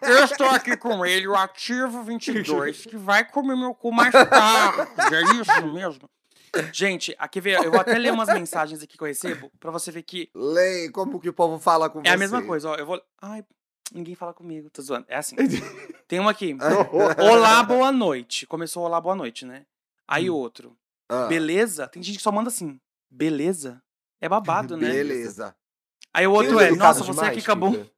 Eu 0.00 0.24
estou 0.24 0.46
aqui 0.46 0.76
com 0.76 1.04
ele, 1.04 1.26
o 1.26 1.34
Ativo 1.34 2.04
22, 2.04 2.86
que 2.86 2.96
vai 2.96 3.24
comer 3.28 3.56
meu 3.56 3.74
cu 3.74 3.92
mais 3.92 4.12
tarde. 4.12 4.88
É 5.12 5.22
isso 5.40 5.66
mesmo? 5.72 6.08
Gente, 6.72 7.14
aqui 7.18 7.40
vê, 7.40 7.56
eu 7.56 7.70
vou 7.70 7.80
até 7.80 7.96
ler 7.98 8.12
umas 8.12 8.28
mensagens 8.28 8.82
aqui 8.82 8.96
que 8.96 9.02
eu 9.02 9.08
recebo 9.08 9.50
pra 9.58 9.70
você 9.70 9.90
ver 9.90 10.02
que 10.02 10.30
Lei, 10.34 10.90
como 10.90 11.20
que 11.20 11.28
o 11.28 11.32
povo 11.32 11.58
fala 11.58 11.88
com 11.90 12.00
você? 12.00 12.08
é 12.08 12.12
a 12.12 12.16
mesma 12.16 12.42
coisa, 12.42 12.70
ó. 12.70 12.74
Eu 12.74 12.86
vou. 12.86 13.02
Ai, 13.20 13.44
ninguém 13.92 14.14
fala 14.14 14.32
comigo, 14.32 14.70
tô 14.70 14.82
zoando. 14.82 15.06
É 15.08 15.16
assim. 15.16 15.36
Tem 16.06 16.18
uma 16.20 16.30
aqui. 16.30 16.56
É. 17.18 17.22
Olá, 17.22 17.62
boa 17.62 17.90
noite. 17.90 18.46
Começou 18.46 18.84
Olá, 18.84 19.00
boa 19.00 19.14
noite, 19.16 19.44
né? 19.44 19.66
Aí 20.06 20.28
outro. 20.30 20.76
Ah, 21.08 21.26
Beleza? 21.26 21.86
Tem 21.88 22.02
gente 22.02 22.16
que 22.16 22.22
só 22.22 22.32
manda 22.32 22.48
assim. 22.48 22.78
Beleza? 23.10 23.82
É 24.20 24.28
babado, 24.28 24.76
né? 24.76 24.90
Beleza. 24.90 25.54
Aí 26.12 26.26
o 26.26 26.32
outro 26.32 26.60
é, 26.60 26.70
nossa, 26.70 27.00
você 27.02 27.10
demais, 27.10 27.28
aqui 27.30 27.40
acabou. 27.40 27.72
Kika? 27.72 27.90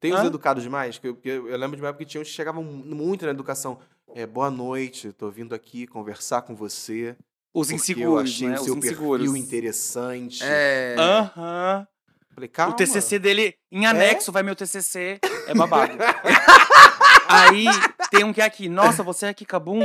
Tem 0.00 0.12
Hã? 0.12 0.24
educados 0.24 0.62
demais, 0.62 0.98
que 0.98 1.08
eu, 1.08 1.18
eu 1.24 1.48
eu 1.48 1.58
lembro 1.58 1.76
de 1.76 1.82
uma 1.82 1.88
época 1.88 2.04
que 2.04 2.10
tinha 2.10 2.20
uns 2.22 2.28
que 2.28 2.34
chegavam 2.34 2.62
muito 2.62 3.24
na 3.26 3.32
educação. 3.32 3.78
É, 4.14 4.26
boa 4.26 4.50
noite, 4.50 5.12
tô 5.12 5.30
vindo 5.30 5.54
aqui 5.54 5.86
conversar 5.86 6.42
com 6.42 6.54
você. 6.54 7.16
Os 7.52 7.70
inseguros, 7.70 8.30
achei 8.30 8.48
né? 8.48 8.54
o 8.56 8.60
Os 8.60 8.64
seu 8.64 8.76
inseguros. 8.76 9.26
perfil 9.26 9.36
interessante. 9.42 10.40
É. 10.44 10.94
Aham. 10.98 11.86
Falei, 12.32 12.48
calma. 12.48 12.72
O 12.72 12.76
TCC 12.76 13.18
dele, 13.18 13.56
em 13.72 13.86
anexo, 13.86 14.30
vai 14.30 14.42
meu 14.42 14.54
TCC. 14.54 15.18
É 15.48 15.54
babado. 15.54 15.94
Aí 17.28 17.64
tem 18.10 18.24
um 18.24 18.32
que 18.32 18.40
é 18.40 18.44
aqui. 18.44 18.68
Nossa, 18.68 19.02
você 19.02 19.26
é 19.26 19.28
aqui, 19.30 19.44
Cabum? 19.44 19.80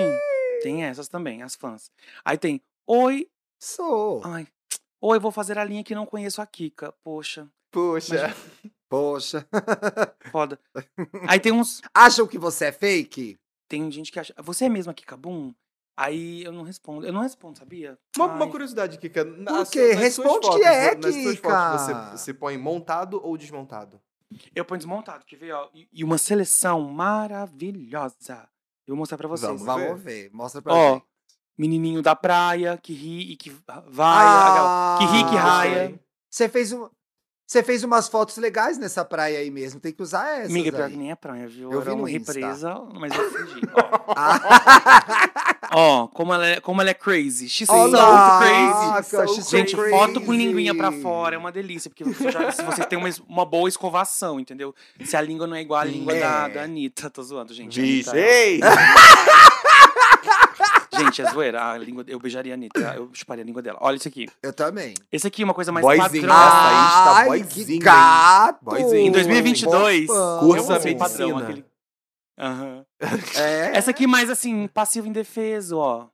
Tem 0.63 0.83
essas 0.83 1.07
também, 1.07 1.41
as 1.43 1.55
fãs. 1.55 1.91
Aí 2.23 2.37
tem, 2.37 2.61
oi, 2.87 3.27
Sou. 3.59 4.21
ai, 4.23 4.47
oi, 5.01 5.19
vou 5.19 5.31
fazer 5.31 5.57
a 5.57 5.63
linha 5.63 5.83
que 5.83 5.93
não 5.95 6.05
conheço 6.05 6.41
a 6.41 6.45
Kika. 6.45 6.93
Poxa, 7.03 7.47
Poxa. 7.71 8.33
Poxa. 8.89 9.47
foda. 10.31 10.59
Aí 11.27 11.39
tem 11.39 11.51
uns, 11.51 11.81
Acham 11.93 12.27
que 12.27 12.37
você 12.37 12.65
é 12.65 12.71
fake? 12.71 13.37
tem 13.67 13.89
gente 13.91 14.11
que 14.11 14.19
acha, 14.19 14.33
você 14.43 14.65
é 14.65 14.69
mesmo 14.69 14.91
a 14.91 14.93
Kika 14.93 15.17
Boom? 15.17 15.53
Aí 15.97 16.43
eu 16.43 16.51
não 16.51 16.63
respondo. 16.63 17.05
Eu 17.05 17.13
não 17.13 17.21
respondo, 17.21 17.57
sabia? 17.57 17.97
Uma, 18.17 18.25
uma 18.27 18.49
curiosidade, 18.49 18.97
Kika. 18.97 19.23
Por 19.25 19.67
quê? 19.71 19.93
Responde 19.93 20.49
que 20.49 20.63
é, 20.63 20.95
Nas 20.95 21.13
suas 21.15 21.35
Kika. 21.35 21.49
fotos, 21.49 21.81
você, 21.81 22.17
você 22.17 22.33
põe 22.33 22.57
montado 22.57 23.19
ou 23.23 23.37
desmontado? 23.37 24.01
Eu 24.53 24.65
ponho 24.65 24.77
desmontado, 24.79 25.23
que 25.25 25.35
veio, 25.37 25.55
ó. 25.55 25.69
E 25.73 25.87
e 25.93 26.03
uma 26.03 26.17
seleção 26.17 26.81
maravilhosa. 26.81 28.49
Eu 28.85 28.93
vou 28.93 28.97
mostrar 28.97 29.17
pra 29.17 29.27
vocês. 29.27 29.49
Vamos 29.61 29.65
Vamos 29.65 30.01
ver. 30.01 30.29
Mostra 30.33 30.61
pra 30.61 30.73
Ó, 30.73 30.93
gente. 30.95 31.05
Menininho 31.57 32.01
da 32.01 32.15
praia, 32.15 32.77
que 32.77 32.93
ri 32.93 33.31
e 33.31 33.37
que 33.37 33.49
vai. 33.87 34.25
aquela- 34.51 34.97
que 34.99 35.05
ri, 35.05 35.29
que 35.29 35.37
Ah, 35.37 35.41
raia. 35.41 35.99
Você 36.29 36.49
fez 36.49 36.73
um. 36.73 36.89
Você 37.47 37.61
fez 37.61 37.83
umas 37.83 38.07
fotos 38.07 38.37
legais 38.37 38.77
nessa 38.79 39.05
praia 39.05 39.37
aí 39.37 39.51
mesmo. 39.51 39.79
Tem 39.79 39.93
que 39.93 40.01
usar 40.01 40.27
essas. 40.39 40.49
Amiga, 40.49 40.71
pior 40.71 40.89
que 40.89 40.97
nem 40.97 41.11
é 41.11 41.15
praia, 41.15 41.47
viu? 41.47 41.71
Eu 41.71 41.79
Era 41.81 41.91
vi 41.91 41.95
no 41.95 42.03
uma 42.03 42.11
Insta. 42.11 42.33
represa, 42.33 42.81
mas 42.99 43.13
eu 43.15 43.31
fingi. 43.31 43.61
Ó, 44.07 44.13
Ah, 44.17 45.69
ó 45.71 46.07
como, 46.07 46.33
ela 46.33 46.47
é, 46.47 46.59
como 46.59 46.81
ela 46.81 46.89
é 46.89 46.93
crazy. 46.93 47.47
She's 47.47 47.67
so 47.67 47.73
crazy. 47.73 47.91
Nossa, 47.91 49.27
she's 49.27 49.45
so 49.45 49.51
Gente, 49.57 49.75
foto 49.75 50.19
com 50.21 50.27
crazy. 50.27 50.37
linguinha 50.45 50.73
pra 50.75 50.91
fora 50.91 51.35
é 51.35 51.37
uma 51.37 51.51
delícia, 51.51 51.89
porque 51.89 52.03
você 52.03 52.31
já- 52.31 52.51
se 52.51 52.63
você 52.63 52.83
tem 52.85 52.97
uma, 52.97 53.09
uma 53.27 53.45
boa 53.45 53.69
escovação, 53.69 54.39
entendeu? 54.39 54.73
Se 55.03 55.15
a 55.15 55.21
língua 55.21 55.45
não 55.45 55.55
é 55.55 55.61
igual 55.61 55.81
à 55.81 55.83
língua 55.83 56.13
da, 56.15 56.47
É. 56.47 56.49
da 56.49 56.63
Anitta, 56.63 57.09
tô 57.11 57.21
zoando, 57.21 57.53
gente. 57.53 57.79
a 57.79 57.83
Vixe, 57.83 58.09
Anitta 58.09 58.25
é- 58.25 58.47
ei! 58.49 58.59
Gente, 60.97 61.21
é 61.21 61.31
zoeira. 61.31 61.71
A 61.71 61.77
língua, 61.77 62.03
eu 62.07 62.19
beijaria 62.19 62.53
a 62.53 62.55
Anitta, 62.55 62.79
eu 62.95 63.09
chuparia 63.13 63.43
a 63.43 63.45
língua 63.45 63.61
dela. 63.61 63.77
Olha 63.81 63.95
isso 63.95 64.07
aqui. 64.07 64.27
Eu 64.41 64.53
também. 64.53 64.93
Esse 65.11 65.27
aqui 65.27 65.41
é 65.41 65.45
uma 65.45 65.53
coisa 65.53 65.71
mais 65.71 65.85
Boyzinho. 65.85 66.27
padrão. 66.27 66.47
Está 66.47 67.13
Ai, 67.15 67.27
boyzinho, 67.27 67.65
que 67.67 67.73
hein? 67.73 67.79
gato! 67.79 68.59
Boyzinho. 68.63 69.07
Em 69.07 69.11
2022, 69.11 70.07
Bofão. 70.07 70.39
cursa 70.39 70.73
medicina. 70.79 70.99
padrão, 71.09 71.37
aquele... 71.37 71.65
Aham. 72.37 72.85
É. 73.37 73.77
Essa 73.77 73.91
aqui 73.91 74.07
mais 74.07 74.29
assim, 74.29 74.67
passivo 74.67 75.07
indefeso, 75.07 75.77
ó. 75.77 76.07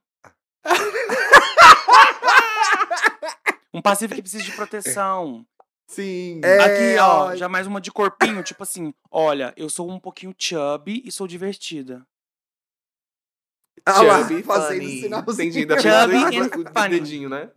um 3.74 3.80
passivo 3.80 4.14
que 4.14 4.22
precisa 4.22 4.42
de 4.44 4.52
proteção. 4.52 5.44
Sim. 5.88 6.40
É, 6.42 6.58
aqui, 6.60 6.98
ó, 7.00 7.26
ó. 7.26 7.36
já 7.36 7.48
mais 7.48 7.66
uma 7.66 7.80
de 7.80 7.90
corpinho, 7.90 8.42
tipo 8.42 8.62
assim, 8.62 8.94
olha, 9.10 9.52
eu 9.56 9.68
sou 9.68 9.90
um 9.90 9.98
pouquinho 10.00 10.34
chubby 10.38 11.02
e 11.04 11.12
sou 11.12 11.26
divertida. 11.26 12.02
Olha 13.88 14.02
lá, 14.12 14.18
Chubby, 14.28 14.42
fazendo 14.42 14.88
sinalzinho. 14.88 15.48
Entendi. 15.48 15.58
Ainda 15.60 15.80
Chubby 15.80 16.38
and 16.38 16.84
o- 16.86 16.88
dedinho, 16.88 17.28
né? 17.28 17.50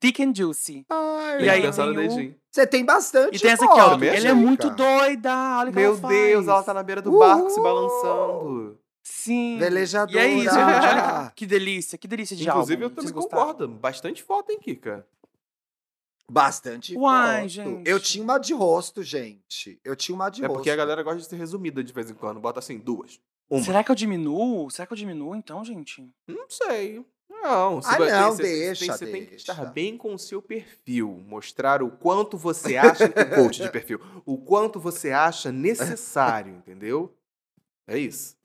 Thick 0.00 0.22
and 0.22 0.32
juicy. 0.34 0.86
Ai, 0.88 1.42
E 1.44 1.50
aí 1.50 1.72
tem 1.72 1.88
o- 1.90 1.94
dedinho. 1.94 2.34
Você 2.52 2.66
tem 2.66 2.84
bastante 2.84 3.36
E 3.36 3.40
tem 3.40 3.50
essa 3.50 3.64
aqui, 3.64 3.80
ó. 3.80 3.92
Ela 3.94 4.28
é 4.28 4.32
muito 4.32 4.70
doida. 4.70 5.58
Olha 5.58 5.72
Meu 5.72 5.90
ela 5.92 5.98
faz. 6.00 6.14
Deus, 6.14 6.46
ela 6.48 6.62
tá 6.62 6.72
na 6.74 6.82
beira 6.82 7.02
do 7.02 7.18
barco 7.18 7.50
se 7.50 7.58
Uh! 7.58 7.62
balançando. 7.62 8.78
Sim. 9.02 9.58
Velejadora. 9.58 10.16
E 10.16 10.18
é 10.20 10.28
isso, 10.28 10.54
gente. 10.54 10.56
Olha 10.64 11.32
que, 11.34 11.46
delícia, 11.46 11.98
que 11.98 12.06
delícia 12.06 12.36
de 12.36 12.48
Inclusive, 12.48 12.84
álbum. 12.84 12.94
eu 12.94 12.96
também 12.96 13.12
concordo. 13.12 13.66
Bastante 13.68 14.22
foto, 14.22 14.50
hein, 14.50 14.58
Kika? 14.60 15.04
Bastante 16.30 16.94
Uai, 16.96 17.36
foto. 17.40 17.48
gente. 17.48 17.88
Eu 17.88 17.98
tinha 17.98 18.22
uma 18.22 18.38
de 18.38 18.52
rosto, 18.52 19.02
gente. 19.02 19.80
Eu 19.82 19.96
tinha 19.96 20.14
uma 20.14 20.28
de 20.28 20.44
É 20.44 20.46
rosto. 20.46 20.58
porque 20.58 20.70
a 20.70 20.76
galera 20.76 21.02
gosta 21.02 21.20
de 21.20 21.26
ser 21.26 21.36
resumida 21.36 21.82
de 21.82 21.92
vez 21.92 22.10
em 22.10 22.14
quando. 22.14 22.38
Bota 22.38 22.58
assim, 22.58 22.78
duas. 22.78 23.18
Uma. 23.50 23.62
Será 23.62 23.82
que 23.84 23.90
eu 23.90 23.94
diminuo? 23.94 24.70
Será 24.70 24.86
que 24.86 24.92
eu 24.92 24.96
diminuo 24.96 25.34
então, 25.34 25.64
gente? 25.64 26.06
Não 26.26 26.48
sei. 26.48 27.04
Não, 27.30 27.78
Ah, 27.84 27.98
vai- 27.98 28.10
não, 28.10 28.32
você- 28.32 28.42
deixa, 28.42 28.92
Você 28.92 29.06
tem 29.06 29.24
que 29.24 29.30
deixa. 29.30 29.52
estar 29.52 29.64
bem 29.66 29.96
com 29.96 30.12
o 30.14 30.18
seu 30.18 30.42
perfil. 30.42 31.22
Mostrar 31.26 31.82
o 31.82 31.90
quanto 31.90 32.36
você 32.36 32.76
acha. 32.76 33.04
o 33.06 33.34
coach 33.36 33.62
de 33.62 33.70
perfil. 33.70 34.00
O 34.26 34.36
quanto 34.38 34.80
você 34.80 35.12
acha 35.12 35.52
necessário, 35.52 36.52
entendeu? 36.54 37.14
É 37.86 37.96
isso. 37.98 38.36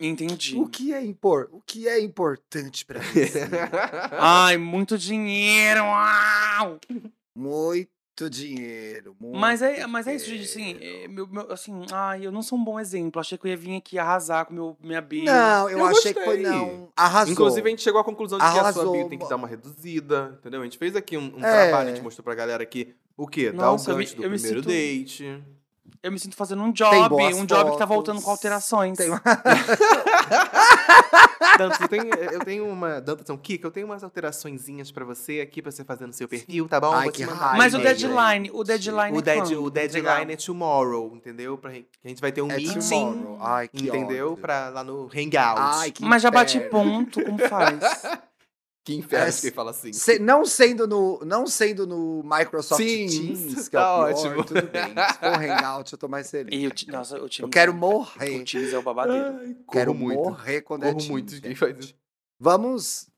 Entendi. 0.00 0.56
O 0.56 0.68
que 0.68 0.92
é 0.92 1.04
impor? 1.04 1.48
O 1.52 1.60
que 1.60 1.88
é 1.88 2.00
importante 2.00 2.84
pra 2.84 3.00
você? 3.00 3.42
Ai, 4.12 4.56
muito 4.56 4.96
dinheiro. 4.98 5.80
Uau! 5.82 6.78
muito 7.36 7.90
dinheiro. 8.26 9.14
Muito 9.20 9.38
Mas 9.38 9.60
é, 9.60 9.86
mas 9.86 10.06
é 10.06 10.14
isso, 10.14 10.24
gente. 10.30 10.44
Assim, 10.44 10.78
é, 10.80 11.06
meu, 11.08 11.26
meu- 11.26 11.52
assim, 11.52 11.84
ai, 11.92 12.24
eu 12.24 12.32
não 12.32 12.40
sou 12.40 12.58
um 12.58 12.64
bom 12.64 12.80
exemplo. 12.80 13.20
Achei 13.20 13.36
que 13.36 13.46
eu 13.46 13.50
ia 13.50 13.56
vir 13.58 13.76
aqui 13.76 13.98
arrasar 13.98 14.46
com 14.46 14.54
meu, 14.54 14.76
minha 14.82 15.02
bio. 15.02 15.24
Não, 15.24 15.68
eu, 15.68 15.78
Eu 15.80 15.84
achei 15.84 16.14
que 16.14 16.24
foi 16.24 16.38
gostei. 16.38 16.58
não. 16.58 16.88
Arrasou. 16.96 17.32
Inclusive, 17.34 17.66
a 17.68 17.70
gente 17.70 17.82
chegou 17.82 18.00
à 18.00 18.04
conclusão 18.04 18.38
de 18.38 18.44
que 18.44 18.48
a 18.48 18.52
sua 18.54 18.60
Arrasou. 18.62 18.92
bio 18.92 19.08
tem 19.10 19.18
que 19.18 19.28
dar 19.28 19.36
uma 19.36 19.46
reduzida, 19.46 20.38
entendeu? 20.40 20.62
A 20.62 20.64
gente 20.64 20.78
fez 20.78 20.96
aqui 20.96 21.18
um, 21.18 21.36
um 21.36 21.44
É. 21.44 21.68
trabalho, 21.68 21.90
a 21.90 21.94
gente 21.94 22.02
mostrou 22.02 22.24
pra 22.24 22.34
galera 22.34 22.62
aqui 22.62 22.94
o 23.14 23.26
quê? 23.26 23.50
Dá 23.50 23.58
Nossa, 23.66 23.90
o 23.90 23.92
eu 23.92 23.98
me- 23.98 24.04
gancho 24.04 24.16
do 24.16 24.22
eu 24.24 24.30
me 24.30 24.36
primeiro 24.38 24.62
sinto- 24.62 24.68
date. 24.68 25.44
Eu 26.02 26.12
me 26.12 26.18
sinto 26.18 26.36
fazendo 26.36 26.62
um 26.62 26.70
job, 26.70 26.96
um 27.34 27.44
job 27.44 27.72
que 27.72 27.78
tá 27.78 27.86
fotos. 27.86 27.88
voltando 27.88 28.22
com 28.22 28.30
alterações. 28.30 28.96
Tem 28.96 29.08
uma- 29.10 29.20
Dantas, 31.58 31.80
eu 31.80 31.88
tenho, 31.88 32.14
eu 32.14 32.40
tenho 32.44 32.68
uma. 32.68 33.00
Dantas, 33.00 33.36
Kika, 33.42 33.66
eu 33.66 33.70
tenho 33.70 33.86
umas 33.86 34.04
alteraçõezinhas 34.04 34.92
pra 34.92 35.04
você 35.04 35.40
aqui, 35.40 35.60
pra 35.60 35.72
você 35.72 35.82
fazer 35.84 36.06
no 36.06 36.12
seu 36.12 36.28
perfil, 36.28 36.68
tá 36.68 36.78
bom? 36.80 36.92
Ai, 36.92 37.10
que 37.10 37.26
mandar 37.26 37.56
Mas 37.56 37.74
o 37.74 37.78
deadline, 37.78 38.50
o 38.52 38.62
deadline 38.62 39.16
O, 39.16 39.18
é 39.18 39.22
dead, 39.22 39.52
o 39.52 39.70
deadline 39.70 40.32
é 40.32 40.36
tomorrow, 40.36 41.12
entendeu? 41.16 41.58
Pra, 41.58 41.70
a 41.70 42.08
gente 42.08 42.20
vai 42.20 42.30
ter 42.30 42.42
um 42.42 42.50
É 42.50 42.56
meeting, 42.56 42.78
tomorrow. 42.78 43.38
Ai, 43.40 43.68
que 43.68 43.88
entendeu? 43.88 44.32
ódio. 44.32 44.40
Pra, 44.40 44.68
lá 44.68 44.84
no 44.84 45.08
Hangout. 45.14 45.60
Ai, 45.60 45.90
que 45.90 46.04
Mas 46.04 46.22
já 46.22 46.30
bate 46.30 46.60
ponto, 46.60 47.22
como 47.24 47.38
faz? 47.48 47.78
Que 48.88 48.96
inferno 48.96 49.28
É, 49.28 49.32
quem 49.32 49.50
fala 49.50 49.70
assim. 49.70 49.92
Se- 49.92 50.18
não, 50.18 50.46
sendo 50.46 50.86
no, 50.88 51.20
não 51.26 51.46
sendo 51.46 51.86
no 51.86 52.22
Microsoft 52.24 52.82
Sim, 52.82 53.06
Teams, 53.06 53.68
que 53.68 53.70
tá 53.72 53.80
é 53.80 53.82
o 53.82 54.14
pior, 54.16 54.28
ótimo. 54.28 54.44
tudo 54.44 54.62
bem. 54.66 54.82
Se 54.88 55.18
for 55.18 55.42
Hangout, 55.42 55.92
eu 55.92 55.98
tô 55.98 56.08
mais 56.08 56.30
feliz. 56.30 56.58
E 56.62 56.66
o, 56.66 56.70
ti- 56.70 56.90
nossa, 56.90 57.22
o 57.22 57.28
time. 57.28 57.46
Eu 57.46 57.50
quero 57.50 57.72
O 57.72 57.74
morrer. 57.74 58.42
Teams 58.44 58.72
é 58.72 58.78
o 58.78 58.82
babadeiro. 58.82 59.36
Ai, 59.40 59.56
Quero 59.70 59.92
muito. 59.92 60.18
morrer 60.22 60.62
quando 60.62 60.84
é 60.84 60.86
Corro 60.86 60.96
Teams, 60.98 61.10
muito 61.10 61.34
de 61.34 61.40
quem 61.42 61.54
faz 61.54 61.78
isso. 61.78 61.94
Vamos 62.40 63.08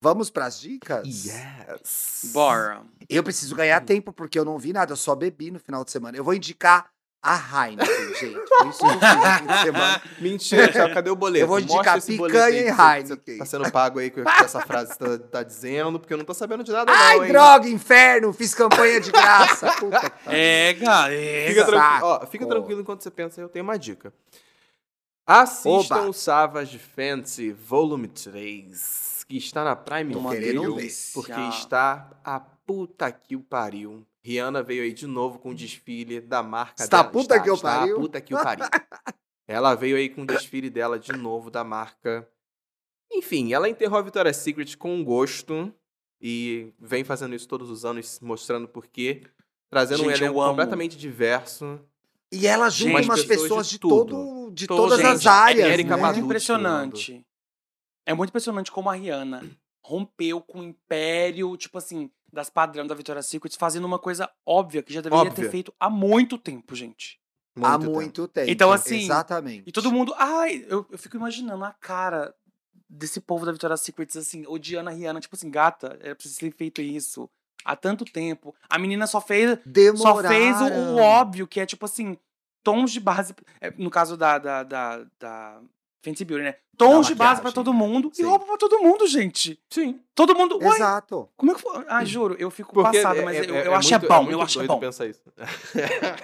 Vamos 0.00 0.30
pras 0.30 0.60
dicas? 0.60 1.06
Yes. 1.06 2.30
Bora. 2.32 2.82
Eu 3.08 3.22
preciso 3.22 3.54
ganhar 3.56 3.80
tempo, 3.80 4.12
porque 4.12 4.38
eu 4.38 4.44
não 4.44 4.56
vi 4.56 4.72
nada, 4.72 4.92
eu 4.92 4.96
só 4.96 5.14
bebi 5.14 5.50
no 5.50 5.58
final 5.58 5.84
de 5.84 5.90
semana. 5.90 6.16
Eu 6.16 6.22
vou 6.22 6.32
indicar 6.34 6.88
a 7.22 7.66
Heineken, 7.66 8.14
gente. 8.14 8.38
Foi 8.58 8.68
isso 8.68 8.78
que 8.78 8.84
eu 8.84 8.92
fiz 8.92 9.02
no 9.02 9.38
fim 9.38 9.46
de 9.46 9.62
semana. 9.62 10.02
Mentira, 10.20 10.72
Thiago, 10.72 10.94
cadê 10.94 11.10
o 11.10 11.16
boleto? 11.16 11.44
Eu 11.44 11.48
vou 11.48 11.58
indicar 11.58 11.94
Mostra 11.96 12.16
picanha 12.16 12.60
e 12.60 12.68
Heineken. 12.68 13.38
Tá 13.38 13.44
sendo 13.44 13.70
pago 13.72 13.98
aí 13.98 14.10
com 14.10 14.20
essa 14.20 14.60
frase 14.60 14.96
que 14.96 15.04
você 15.04 15.18
tá, 15.18 15.24
tá 15.30 15.42
dizendo, 15.42 15.98
porque 15.98 16.14
eu 16.14 16.18
não 16.18 16.24
tô 16.24 16.34
sabendo 16.34 16.62
de 16.62 16.72
nada 16.72 16.92
Ai, 16.92 17.16
não, 17.16 17.24
hein? 17.24 17.32
droga, 17.32 17.68
inferno, 17.68 18.32
fiz 18.32 18.54
campanha 18.54 19.00
de 19.00 19.10
graça. 19.10 19.72
Puta. 19.78 20.12
É, 20.26 20.74
cara. 20.74 21.12
É, 21.12 21.48
Fica, 21.48 21.64
tranquilo, 21.64 22.06
ó, 22.06 22.26
fica 22.26 22.46
tranquilo 22.46 22.80
enquanto 22.80 23.02
você 23.02 23.10
pensa, 23.10 23.40
eu 23.40 23.48
tenho 23.48 23.64
uma 23.64 23.78
dica. 23.78 24.12
Assistam 25.26 25.96
Oba. 25.96 26.08
o 26.08 26.12
Savage 26.12 26.78
Fantasy 26.78 27.52
Volume 27.52 28.08
3, 28.08 29.24
que 29.28 29.36
está 29.36 29.62
na 29.62 29.76
Prime 29.76 30.14
Video, 30.30 30.76
porque 31.12 31.40
está 31.50 32.08
a 32.24 32.40
puta 32.68 33.10
que 33.10 33.34
o 33.34 33.40
pariu. 33.40 34.06
Rihanna 34.22 34.62
veio 34.62 34.82
aí 34.82 34.92
de 34.92 35.06
novo 35.06 35.38
com 35.38 35.50
o 35.52 35.54
desfile 35.54 36.20
da 36.20 36.42
marca 36.42 36.84
Está 36.84 36.98
dela. 37.00 37.10
puta 37.10 37.40
que 37.42 37.50
o 37.50 37.54
está 37.54 37.78
pariu? 37.78 37.96
puta 37.98 38.20
que 38.20 38.34
o 38.34 38.42
pariu. 38.42 38.66
ela 39.46 39.74
veio 39.74 39.96
aí 39.96 40.10
com 40.10 40.20
o 40.22 40.26
desfile 40.26 40.68
dela 40.68 40.98
de 40.98 41.12
novo 41.14 41.50
da 41.50 41.64
marca. 41.64 42.28
Enfim, 43.10 43.54
ela 43.54 43.70
enterrou 43.70 43.98
a 43.98 44.02
Victoria's 44.02 44.36
Secret 44.36 44.76
com 44.76 45.02
gosto 45.02 45.72
e 46.20 46.74
vem 46.78 47.04
fazendo 47.04 47.34
isso 47.34 47.48
todos 47.48 47.70
os 47.70 47.86
anos, 47.86 48.20
mostrando 48.20 48.68
por 48.68 48.86
quê. 48.86 49.22
Trazendo 49.70 50.02
um 50.02 50.10
Gente, 50.10 50.20
eu 50.20 50.26
elenco 50.26 50.44
completamente 50.44 50.96
diverso. 50.98 51.80
E 52.30 52.46
ela 52.46 52.68
junta 52.68 53.00
umas 53.00 53.24
pessoas 53.24 53.42
pessoas 53.42 53.66
de 53.68 53.72
de, 53.76 53.78
todo, 53.80 54.50
de 54.52 54.66
Todo- 54.66 54.76
todas 54.90 55.00
as 55.02 55.22
Gente, 55.22 55.28
áreas. 55.28 55.70
Erika 55.72 55.96
né? 55.96 56.02
É 56.14 56.18
impressionante. 56.18 57.26
É 58.04 58.12
muito 58.12 58.28
impressionante 58.30 58.70
como 58.70 58.90
a 58.90 58.94
Rihanna 58.94 59.42
rompeu 59.82 60.42
com 60.42 60.60
o 60.60 60.64
império, 60.64 61.56
tipo 61.56 61.78
assim, 61.78 62.10
das 62.32 62.50
padrões 62.50 62.88
da 62.88 62.94
Victoria's 62.94 63.26
Secret, 63.26 63.56
fazendo 63.56 63.84
uma 63.86 63.98
coisa 63.98 64.30
óbvia 64.46 64.82
que 64.82 64.92
já 64.92 65.00
deveria 65.00 65.30
Óbvia. 65.30 65.44
ter 65.44 65.50
feito 65.50 65.72
há 65.80 65.88
muito 65.88 66.36
tempo, 66.38 66.74
gente. 66.74 67.18
Há 67.60 67.78
tempo. 67.78 67.90
muito 67.92 68.28
tempo. 68.28 68.50
Então, 68.50 68.70
assim, 68.70 69.00
Exatamente. 69.00 69.64
E 69.66 69.72
todo 69.72 69.90
mundo. 69.90 70.14
Ai, 70.16 70.64
eu, 70.68 70.86
eu 70.90 70.98
fico 70.98 71.16
imaginando 71.16 71.64
a 71.64 71.72
cara 71.72 72.34
desse 72.88 73.20
povo 73.20 73.44
da 73.44 73.52
Victoria's 73.52 73.80
Secret, 73.80 74.16
assim, 74.16 74.44
odiando 74.46 74.90
a 74.90 74.92
Rihanna. 74.92 75.20
Tipo 75.20 75.34
assim, 75.34 75.50
gata, 75.50 75.98
era 76.00 76.14
pra 76.14 76.28
você 76.28 76.38
ter 76.50 76.56
feito 76.56 76.80
isso 76.80 77.28
há 77.64 77.74
tanto 77.74 78.04
tempo. 78.04 78.54
A 78.68 78.78
menina 78.78 79.06
só 79.06 79.20
fez, 79.20 79.50
só 79.50 79.62
Demoraram. 79.66 80.28
fez 80.28 80.60
o, 80.60 80.94
o 80.94 80.96
óbvio, 80.98 81.46
que 81.48 81.58
é 81.60 81.66
tipo 81.66 81.84
assim, 81.84 82.16
tons 82.62 82.92
de 82.92 83.00
base. 83.00 83.34
é, 83.60 83.70
No 83.76 83.90
caso 83.90 84.16
da, 84.16 84.38
da, 84.38 84.62
da, 84.62 85.04
da 85.18 85.60
Fenty 86.02 86.24
Beauty, 86.24 86.44
né? 86.44 86.54
Tons 86.76 87.08
de 87.08 87.14
base 87.16 87.42
pra 87.42 87.50
todo 87.50 87.72
mundo 87.74 88.08
Sim. 88.12 88.22
e 88.22 88.24
roupa 88.24 88.46
pra 88.46 88.56
todo 88.56 88.78
mundo, 88.78 89.04
gente. 89.08 89.58
Sim. 89.68 89.98
Todo 90.14 90.32
mundo. 90.36 90.60
Uai, 90.62 90.76
Exato. 90.76 91.28
como 91.36 91.50
é 91.50 91.54
que 91.56 91.60
foi? 91.60 91.84
Ah, 91.88 92.04
juro, 92.04 92.36
eu 92.38 92.52
fico 92.52 92.72
Porque 92.72 92.98
passada, 92.98 93.18
é- 93.20 93.24
mas 93.24 93.36
é- 93.36 93.50
eu, 93.50 93.54
é- 93.56 93.66
eu 93.66 93.72
é 93.72 93.74
acho 93.74 93.92
é 93.94 93.98
muito- 93.98 94.08
bom, 94.08 94.30
eu 94.30 94.40
acho 94.40 94.60
é 94.60 94.66
bom. 94.66 94.78
pensar 94.78 95.06
isso. 95.06 95.20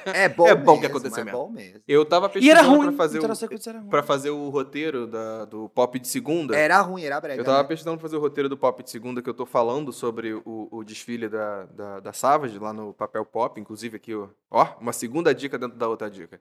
É 0.07 0.29
bom 0.29 0.47
É 0.47 0.55
bom 0.55 0.75
que 0.77 0.83
mesmo, 0.83 0.97
aconteceu 0.97 1.23
é 1.23 1.25
mesmo. 1.25 1.39
bom 1.39 1.51
mesmo. 1.51 1.81
Eu 1.89 2.05
tava 2.05 2.27
E 2.27 2.49
era 2.51 2.61
pesquisando 2.61 2.69
ruim. 2.77 2.87
pra 2.89 2.97
fazer, 2.97 3.13
Victoria's 3.21 3.43
o, 3.43 3.69
era 3.71 3.79
ruim. 3.81 3.89
pra 3.91 4.03
fazer 4.05 4.31
o 4.31 4.49
roteiro 4.49 5.07
da- 5.09 5.45
do 5.45 5.69
pop 5.71 5.99
de 5.99 6.07
segunda. 6.07 6.57
Era 6.57 6.81
ruim, 6.81 7.03
era 7.03 7.21
brega. 7.21 7.41
Eu 7.41 7.45
tava 7.45 7.59
né? 7.63 7.65
pesquisando 7.69 7.97
pra 7.99 8.03
fazer 8.09 8.17
o 8.17 8.21
roteiro 8.21 8.49
do 8.49 8.57
Pop 8.57 8.81
de 8.83 8.91
segunda 8.91 9.21
que 9.21 9.29
eu 9.29 9.35
tô 9.35 9.45
falando 9.45 9.93
sobre 9.93 10.35
o, 10.35 10.69
o 10.71 10.85
desfile 10.85 11.29
da, 11.29 11.65
da, 11.67 12.01
da 12.01 12.13
Savage 12.13 12.57
lá 12.61 12.73
no 12.73 12.95
papel 12.95 13.25
pop, 13.25 13.61
inclusive 13.61 13.97
aqui, 13.97 14.15
ó, 14.15 14.29
ó, 14.51 14.69
uma 14.81 14.93
segunda 14.93 15.35
dica 15.35 15.59
dentro 15.59 15.77
da 15.77 15.89
outra 15.89 16.09
dica. 16.09 16.41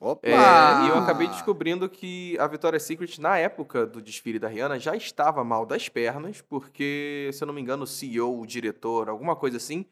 Opa! 0.00 0.28
É, 0.28 0.86
e 0.86 0.88
eu 0.90 0.98
acabei 0.98 1.26
descobrindo 1.26 1.88
que 1.88 2.38
a 2.38 2.46
Victoria's 2.46 2.84
Secret, 2.84 3.20
na 3.20 3.36
época 3.36 3.84
do 3.84 4.00
desfile 4.00 4.38
da 4.38 4.46
Rihanna, 4.46 4.78
já 4.78 4.94
estava 4.94 5.42
mal 5.42 5.66
das 5.66 5.88
pernas, 5.88 6.40
porque, 6.40 7.30
se 7.32 7.42
eu 7.42 7.46
não 7.46 7.54
me 7.54 7.60
engano, 7.60 7.82
o 7.82 7.86
CEO, 7.86 8.40
o 8.40 8.46
diretor, 8.46 9.08
alguma 9.08 9.34
coisa 9.34 9.56
assim, 9.56 9.84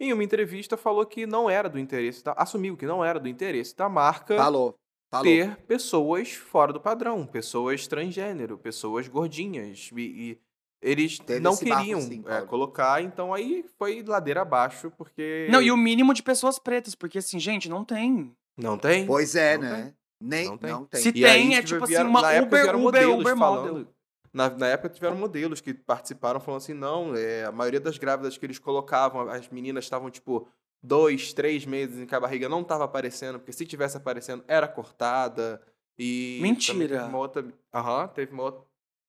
em 0.00 0.12
uma 0.12 0.22
entrevista 0.22 0.76
falou 0.76 1.04
que 1.04 1.26
não 1.26 1.50
era 1.50 1.68
do 1.68 1.78
interesse, 1.78 2.22
da, 2.22 2.32
assumiu 2.32 2.76
que 2.76 2.86
não 2.86 3.04
era 3.04 3.18
do 3.18 3.28
interesse 3.28 3.76
da 3.76 3.88
marca 3.88 4.36
Falou. 4.36 4.78
Falou. 5.10 5.24
ter 5.24 5.56
pessoas 5.66 6.32
fora 6.32 6.72
do 6.72 6.80
padrão, 6.80 7.26
pessoas 7.26 7.86
transgênero, 7.88 8.58
pessoas 8.58 9.08
gordinhas. 9.08 9.90
E, 9.96 10.00
e 10.00 10.38
eles 10.80 11.18
Teve 11.18 11.40
não 11.40 11.56
queriam 11.56 12.00
sim, 12.00 12.22
é, 12.28 12.42
colocar, 12.42 13.02
então 13.02 13.34
aí 13.34 13.64
foi 13.76 14.04
ladeira 14.04 14.42
abaixo, 14.42 14.92
porque. 14.96 15.48
Não, 15.50 15.60
e 15.60 15.72
o 15.72 15.76
mínimo 15.76 16.14
de 16.14 16.22
pessoas 16.22 16.58
pretas, 16.58 16.94
porque 16.94 17.18
assim, 17.18 17.40
gente, 17.40 17.68
não 17.68 17.84
tem. 17.84 18.32
Não 18.58 18.76
tem? 18.76 19.06
Pois 19.06 19.34
é, 19.34 19.56
Não 19.56 19.64
né? 19.64 19.94
Nem, 20.20 20.44
Não 20.46 20.50
não 20.52 20.58
tem. 20.58 20.84
tem. 20.86 21.00
Se 21.00 21.08
E 21.10 21.12
tem, 21.22 21.54
é 21.54 21.58
tipo, 21.62 21.66
tipo 21.74 21.84
assim, 21.84 21.92
vieram- 21.92 22.10
uma 22.10 22.20
na 22.22 22.32
época 22.32 22.46
Uber, 22.56 22.62
vieram 22.62 22.86
Uber, 22.86 23.10
Uber 23.20 23.36
falando-. 23.36 23.88
Na, 24.32 24.50
na 24.50 24.66
época 24.66 24.88
tiveram 24.90 25.16
modelos 25.16 25.60
que 25.60 25.72
participaram 25.72 26.38
falando 26.40 26.58
assim, 26.60 26.74
não, 26.74 27.14
é, 27.14 27.44
a 27.44 27.52
maioria 27.52 27.80
das 27.80 27.96
grávidas 27.96 28.36
que 28.36 28.44
eles 28.44 28.58
colocavam, 28.58 29.28
as 29.28 29.48
meninas 29.48 29.84
estavam, 29.84 30.10
tipo, 30.10 30.46
dois, 30.82 31.32
três 31.32 31.64
meses 31.64 31.98
em 31.98 32.06
que 32.06 32.14
a 32.14 32.20
barriga 32.20 32.48
não 32.48 32.60
estava 32.60 32.84
aparecendo, 32.84 33.38
porque 33.38 33.52
se 33.52 33.64
tivesse 33.64 33.96
aparecendo, 33.96 34.44
era 34.46 34.66
cortada. 34.68 35.62
E 35.98 36.38
Mentira. 36.42 36.88
Teve 36.98 37.08
uma 37.08 37.18
outra. 37.18 37.44
Aham, 37.72 38.08
teve 38.08 38.32
uma 38.32 38.42
outra. 38.44 38.62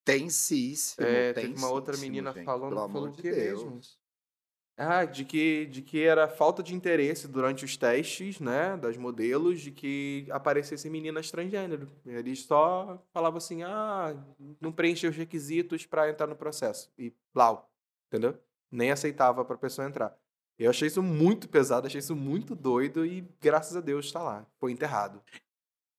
Tem 0.05 0.29
sim. 0.29 0.73
É, 0.97 1.33
teve 1.33 1.55
uma 1.55 1.69
outra 1.69 1.95
menina 1.97 2.33
falando, 2.33 2.69
Pelo 2.69 2.81
falou 2.81 2.85
amor 2.85 3.09
o 3.09 3.11
de 3.11 3.21
que 3.21 3.31
Deus. 3.31 3.63
mesmo? 3.63 3.79
Ah, 4.81 5.03
de 5.03 5.25
que, 5.25 5.65
de 5.65 5.81
que 5.81 6.01
era 6.01 6.25
falta 6.29 6.63
de 6.63 6.73
interesse 6.73 7.27
durante 7.27 7.65
os 7.65 7.75
testes, 7.75 8.39
né, 8.39 8.77
das 8.77 8.95
modelos, 8.95 9.59
de 9.59 9.71
que 9.71 10.25
aparecessem 10.31 10.89
meninas 10.89 11.29
transgênero. 11.29 11.85
Eles 12.05 12.43
só 12.43 12.97
falavam 13.11 13.39
assim, 13.39 13.61
ah, 13.61 14.15
não 14.61 14.71
preencheu 14.71 15.09
os 15.09 15.17
requisitos 15.17 15.85
para 15.85 16.09
entrar 16.09 16.27
no 16.27 16.35
processo. 16.35 16.89
E 16.97 17.13
blau, 17.33 17.69
entendeu? 18.07 18.39
Nem 18.71 18.89
aceitava 18.89 19.43
pra 19.43 19.57
pessoa 19.57 19.85
entrar. 19.85 20.17
Eu 20.57 20.69
achei 20.69 20.87
isso 20.87 21.03
muito 21.03 21.49
pesado, 21.49 21.87
achei 21.87 21.99
isso 21.99 22.15
muito 22.15 22.55
doido 22.55 23.05
e 23.05 23.27
graças 23.41 23.75
a 23.75 23.81
Deus 23.81 24.09
tá 24.09 24.23
lá. 24.23 24.47
Foi 24.61 24.71
enterrado. 24.71 25.21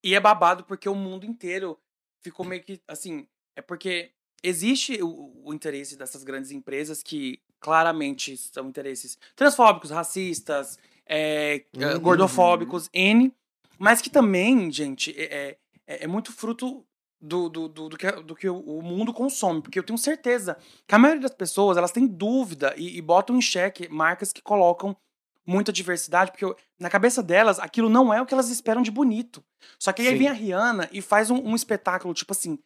E 0.03 0.15
é 0.15 0.19
babado 0.19 0.63
porque 0.63 0.89
o 0.89 0.95
mundo 0.95 1.23
inteiro 1.23 1.79
ficou 2.19 2.43
meio 2.43 2.63
que 2.63 2.81
assim. 2.87 3.27
É 3.55 3.61
porque 3.61 4.11
existe 4.41 5.03
o, 5.03 5.43
o 5.45 5.53
interesse 5.53 5.95
dessas 5.95 6.23
grandes 6.23 6.49
empresas 6.49 7.03
que 7.03 7.39
claramente 7.61 8.35
são 8.35 8.67
interesses 8.67 9.17
transfóbicos, 9.35 9.91
racistas, 9.91 10.77
é, 11.05 11.63
Uhum. 11.77 11.99
gordofóbicos, 11.99 12.89
N, 12.93 13.31
mas 13.77 14.01
que 14.01 14.09
também, 14.09 14.69
gente, 14.71 15.11
é, 15.17 15.57
é, 15.87 16.03
é 16.03 16.07
muito 16.07 16.31
fruto 16.33 16.85
do, 17.21 17.47
do, 17.49 17.67
do, 17.67 17.89
do 17.89 17.97
que, 17.97 18.11
do 18.11 18.35
que 18.35 18.49
o, 18.49 18.57
o 18.59 18.81
mundo 18.81 19.13
consome. 19.13 19.61
Porque 19.61 19.77
eu 19.77 19.83
tenho 19.83 19.97
certeza 19.97 20.57
que 20.87 20.95
a 20.95 20.99
maioria 20.99 21.21
das 21.21 21.35
pessoas 21.35 21.77
elas 21.77 21.91
têm 21.91 22.07
dúvida 22.07 22.73
e, 22.75 22.97
e 22.97 23.01
botam 23.01 23.37
em 23.37 23.41
xeque 23.41 23.87
marcas 23.87 24.33
que 24.33 24.41
colocam 24.41 24.95
muita 25.45 25.71
diversidade, 25.73 26.31
porque 26.31 26.45
eu- 26.45 26.55
na 26.79 26.89
cabeça 26.89 27.21
delas 27.23 27.59
aquilo 27.59 27.89
não 27.89 28.13
é 28.13 28.21
o 28.21 28.25
que 28.25 28.33
elas 28.33 28.49
esperam 28.49 28.81
de 28.81 28.91
bonito. 28.91 29.43
Só 29.79 29.91
que 29.91 30.01
aí 30.01 30.09
Sim. 30.09 30.17
vem 30.17 30.27
a 30.27 30.33
Rihanna 30.33 30.89
e 30.91 31.01
faz 31.01 31.29
um, 31.31 31.37
um 31.37 31.55
espetáculo, 31.55 32.13
tipo 32.13 32.31
assim, 32.31 32.57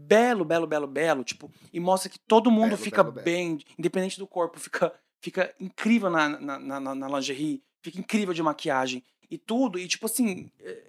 belo, 0.00 0.44
belo, 0.44 0.66
belo, 0.66 0.86
belo, 0.86 1.24
tipo, 1.24 1.50
e 1.72 1.80
mostra 1.80 2.08
que 2.08 2.18
todo 2.20 2.50
mundo 2.50 2.70
Belo, 2.70 2.76
fica 2.82 3.02
belo, 3.02 3.14
belo. 3.14 3.24
bem, 3.24 3.58
independente 3.76 4.18
do 4.18 4.26
corpo, 4.26 4.60
fica, 4.60 4.92
fica 5.20 5.52
incrível 5.58 6.08
na, 6.08 6.28
na, 6.28 6.58
na, 6.80 6.94
na- 6.94 7.08
lingerie, 7.08 7.60
fica 7.82 7.98
incrível 7.98 8.32
de 8.32 8.42
maquiagem 8.42 9.02
e 9.28 9.36
tudo, 9.36 9.76
e 9.78 9.88
tipo 9.88 10.06
assim, 10.06 10.50
é, 10.60 10.84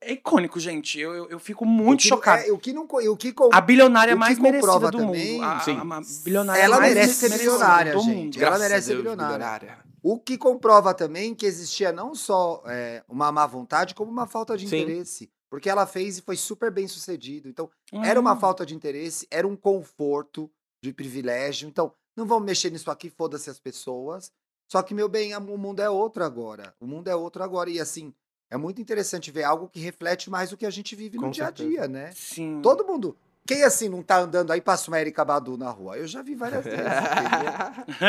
é 0.00 0.12
icônico, 0.12 0.60
gente. 0.60 0.98
Eu, 1.00 1.12
eu, 1.14 1.28
eu 1.30 1.38
fico 1.40 1.66
muito 1.66 2.00
O 2.00 2.02
que- 2.04 2.08
chocado. 2.08 2.44
é, 2.48 2.52
o 2.52 2.58
que 2.58 2.72
não, 2.72 2.84
o 2.88 3.16
que 3.16 3.32
com- 3.32 3.50
A 3.52 3.60
bilionária 3.60 4.14
o 4.14 4.16
que 4.16 4.20
mais 4.20 4.38
merecida 4.38 4.72
comprova 4.72 4.90
do 4.92 4.98
também- 4.98 5.32
mundo. 5.40 5.44
A, 5.44 5.60
Sim. 5.60 5.76
a- 5.76 5.96
a 5.96 6.00
bilionária 6.24 6.62
Ela 6.62 6.78
mais 6.78 6.94
merece 6.94 7.14
ser 7.14 7.36
bilionária, 7.36 7.92
do 7.94 8.00
gente. 8.00 8.14
mundo. 8.38 8.42
Ela 8.44 8.58
merece 8.58 8.86
ser 8.86 8.96
bilionária. 8.96 9.78
O 10.02 10.20
que 10.20 10.38
comprova 10.38 10.94
também 10.94 11.34
que 11.34 11.44
existia 11.44 11.90
não 11.90 12.14
só 12.14 12.62
é, 12.66 13.02
uma 13.08 13.32
má 13.32 13.44
vontade, 13.44 13.92
como 13.92 14.08
uma 14.08 14.26
falta 14.28 14.56
de 14.56 14.68
Sim. 14.68 14.82
interesse. 14.82 15.28
Porque 15.56 15.70
ela 15.70 15.86
fez 15.86 16.18
e 16.18 16.20
foi 16.20 16.36
super 16.36 16.70
bem 16.70 16.86
sucedido. 16.86 17.48
Então, 17.48 17.70
era 18.04 18.20
uma 18.20 18.34
Uhum. 18.34 18.38
falta 18.40 18.66
de 18.66 18.74
interesse, 18.74 19.26
era 19.30 19.48
um 19.48 19.56
conforto 19.56 20.50
de 20.82 20.92
privilégio. 20.92 21.66
Então, 21.66 21.94
não 22.14 22.26
vamos 22.26 22.44
mexer 22.44 22.70
nisso 22.70 22.90
aqui, 22.90 23.08
foda-se 23.08 23.48
as 23.48 23.58
pessoas. 23.58 24.30
Só 24.70 24.82
que, 24.82 24.92
meu 24.92 25.08
bem, 25.08 25.34
o 25.34 25.56
mundo 25.56 25.80
é 25.80 25.88
outro 25.88 26.22
agora. 26.22 26.74
O 26.78 26.86
mundo 26.86 27.08
é 27.08 27.16
outro 27.16 27.42
agora. 27.42 27.70
E 27.70 27.80
assim, 27.80 28.12
é 28.50 28.56
muito 28.58 28.82
interessante 28.82 29.30
ver 29.30 29.44
algo 29.44 29.66
que 29.66 29.80
reflete 29.80 30.28
mais 30.28 30.52
o 30.52 30.58
que 30.58 30.66
a 30.66 30.70
gente 30.70 30.94
vive 30.94 31.16
no 31.16 31.22
Com 31.24 31.30
dia 31.30 31.44
a 31.44 31.46
certeza. 31.46 31.68
dia, 31.70 31.88
né? 31.88 32.12
Sim. 32.14 32.60
Todo 32.62 32.84
mundo. 32.86 33.16
Quem 33.46 33.62
assim 33.62 33.88
não 33.88 34.02
tá 34.02 34.18
andando 34.18 34.50
aí 34.50 34.60
passa 34.60 34.90
uma 34.90 35.00
Erika 35.00 35.24
Badu 35.24 35.56
na 35.56 35.70
rua? 35.70 35.96
Eu 35.96 36.06
já 36.06 36.22
vi 36.22 36.34
várias 36.34 36.64
vezes. 36.66 36.80
entendeu? 36.80 38.06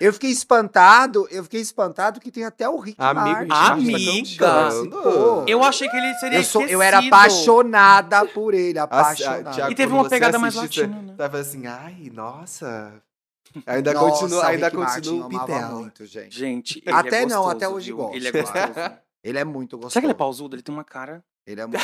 Eu 0.00 0.12
fiquei 0.12 0.30
espantado, 0.30 1.26
eu 1.30 1.42
fiquei 1.44 1.60
espantado 1.60 2.20
que 2.20 2.30
tem 2.30 2.44
até 2.44 2.68
o 2.68 2.78
Rick 2.78 2.96
Amigo, 3.00 3.48
Martin. 3.48 3.94
Amiga. 3.94 4.46
participou. 4.46 5.44
eu 5.46 5.62
achei 5.62 5.88
que 5.88 5.96
ele 5.96 6.14
seria 6.14 6.38
Eu, 6.38 6.44
sou, 6.44 6.62
eu 6.62 6.80
era 6.80 6.98
apaixonada 6.98 8.24
por 8.26 8.54
ele, 8.54 8.78
apaixonada. 8.78 9.70
E 9.70 9.74
teve 9.74 9.92
uma 9.92 10.08
pegada 10.08 10.38
mais 10.38 10.54
latina, 10.54 11.02
né? 11.02 11.14
Falar 11.16 11.40
assim, 11.40 11.66
ai, 11.66 12.10
nossa. 12.12 12.92
Ainda 13.66 13.94
Nossa, 13.94 14.10
continua, 14.10 14.42
o 14.42 14.46
ainda 14.46 14.70
continua 14.70 15.26
o 15.26 15.32
eu 15.32 15.38
amava 15.40 15.46
Pitel. 15.46 15.70
muito, 15.70 16.04
gente. 16.06 16.38
Gente, 16.38 16.82
ele 16.84 16.94
Até 16.94 17.22
é 17.22 17.26
não, 17.26 17.36
gostoso, 17.44 17.56
até 17.56 17.68
hoje 17.68 17.86
viu? 17.86 17.96
gosto. 17.96 18.14
Ele 18.14 18.28
é 18.28 18.32
gostoso. 18.32 18.72
Ele 19.24 19.36
é 19.38 19.44
muito 19.44 19.76
gostoso. 19.76 19.92
Será 19.94 20.00
que 20.02 20.06
ele 20.06 20.12
é 20.12 20.16
pausudo? 20.16 20.54
Ele 20.54 20.62
tem 20.62 20.72
uma 20.72 20.84
cara. 20.84 21.24
Ele 21.48 21.62
é 21.62 21.64
muito. 21.66 21.82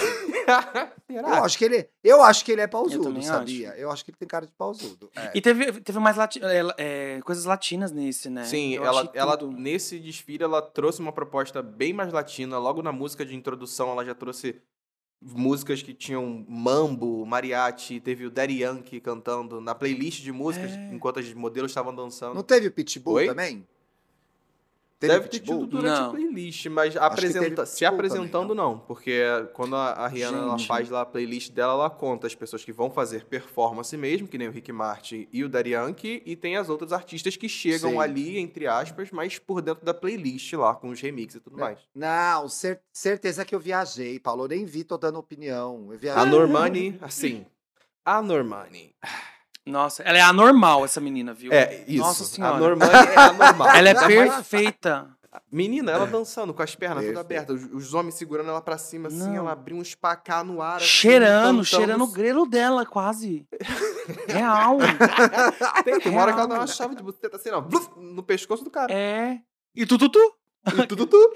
Eu, 1.09 1.27
acho 1.43 1.57
que 1.57 1.65
ele, 1.65 1.89
eu 2.03 2.23
acho 2.23 2.45
que 2.45 2.53
ele 2.53 2.61
é 2.61 2.67
pausudo, 2.67 3.05
também 3.05 3.23
sabia? 3.23 3.71
Eu 3.79 3.91
acho 3.91 4.05
que 4.05 4.11
ele 4.11 4.19
tem 4.19 4.29
cara 4.29 4.45
de 4.47 4.53
pausudo. 4.53 5.11
É. 5.17 5.31
E 5.35 5.41
teve, 5.41 5.81
teve 5.81 5.99
mais 5.99 6.17
lati 6.17 6.39
é, 6.45 6.75
é, 7.17 7.21
coisas 7.23 7.47
latinas 7.47 7.91
nesse, 7.91 8.29
né? 8.29 8.45
Sim, 8.45 8.75
Eu 8.75 8.85
ela, 8.85 9.11
ela 9.15 9.37
tudo. 9.39 9.57
nesse 9.57 9.99
desfile 9.99 10.45
ela 10.45 10.61
trouxe 10.61 11.01
uma 11.01 11.13
proposta 11.13 11.63
bem 11.63 11.95
mais 11.95 12.13
latina. 12.13 12.59
Logo 12.59 12.83
na 12.83 12.93
música 12.93 13.25
de 13.25 13.35
introdução, 13.35 13.91
ela 13.91 14.05
já 14.05 14.15
trouxe 14.15 14.61
músicas 15.23 15.81
que 15.83 15.95
tinham 15.95 16.45
mambo, 16.47 17.25
mariachi, 17.25 17.99
teve 18.01 18.27
o 18.27 18.31
Daddy 18.31 18.61
Yankee 18.63 19.01
cantando 19.01 19.59
na 19.63 19.75
playlist 19.75 20.23
de 20.23 20.31
músicas 20.31 20.73
É. 20.73 20.91
enquanto 20.93 21.21
as 21.21 21.33
modelos 21.33 21.71
estavam 21.71 21.95
dançando. 21.95 22.35
Não 22.35 22.43
teve 22.43 22.67
o 22.69 22.71
Pitbull 22.73 23.15
Oi? 23.15 23.27
também? 23.29 23.67
Deve 25.09 25.29
ter 25.29 25.41
tido 25.41 25.67
durante 25.67 25.99
Não. 26.01 26.07
a 26.09 26.11
playlist, 26.11 26.67
mas 26.67 26.93
que 26.95 27.01
teve 27.01 27.07
apresenta- 27.07 27.67
se 27.67 27.85
apresentando 27.85 28.49
também, 28.49 28.57
não, 28.57 28.79
porque 28.79 29.23
quando 29.53 29.77
a, 29.77 29.91
a 29.93 30.07
Rihanna 30.09 30.39
ela 30.39 30.59
faz 30.59 30.89
lá 30.91 31.03
a 31.03 31.07
playlist 31.07 31.51
dela, 31.53 31.73
ela 31.75 31.91
conta 31.91 32.27
as 32.27 32.35
pessoas 32.35 32.65
que 32.65 32.73
vão 32.73 32.91
fazer 32.91 33.25
performance 33.25 33.97
mesmo, 33.97 34.27
que 34.29 34.39
nem 34.39 34.49
o 34.49 34.51
Rick 34.53 34.71
Martin 34.73 35.29
e 35.33 35.45
o 35.45 35.51
Yankee, 35.55 36.23
e 36.25 36.37
tem 36.37 36.57
as 36.57 36.69
outras 36.69 36.93
artistas 36.93 37.37
que 37.37 37.49
chegam 37.49 37.91
Sim. 37.93 37.99
ali, 38.01 38.39
entre 38.39 38.67
aspas, 38.67 39.11
mas 39.11 39.39
por 39.39 39.61
dentro 39.63 39.85
da 39.85 39.95
playlist 39.95 40.53
lá, 40.55 40.75
com 40.75 40.89
os 40.91 41.01
remixes 41.01 41.37
e 41.37 41.41
tudo 41.41 41.59
mais. 41.59 41.79
Não, 41.95 42.49
cer- 42.49 42.81
certeza 42.93 43.45
que 43.45 43.55
eu 43.55 43.61
viajei, 43.61 44.19
Paulo. 44.19 44.45
Eu 44.45 44.49
nem 44.49 44.65
vi, 44.65 44.85
tô 44.85 44.97
dando 44.97 45.19
opinião. 45.19 45.89
Eu 45.91 45.99
viajei. 45.99 46.23
A 46.23 46.27
Normani, 46.27 46.99
assim, 47.03 47.45
a 48.05 48.21
Normani. 48.21 48.95
Nossa, 49.67 50.03
ela 50.03 50.19
é 50.19 50.21
anormal, 50.21 50.85
essa 50.85 51.01
menina, 51.01 51.33
viu? 51.33 51.53
É, 51.53 51.85
isso. 51.89 52.03
Nossa 52.03 52.25
senhora. 52.25 52.59
Normani 52.59 52.93
é 52.93 53.17
anormal. 53.19 53.69
Ela 53.75 53.89
é 53.89 53.97
Ainda 53.97 54.01
mais- 54.17 54.35
perfeita. 54.35 55.11
Menina, 55.51 55.91
ela 55.91 56.07
dançando 56.07 56.55
com 56.55 56.63
as 56.63 56.77
pernas 56.77 56.99
Perfeito. 57.05 57.15
todas 57.17 57.25
abertas, 57.27 57.65
os, 57.65 57.87
os 57.87 57.95
homens 57.95 58.15
segurando 58.15 58.51
ela 58.51 58.61
pra 58.63 58.79
cima, 58.79 59.09
assim, 59.09 59.19
Não. 59.31 59.35
ela 59.37 59.51
abriu 59.53 59.77
um 59.77 59.83
espacá 59.83 60.45
no 60.45 60.63
ar. 60.63 60.77
assim, 60.77 60.87
Cheirando, 60.87 61.45
cantando. 61.47 61.65
cheirando 61.65 62.05
o 62.05 62.07
grelo 62.07 62.47
dela, 62.47 62.87
quase. 62.87 63.45
Real. 64.29 64.79
Tem, 65.85 65.99
tem 65.99 66.13
uma 66.13 66.23
hora 66.23 66.33
que 66.33 66.39
ela 66.39 66.47
dá 66.49 66.55
uma 66.55 66.67
chave 66.69 66.95
de 66.95 67.03
buceta 67.03 67.37
assim, 67.37 67.51
ó, 67.51 67.61
bluf, 67.61 67.89
no 67.97 68.23
pescoço 68.23 68.63
do 68.63 68.71
cara. 68.71 68.93
É. 68.95 69.41
E 69.75 69.85
tu, 69.85 69.99
tu, 69.99 70.09
tu. 70.09 70.35
E 70.69 70.87
tudo, 70.87 71.05
tudo. 71.07 71.33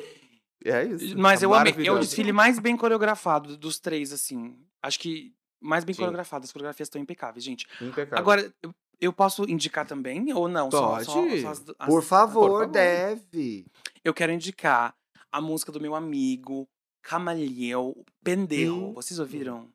É 0.64 0.84
isso. 0.84 1.18
Mas 1.18 1.40
Tá 1.40 1.46
eu 1.46 1.54
amei. 1.54 1.74
É 1.84 1.90
o 1.90 1.98
desfile 1.98 2.32
mais 2.32 2.58
bem 2.60 2.76
coreografado 2.76 3.56
dos 3.56 3.80
três, 3.80 4.12
assim. 4.12 4.54
Acho 4.80 5.00
que 5.00 5.32
mais 5.60 5.84
bem 5.84 5.94
Sim. 5.94 6.00
coreografado. 6.00 6.44
As 6.44 6.52
coreografias 6.52 6.86
estão 6.86 7.00
impecáveis, 7.00 7.44
gente. 7.44 7.66
Impecável. 7.80 8.18
Agora, 8.18 8.54
eu, 8.62 8.74
eu 9.00 9.12
posso 9.12 9.44
indicar 9.44 9.86
também 9.86 10.32
ou 10.32 10.48
não? 10.48 10.70
Só- 10.70 10.88
Pode. 10.88 11.04
só- 11.04 11.12
só 11.12 11.48
as- 11.50 11.64
as- 11.78 11.86
Por 11.88 12.02
favor, 12.02 12.42
favor. 12.60 12.66
deve. 12.66 13.66
Eu 14.04 14.14
quero 14.14 14.32
indicar 14.32 14.94
a 15.30 15.40
música 15.40 15.70
do 15.72 15.80
meu 15.80 15.94
amigo 15.94 16.68
Camaleão 17.02 17.94
Pendejo. 18.22 18.74
Hum. 18.74 18.92
Vocês 18.92 19.18
ouviram? 19.18 19.68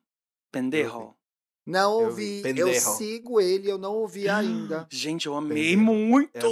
Pendejo? 0.52 1.14
Não 1.66 2.00
Eu 2.00 2.06
ouvi. 2.08 2.22
vi. 2.24 2.36
Eu, 2.38 2.42
Pendejo. 2.66 2.80
sigo 2.90 3.40
ele, 3.40 3.70
eu 3.70 3.78
não 3.78 3.94
ouvi 3.94 4.28
ainda. 4.28 4.86
Gente, 4.92 5.26
eu 5.26 5.34
amei 5.36 5.70
Pendejo. 5.74 5.80
muito! 5.80 6.36
É 6.36 6.42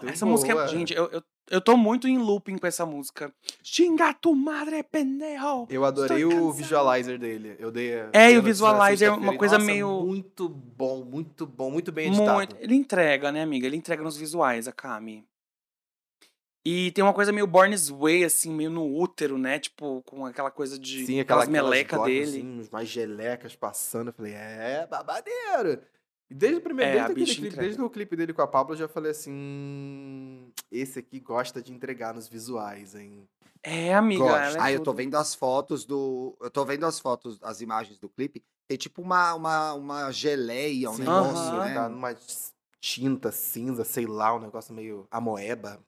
muito 0.00 0.08
essa 0.12 0.26
música, 0.26 0.52
boa. 0.52 0.68
gente, 0.68 0.92
eu, 0.94 1.06
eu, 1.06 1.22
eu 1.50 1.60
tô 1.60 1.76
muito 1.76 2.06
em 2.08 2.18
looping 2.18 2.58
com 2.58 2.66
essa 2.66 2.84
música. 2.86 3.32
Xinga 3.62 4.12
tu 4.14 4.34
madre, 4.34 4.82
pendejo! 4.82 5.66
Eu 5.68 5.84
adorei 5.84 6.24
o 6.24 6.52
visualizer 6.52 7.18
dele. 7.18 7.56
Eu 7.58 7.70
dei. 7.70 7.92
É, 8.12 8.32
e 8.32 8.38
o 8.38 8.42
visualizer 8.42 9.08
é 9.08 9.10
uma 9.12 9.36
coisa 9.36 9.54
Nossa, 9.58 9.66
meio- 9.66 10.04
Muito 10.04 10.48
bom, 10.48 11.04
muito 11.04 11.46
bom, 11.46 11.70
muito 11.70 11.90
bem 11.92 12.08
editado. 12.08 12.32
Muito. 12.34 12.56
Ele 12.60 12.74
entrega, 12.74 13.32
né, 13.32 13.42
amiga? 13.42 13.66
Ele 13.66 13.76
entrega 13.76 14.02
nos 14.02 14.16
visuais, 14.16 14.68
a 14.68 14.72
Kami. 14.72 15.24
E 16.64 16.90
tem 16.90 17.02
uma 17.02 17.14
coisa 17.14 17.32
meio 17.32 17.46
Born 17.46 17.74
This 17.74 17.88
Way, 17.88 18.24
assim, 18.24 18.52
meio 18.52 18.68
no 18.68 18.84
útero, 18.94 19.38
né? 19.38 19.58
Tipo, 19.58 20.02
com 20.02 20.26
aquela 20.26 20.50
coisa 20.50 20.78
de. 20.78 21.06
Sim, 21.06 21.20
aquela 21.20 21.44
aquelas 21.44 21.48
melecas 21.48 21.98
aquelas 21.98 22.06
dele. 22.06 22.38
Assim, 22.40 22.68
umas 22.70 22.88
gelecas 22.88 23.56
passando. 23.56 24.08
Eu 24.08 24.12
falei, 24.12 24.34
é, 24.34 24.86
babadeiro. 24.90 25.80
Desde 26.30 26.58
o 26.58 26.60
primeiro, 26.60 26.90
É, 26.90 26.94
desde, 26.94 27.12
aquele 27.12 27.26
clipe, 27.26 27.46
entrega. 27.48 27.62
desde 27.62 27.82
o 27.82 27.90
clipe 27.90 28.16
dele 28.16 28.32
com 28.34 28.42
a 28.42 28.46
Pablo, 28.46 28.74
eu 28.74 28.78
já 28.78 28.88
falei 28.88 29.12
assim: 29.12 29.32
"Hum, 29.32 30.50
esse 30.70 30.98
aqui 30.98 31.18
gosta 31.20 31.62
de 31.62 31.72
entregar 31.72 32.12
nos 32.14 32.28
visuais, 32.28 32.94
hein? 32.94 33.26
É, 33.62 33.94
amiga. 33.94 34.22
Gosto. 34.24 34.36
Ela 34.44 34.56
é 34.58 34.60
Ah, 34.60 34.72
eu 34.72 34.78
tô 34.80 34.86
tudo. 34.86 34.96
vendo 34.96 35.14
as 35.16 35.34
fotos 35.34 35.84
do. 35.84 36.36
Eu 36.40 36.50
tô 36.50 36.64
vendo 36.64 36.84
as 36.86 37.00
fotos, 37.00 37.38
as 37.42 37.60
imagens 37.60 37.98
do 37.98 38.08
clipe. 38.08 38.42
Tem 38.68 38.76
tipo 38.76 39.00
uma, 39.00 39.34
uma, 39.34 39.72
uma 39.74 40.12
geleia, 40.12 40.90
um 40.90 40.94
Sim, 40.94 41.04
negócio, 41.04 41.58
né? 41.60 41.74
Tá 41.74 41.88
numa 41.88 42.14
tinta 42.80 43.32
cinza, 43.32 43.82
sei 43.84 44.06
lá, 44.06 44.34
um 44.34 44.40
negócio 44.40 44.74
meio 44.74 45.06
amoeba. 45.10 45.82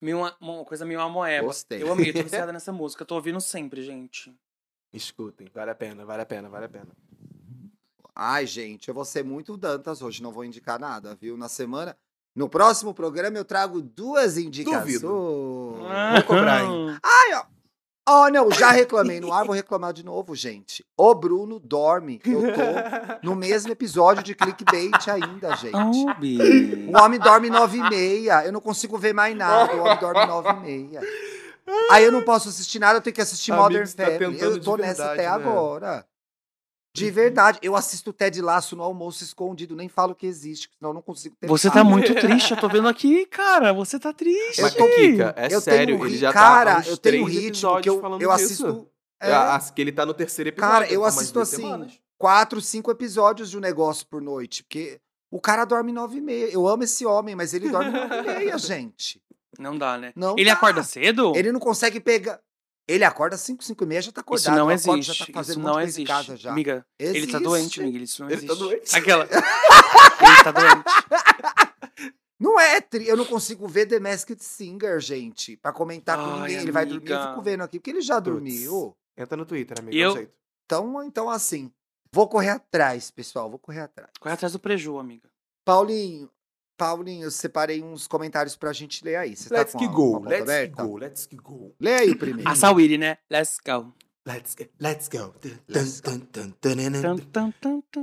Meio 0.00 0.18
uma, 0.18 0.36
uma 0.40 0.64
coisa 0.64 0.84
meio 0.84 1.00
amoeba. 1.00 1.46
Gostei. 1.46 1.82
Eu 1.82 1.90
amei, 1.90 2.10
eu 2.10 2.14
tô 2.14 2.22
viciada 2.22 2.52
nessa 2.52 2.70
música. 2.70 3.02
Eu 3.02 3.06
tô 3.06 3.14
ouvindo 3.14 3.40
sempre, 3.40 3.82
gente. 3.82 4.32
Escutem, 4.92 5.48
vale 5.52 5.70
a 5.70 5.74
pena, 5.74 6.04
vale 6.04 6.22
a 6.22 6.26
pena, 6.26 6.48
vale 6.48 6.66
a 6.66 6.68
pena. 6.68 6.94
Ai, 8.16 8.46
gente, 8.46 8.88
eu 8.88 8.94
vou 8.94 9.04
ser 9.04 9.24
muito 9.24 9.56
Dantas 9.56 10.00
hoje, 10.00 10.22
não 10.22 10.30
vou 10.30 10.44
indicar 10.44 10.78
nada, 10.78 11.16
viu? 11.20 11.36
Na 11.36 11.48
semana. 11.48 11.96
No 12.34 12.48
próximo 12.48 12.92
programa 12.92 13.36
eu 13.36 13.44
trago 13.44 13.80
duas 13.80 14.36
indicações. 14.36 15.00
Vou 15.00 15.78
cobrar, 16.26 16.64
hein? 16.64 16.98
Oh, 18.06 18.28
não, 18.28 18.50
já 18.50 18.70
reclamei 18.70 19.18
no 19.18 19.32
ar, 19.32 19.46
vou 19.46 19.54
reclamar 19.56 19.92
de 19.94 20.04
novo, 20.04 20.34
gente. 20.34 20.84
O 20.94 21.14
Bruno 21.14 21.58
dorme. 21.58 22.20
Eu 22.22 22.42
tô 22.42 23.26
no 23.26 23.34
mesmo 23.34 23.72
episódio 23.72 24.22
de 24.22 24.34
clickbait 24.34 25.08
ainda, 25.08 25.56
gente. 25.56 25.74
Oh. 25.74 26.92
O 26.92 27.02
homem 27.02 27.18
dorme 27.18 27.48
nove 27.48 27.78
e 27.78 27.88
meia. 27.88 28.44
Eu 28.44 28.52
não 28.52 28.60
consigo 28.60 28.98
ver 28.98 29.14
mais 29.14 29.34
nada. 29.34 29.74
O 29.74 29.80
homem 29.80 29.98
dorme 29.98 30.26
nove 30.26 30.50
e 30.50 30.56
meia. 30.60 31.00
Aí 31.90 32.04
eu 32.04 32.12
não 32.12 32.22
posso 32.22 32.50
assistir 32.50 32.78
nada, 32.78 32.98
eu 32.98 33.02
tenho 33.02 33.14
que 33.14 33.22
assistir 33.22 33.52
Amigo, 33.52 33.64
Modern 33.64 33.88
tá 33.90 34.04
Family. 34.04 34.18
tentando 34.18 34.56
Eu 34.56 34.60
tô 34.60 34.76
nessa 34.76 35.14
verdade, 35.14 35.20
até 35.20 35.22
né? 35.22 35.28
agora. 35.28 36.06
De 36.94 37.10
verdade. 37.10 37.58
Eu 37.60 37.74
assisto 37.74 38.12
Ted 38.12 38.40
Laço 38.40 38.76
no 38.76 38.82
almoço 38.84 39.24
escondido, 39.24 39.74
nem 39.74 39.88
falo 39.88 40.14
que 40.14 40.26
existe, 40.26 40.70
senão 40.78 40.90
eu 40.90 40.94
não 40.94 41.02
consigo 41.02 41.34
ter 41.40 41.48
Você 41.48 41.68
tá 41.68 41.82
muito 41.82 42.14
triste, 42.14 42.52
eu 42.52 42.56
tô 42.56 42.68
vendo 42.68 42.86
aqui, 42.86 43.26
cara. 43.26 43.72
Você 43.72 43.98
tá 43.98 44.12
triste. 44.12 44.62
Mas, 44.62 44.74
tô- 44.74 44.86
Kika, 44.88 45.34
é 45.36 45.52
eu 45.52 45.60
sério, 45.60 45.96
tenho, 45.96 46.06
ele 46.06 46.16
já 46.16 46.32
cara, 46.32 46.76
tá 46.76 46.80
há 46.82 46.86
eu 46.88 46.96
tenho 46.96 47.24
ritmo 47.24 47.80
que 47.80 47.88
eu, 47.88 48.00
falando 48.00 48.22
eu 48.22 48.30
assisto. 48.30 48.88
é, 49.20 49.32
Ah, 49.32 49.58
que 49.74 49.82
ele 49.82 49.90
tá 49.90 50.06
no 50.06 50.14
terceiro 50.14 50.48
episódio. 50.50 50.72
Cara, 50.72 50.92
eu 50.92 51.04
assisto 51.04 51.40
assim, 51.40 51.56
semanas. 51.56 51.98
quatro, 52.16 52.60
cinco 52.60 52.90
episódios 52.92 53.50
de 53.50 53.56
um 53.58 53.60
negócio 53.60 54.06
por 54.06 54.22
noite, 54.22 54.62
porque 54.62 55.00
o 55.32 55.40
cara 55.40 55.64
dorme 55.64 55.90
nove 55.90 56.18
e 56.18 56.20
meia. 56.20 56.46
Eu 56.52 56.68
amo 56.68 56.84
esse 56.84 57.04
homem, 57.04 57.34
mas 57.34 57.52
ele 57.54 57.70
dorme 57.70 57.90
nove 57.90 58.14
e 58.18 58.22
meia, 58.22 58.56
gente. 58.58 59.20
Não 59.58 59.76
dá, 59.76 59.98
né? 59.98 60.12
Não 60.14 60.34
Ele 60.38 60.44
dá. 60.50 60.52
acorda 60.52 60.82
cedo? 60.84 61.32
Ele 61.34 61.50
não 61.50 61.58
consegue 61.60 61.98
pegar. 62.00 62.40
Ele 62.86 63.02
acorda 63.04 63.36
cinco, 63.38 63.64
cinco 63.64 63.82
e 63.84 63.86
meia, 63.86 64.02
já 64.02 64.12
tá 64.12 64.20
acordado. 64.20 64.40
Isso 64.42 64.50
não 64.50 64.70
eu 64.70 64.76
acordo, 64.76 64.98
existe. 65.00 65.18
Já 65.18 65.26
tá 65.26 65.32
fazendo 65.32 65.58
Isso 65.58 65.60
um 65.68 65.72
não 65.72 65.80
existe. 65.80 66.06
casa 66.06 66.36
já. 66.36 66.50
Amiga, 66.52 66.86
ele 66.98 67.26
tá 67.26 67.38
doente, 67.38 67.62
Existe. 67.64 67.80
amiga. 67.80 67.98
Isso 68.04 68.22
não 68.22 68.30
Ele 68.30 68.40
tá 68.46 68.52
existe. 68.52 68.58
doente. 68.68 68.96
Aquela. 68.96 69.24
ele 69.32 70.44
tá 70.44 70.50
doente. 70.52 72.14
Não 72.38 72.60
é, 72.60 72.80
tri- 72.80 73.08
eu 73.08 73.16
não 73.16 73.24
consigo 73.24 73.66
ver 73.66 73.86
The 73.86 74.00
Masked 74.00 74.42
Singer, 74.42 75.00
gente, 75.00 75.56
pra 75.56 75.72
comentar 75.72 76.18
com 76.18 76.24
Ai, 76.34 76.40
ninguém. 76.42 76.56
Ele 76.58 76.72
vai 76.72 76.84
dormir, 76.84 77.10
eu 77.10 77.16
amiga. 77.16 77.30
fico 77.30 77.42
vendo 77.42 77.62
aqui, 77.62 77.78
porque 77.78 77.90
ele 77.90 78.00
já 78.02 78.16
Puts. 78.20 78.32
dormiu. 78.32 78.96
Entra 79.16 79.36
no 79.36 79.46
Twitter, 79.46 79.78
amigo. 79.78 79.96
É 79.96 80.00
eu- 80.00 80.12
jeito. 80.12 80.32
Então, 80.66 81.02
então, 81.04 81.30
assim, 81.30 81.70
vou 82.12 82.28
correr 82.28 82.50
atrás, 82.50 83.10
pessoal, 83.10 83.48
vou 83.48 83.58
correr 83.58 83.80
atrás. 83.80 84.10
Corre 84.20 84.34
atrás 84.34 84.52
do 84.52 84.58
preju, 84.58 84.98
amiga. 84.98 85.28
Paulinho, 85.64 86.28
Paulinho, 86.76 87.24
eu 87.24 87.30
separei 87.30 87.82
uns 87.82 88.06
comentários 88.06 88.56
pra 88.56 88.72
gente 88.72 89.04
ler 89.04 89.16
aí. 89.16 89.36
Você 89.36 89.48
tá 89.48 89.56
Let's 89.58 89.74
a- 89.74 89.78
com 89.78 89.84
a 89.84 89.88
go, 89.88 90.18
let's 90.24 90.42
aberta? 90.42 90.82
go, 90.84 90.96
let's 90.96 91.26
que 91.26 91.36
go. 91.36 91.74
Lê 91.80 91.94
aí 91.94 92.10
o 92.10 92.18
primeiro. 92.18 92.48
A 92.50 92.54
Sawiri, 92.54 92.98
né? 92.98 93.18
Let's 93.30 93.58
go. 93.64 93.92
Let's 94.26 94.54
go, 94.54 94.64
let's 94.80 95.08
go. 95.08 95.34
Let's 95.68 96.00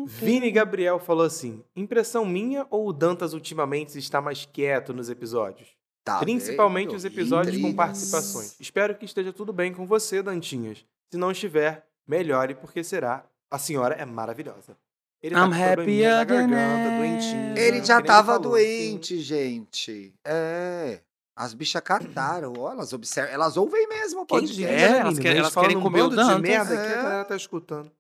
Vini 0.06 0.52
Gabriel 0.52 1.00
falou 1.00 1.26
assim: 1.26 1.64
impressão 1.76 2.24
minha 2.26 2.66
ou 2.70 2.88
o 2.88 2.94
Dantas 2.94 3.34
ultimamente 3.34 3.98
está 3.98 4.22
mais 4.22 4.46
quieto 4.46 4.94
nos 4.94 5.10
episódios? 5.10 5.70
Tá 6.04 6.20
Principalmente 6.20 6.90
vendo? 6.90 6.98
os 6.98 7.06
episódios 7.06 7.60
com 7.62 7.74
participações. 7.74 8.56
Espero 8.60 8.96
que 8.96 9.06
esteja 9.06 9.32
tudo 9.34 9.52
bem 9.52 9.74
com 9.74 9.86
você, 9.86 10.22
Dantinhas. 10.24 10.86
Se 11.12 11.18
não 11.18 11.32
estiver, 11.32 11.86
melhore, 12.08 12.56
porque 12.56 12.84
será. 12.84 13.26
A 13.50 13.58
senhora 13.60 13.96
é 13.96 14.06
maravilhosa. 14.06 14.78
Ele 15.24 15.36
tá 15.36 15.42
I'm 15.46 15.50
na 15.50 16.24
garganta, 16.26 16.56
ever. 16.56 16.98
doentinho. 16.98 17.58
Ele 17.58 17.82
que 17.82 17.88
já 17.88 18.02
tava 18.02 18.34
falou. 18.34 18.52
doente, 18.52 19.20
gente. 19.20 20.14
É. 20.26 21.02
As 21.36 21.54
bichas 21.54 21.82
cataram, 21.82 22.54
ó, 22.58 22.72
elas 22.72 22.92
observam, 22.94 23.32
elas 23.34 23.56
ouvem 23.58 23.88
mesmo 23.88 24.22
o 24.22 24.26
Quem 24.26 24.40
podcast. 24.40 24.64
É, 24.66 24.90
né, 24.90 24.98
elas 25.00 25.18
querem- 25.20 25.32
gente 25.38 25.40
elas 25.40 25.54
querem 25.54 25.78
um 25.78 25.82
comer 25.82 26.02
o 26.02 26.10
bando 26.10 26.22
de 26.22 26.28
Dantas. 26.28 26.42
merda 26.42 26.74
É. 26.76 26.78
a 27.00 27.02
galera 27.04 27.26
tá 27.26 27.36
escutando. 27.36 27.92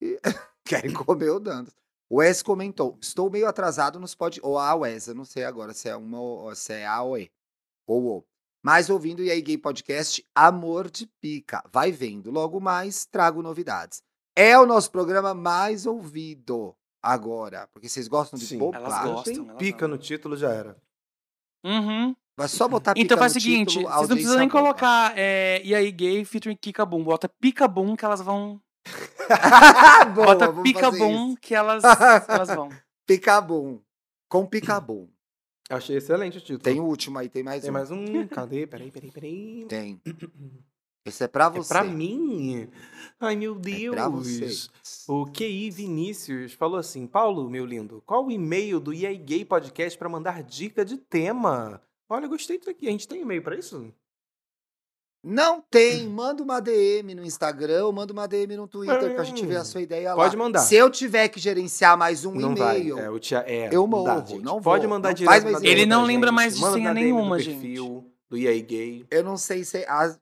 Querem 0.64 0.92
comer 0.92 1.30
o 1.30 1.40
Dantas. 1.40 1.74
O 2.10 2.16
Wes 2.18 2.42
comentou: 2.42 2.96
estou 3.00 3.30
meio 3.30 3.46
atrasado 3.48 3.98
nos 4.00 4.14
pod. 4.14 4.38
Ou 4.42 4.58
a 4.58 4.74
Wes, 4.74 5.06
eu 5.08 5.14
não 5.14 5.24
sei 5.24 5.44
agora 5.44 5.72
se 5.72 5.88
é 5.88 5.96
uma 5.96 6.20
ou 6.20 6.54
se 6.54 6.72
é 6.72 6.86
a 6.86 7.02
ou 7.02 7.18
E. 7.18 7.30
Ou 7.86 8.18
o. 8.18 8.24
Mas 8.62 8.90
ouvindo 8.90 9.20
o 9.20 9.24
EA 9.24 9.40
Gay 9.40 9.56
Podcast, 9.56 10.24
Amor 10.34 10.90
de 10.90 11.06
Pica. 11.20 11.62
Vai 11.72 11.92
vendo. 11.92 12.30
Logo 12.30 12.60
mais, 12.60 13.06
trago 13.06 13.40
novidades. 13.40 14.02
É 14.38 14.56
o 14.56 14.64
nosso 14.64 14.88
programa 14.92 15.34
mais 15.34 15.84
ouvido 15.84 16.72
agora. 17.02 17.68
Porque 17.72 17.88
vocês 17.88 18.06
gostam 18.06 18.38
de 18.38 18.46
Sim, 18.46 18.60
pop, 18.60 18.76
elas 18.76 19.02
gostam. 19.02 19.34
Tem 19.34 19.44
elas 19.44 19.56
pica 19.58 19.84
amam. 19.86 19.96
no 19.96 20.02
título, 20.02 20.36
já 20.36 20.52
era. 20.52 20.76
Uhum. 21.64 22.14
Vai 22.36 22.46
só 22.46 22.68
botar 22.68 22.94
pica 22.94 23.04
Então 23.04 23.18
faz 23.18 23.34
o 23.34 23.40
seguinte, 23.40 23.78
título, 23.78 23.88
vocês 23.92 24.08
não 24.08 24.16
precisam 24.16 24.38
nem 24.38 24.48
boa. 24.48 24.62
colocar 24.62 25.12
é, 25.18 25.60
e 25.64 25.74
aí 25.74 25.90
gay 25.90 26.24
featuring 26.24 26.54
Kika 26.54 26.86
Boom. 26.86 27.02
Bota 27.02 27.28
Pica 27.28 27.66
Boom 27.66 27.96
que 27.96 28.04
elas 28.04 28.20
vão. 28.20 28.60
Boa, 30.14 30.26
Bota 30.36 30.52
Pica 30.62 30.88
Boom 30.92 31.30
isso. 31.30 31.38
que 31.40 31.54
elas, 31.56 31.82
elas 32.28 32.48
vão. 32.48 32.68
Picabum. 33.04 33.80
Com 34.28 34.46
picabum. 34.46 35.08
Achei 35.68 35.96
excelente 35.96 36.38
o 36.38 36.40
título. 36.40 36.60
Tem 36.60 36.78
o 36.78 36.84
último 36.84 37.18
aí, 37.18 37.28
tem 37.28 37.42
mais 37.42 37.62
Tem 37.62 37.70
um. 37.70 37.72
mais 37.72 37.90
um. 37.90 38.28
Cadê? 38.28 38.68
Peraí, 38.68 38.92
peraí, 38.92 39.10
peraí. 39.10 39.66
Tem. 39.68 40.00
Esse 41.04 41.24
é 41.24 41.28
pra 41.28 41.46
É 41.46 41.50
você. 41.50 41.68
pra 41.68 41.84
mim? 41.84 42.68
Ai, 43.20 43.34
meu 43.36 43.54
É 43.54 43.58
Deus. 43.58 43.94
pra 43.94 44.08
você. 44.08 44.68
O 45.08 45.24
QI 45.26 45.70
Vinícius 45.70 46.52
falou 46.52 46.78
assim: 46.78 47.06
Paulo, 47.06 47.48
meu 47.48 47.64
lindo, 47.64 48.02
qual 48.06 48.26
o 48.26 48.30
e-mail 48.30 48.78
do 48.78 48.92
EA 48.92 49.14
Gay 49.14 49.44
Podcast 49.44 49.98
pra 49.98 50.08
mandar 50.08 50.42
dica 50.42 50.84
de 50.84 50.96
tema? 50.98 51.80
Olha, 52.08 52.24
eu 52.26 52.28
gostei 52.30 52.58
disso 52.58 52.70
aqui. 52.70 52.86
A 52.88 52.90
gente 52.90 53.08
tem 53.08 53.22
e-mail 53.22 53.42
pra 53.42 53.56
isso? 53.56 53.92
Não 55.24 55.60
tem. 55.60 56.08
Manda 56.08 56.42
uma 56.42 56.60
DM 56.60 57.14
no 57.14 57.24
Instagram 57.24 57.86
ou 57.86 57.92
manda 57.92 58.12
uma 58.12 58.26
DM 58.28 58.56
no 58.56 58.68
Twitter 58.68 59.14
que 59.14 59.20
a 59.20 59.24
gente 59.24 59.44
vê 59.44 59.56
a 59.56 59.64
sua 59.64 59.80
ideia 59.82 60.10
lá. 60.10 60.22
Pode 60.22 60.36
mandar. 60.36 60.60
Se 60.60 60.76
eu 60.76 60.88
tiver 60.90 61.28
que 61.28 61.40
gerenciar 61.40 61.98
mais 61.98 62.24
um 62.24 62.32
não 62.34 62.54
vai. 62.54 62.80
e-mail, 62.82 62.98
É, 62.98 63.10
o 63.10 63.18
tia, 63.18 63.44
é, 63.46 63.68
eu 63.74 63.86
não 63.86 64.04
dá, 64.04 64.14
morro, 64.14 64.26
gente. 64.26 64.44
não 64.44 64.60
Pode 64.60 64.82
vou. 64.86 64.90
mandar 64.90 65.08
Não 65.08 65.14
direto 65.14 65.64
Ele 65.64 65.86
não 65.86 66.04
lembra 66.04 66.28
gente. 66.28 66.36
mais 66.36 66.54
de 66.54 66.60
Manda 66.60 66.74
senha 66.74 66.94
nenhuma, 66.94 67.36
perfil 67.36 68.06
Do 68.30 68.36
EA 68.38 68.62
Gay. 68.62 69.06
eu 69.10 69.24
não 69.24 69.36
sei 69.36 69.64
se, 69.64 69.84
a- 69.88 70.16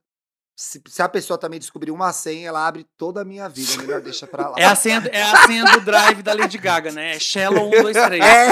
se, 0.58 0.82
se 0.88 1.02
a 1.02 1.08
pessoa 1.08 1.36
também 1.36 1.60
descobrir 1.60 1.90
uma 1.90 2.10
senha, 2.14 2.48
ela 2.48 2.66
abre 2.66 2.86
toda 2.96 3.20
a 3.20 3.24
minha 3.26 3.46
vida. 3.46 3.74
É 3.74 3.76
Melhor 3.76 4.00
deixa 4.00 4.26
pra 4.26 4.48
lá. 4.48 4.54
É 4.58 4.64
a, 4.64 4.74
senha, 4.74 5.02
é 5.12 5.22
a 5.22 5.46
senha 5.46 5.64
do 5.64 5.80
drive 5.82 6.22
da 6.22 6.32
Lady 6.32 6.56
Gaga, 6.56 6.90
né? 6.90 7.14
É 7.16 7.18
Shallow 7.18 7.68
1, 7.68 7.82
2, 7.82 7.96
3. 7.96 8.24
É. 8.24 8.46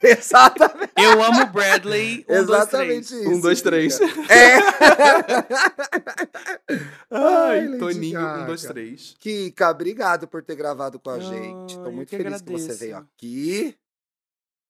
Exatamente. 0.02 0.92
Eu 0.96 1.22
amo 1.22 1.46
Bradley 1.46 2.24
1, 2.28 2.44
2, 2.44 2.46
3. 2.46 2.48
Exatamente 2.48 3.14
isso. 3.14 3.28
Um, 3.30 3.40
dois, 3.40 3.60
três. 3.62 3.98
Kika. 3.98 4.32
É. 4.32 4.58
Ai, 7.10 7.58
Ai, 7.60 7.66
Lady 7.66 7.78
Toninho, 7.78 8.20
um, 8.20 8.46
dois, 8.46 8.62
Gaga. 8.62 8.74
três. 8.74 9.16
Kika, 9.18 9.70
obrigado 9.70 10.28
por 10.28 10.42
ter 10.44 10.54
gravado 10.54 10.98
com 11.00 11.10
a 11.10 11.14
Ai, 11.14 11.20
gente. 11.22 11.76
Tô 11.78 11.90
muito 11.90 12.08
que 12.08 12.16
feliz 12.16 12.40
que 12.40 12.50
você 12.52 12.62
agradeço. 12.64 12.78
veio 12.78 12.96
aqui. 12.98 13.76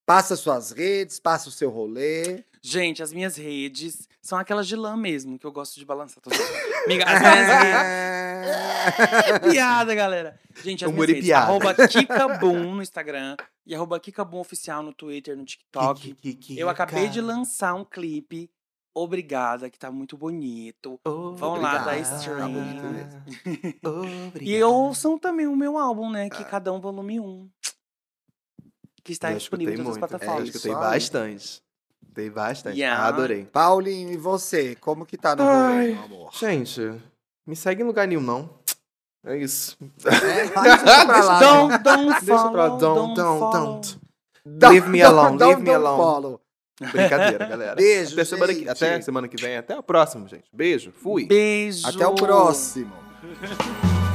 Passa 0.07 0.35
suas 0.37 0.71
redes, 0.73 1.21
passa 1.21 1.49
o 1.49 1.53
seu 1.53 1.71
rolê. 1.71 2.43
Gente, 2.63 3.03
as 3.03 3.13
minhas 3.13 3.37
redes 3.37 4.07
são 4.21 4.39
aquelas 4.39 4.67
de 4.69 4.77
lã 4.77 4.97
mesmo, 4.97 5.39
que 5.39 5.47
eu 5.47 5.53
gosto 5.53 5.79
de 5.79 5.85
balançar. 5.85 6.23
Tô... 6.23 6.31
Amiga, 6.85 7.05
as 7.09 7.21
minhas 7.21 7.49
redes... 7.49 8.11
É 9.29 9.39
piada, 9.39 9.95
galera. 9.95 10.39
Gente, 10.63 10.85
as 10.85 10.91
Humor 10.91 11.07
minhas 11.07 11.25
redes, 11.25 11.31
arroba 11.31 11.75
Kikaboom 11.75 12.75
no 12.75 12.83
Instagram 12.83 13.37
e 13.67 13.75
arroba 13.75 13.99
Kikaboom 13.99 14.41
Oficial 14.41 14.83
no 14.83 14.93
Twitter, 14.93 15.37
no 15.37 15.45
TikTok. 15.45 16.17
Eu 16.57 16.69
acabei 16.69 17.09
de 17.09 17.21
lançar 17.21 17.75
um 17.75 17.85
clipe, 17.85 18.51
Obrigada, 18.93 19.71
que 19.71 19.79
tá 19.79 19.91
muito 19.91 20.17
bonito. 20.17 21.01
Vão 21.05 21.61
lá 21.61 21.79
dar 21.79 21.97
Obrigado. 21.97 22.19
stream. 22.19 22.39
Tá 22.39 22.49
bonito 22.49 22.83
mesmo. 22.83 24.43
E 24.43 24.63
ouçam 24.65 25.17
também 25.17 25.47
o 25.47 25.55
meu 25.55 25.79
álbum, 25.79 26.11
né? 26.11 26.29
Que 26.29 26.45
cada 26.45 26.73
um 26.73 26.81
volume 26.81 27.21
1. 27.21 27.49
Que 29.05 29.13
está 29.13 29.31
Eu 29.31 29.39
disponível 29.39 29.75
em 29.75 29.77
todas 29.77 29.93
as 29.93 29.99
plataformas. 29.99 30.41
Eu 30.41 30.47
escutei 30.47 30.73
bastante. 30.73 31.63
Escutei 32.11 32.29
bastante. 32.29 32.77
Yeah. 32.77 33.07
Adorei. 33.07 33.45
Paulinho, 33.45 34.11
e 34.13 34.17
você? 34.17 34.75
Como 34.75 35.07
que 35.07 35.17
tá 35.17 35.37
no 35.37 35.45
Ai, 35.45 35.93
rolê, 35.93 35.93
meu 35.93 36.03
amor? 36.03 36.31
Gente, 36.35 36.93
me 37.47 37.55
segue 37.55 37.83
em 37.83 37.87
lugar 37.87 38.09
nenhum, 38.09 38.21
não. 38.21 38.51
É 39.25 39.37
isso. 39.37 39.77
É, 40.05 40.47
deixa 40.49 41.07
pra 41.07 41.23
lá. 41.25 41.39
né? 41.69 41.79
Don't, 41.79 41.83
don't 41.85 42.07
Deixa 42.25 42.27
follow, 42.27 42.53
pra 42.53 42.69
don't, 42.69 42.81
don't, 42.81 43.15
don't, 43.15 43.39
follow. 43.39 43.53
don't. 43.53 44.01
Don't- 44.45 44.73
Leave 44.73 44.89
me 44.89 45.03
alone, 45.03 45.39
don't- 45.39 45.47
leave 45.51 45.61
me 45.61 45.67
don't 45.71 45.87
alone. 45.87 46.03
follow. 46.03 46.41
Brincadeira, 46.81 47.47
galera. 47.47 47.75
Beijo, 47.77 48.13
até 48.15 48.25
semana, 48.25 48.55
que, 48.55 48.69
até 48.69 49.01
semana 49.03 49.29
que 49.29 49.37
vem. 49.41 49.57
Até 49.59 49.79
o 49.79 49.83
próximo, 49.83 50.27
gente. 50.27 50.45
Beijo. 50.53 50.91
Fui. 50.91 51.27
Beijo. 51.27 51.87
Até 51.87 52.07
o 52.07 52.15
próximo. 52.15 52.93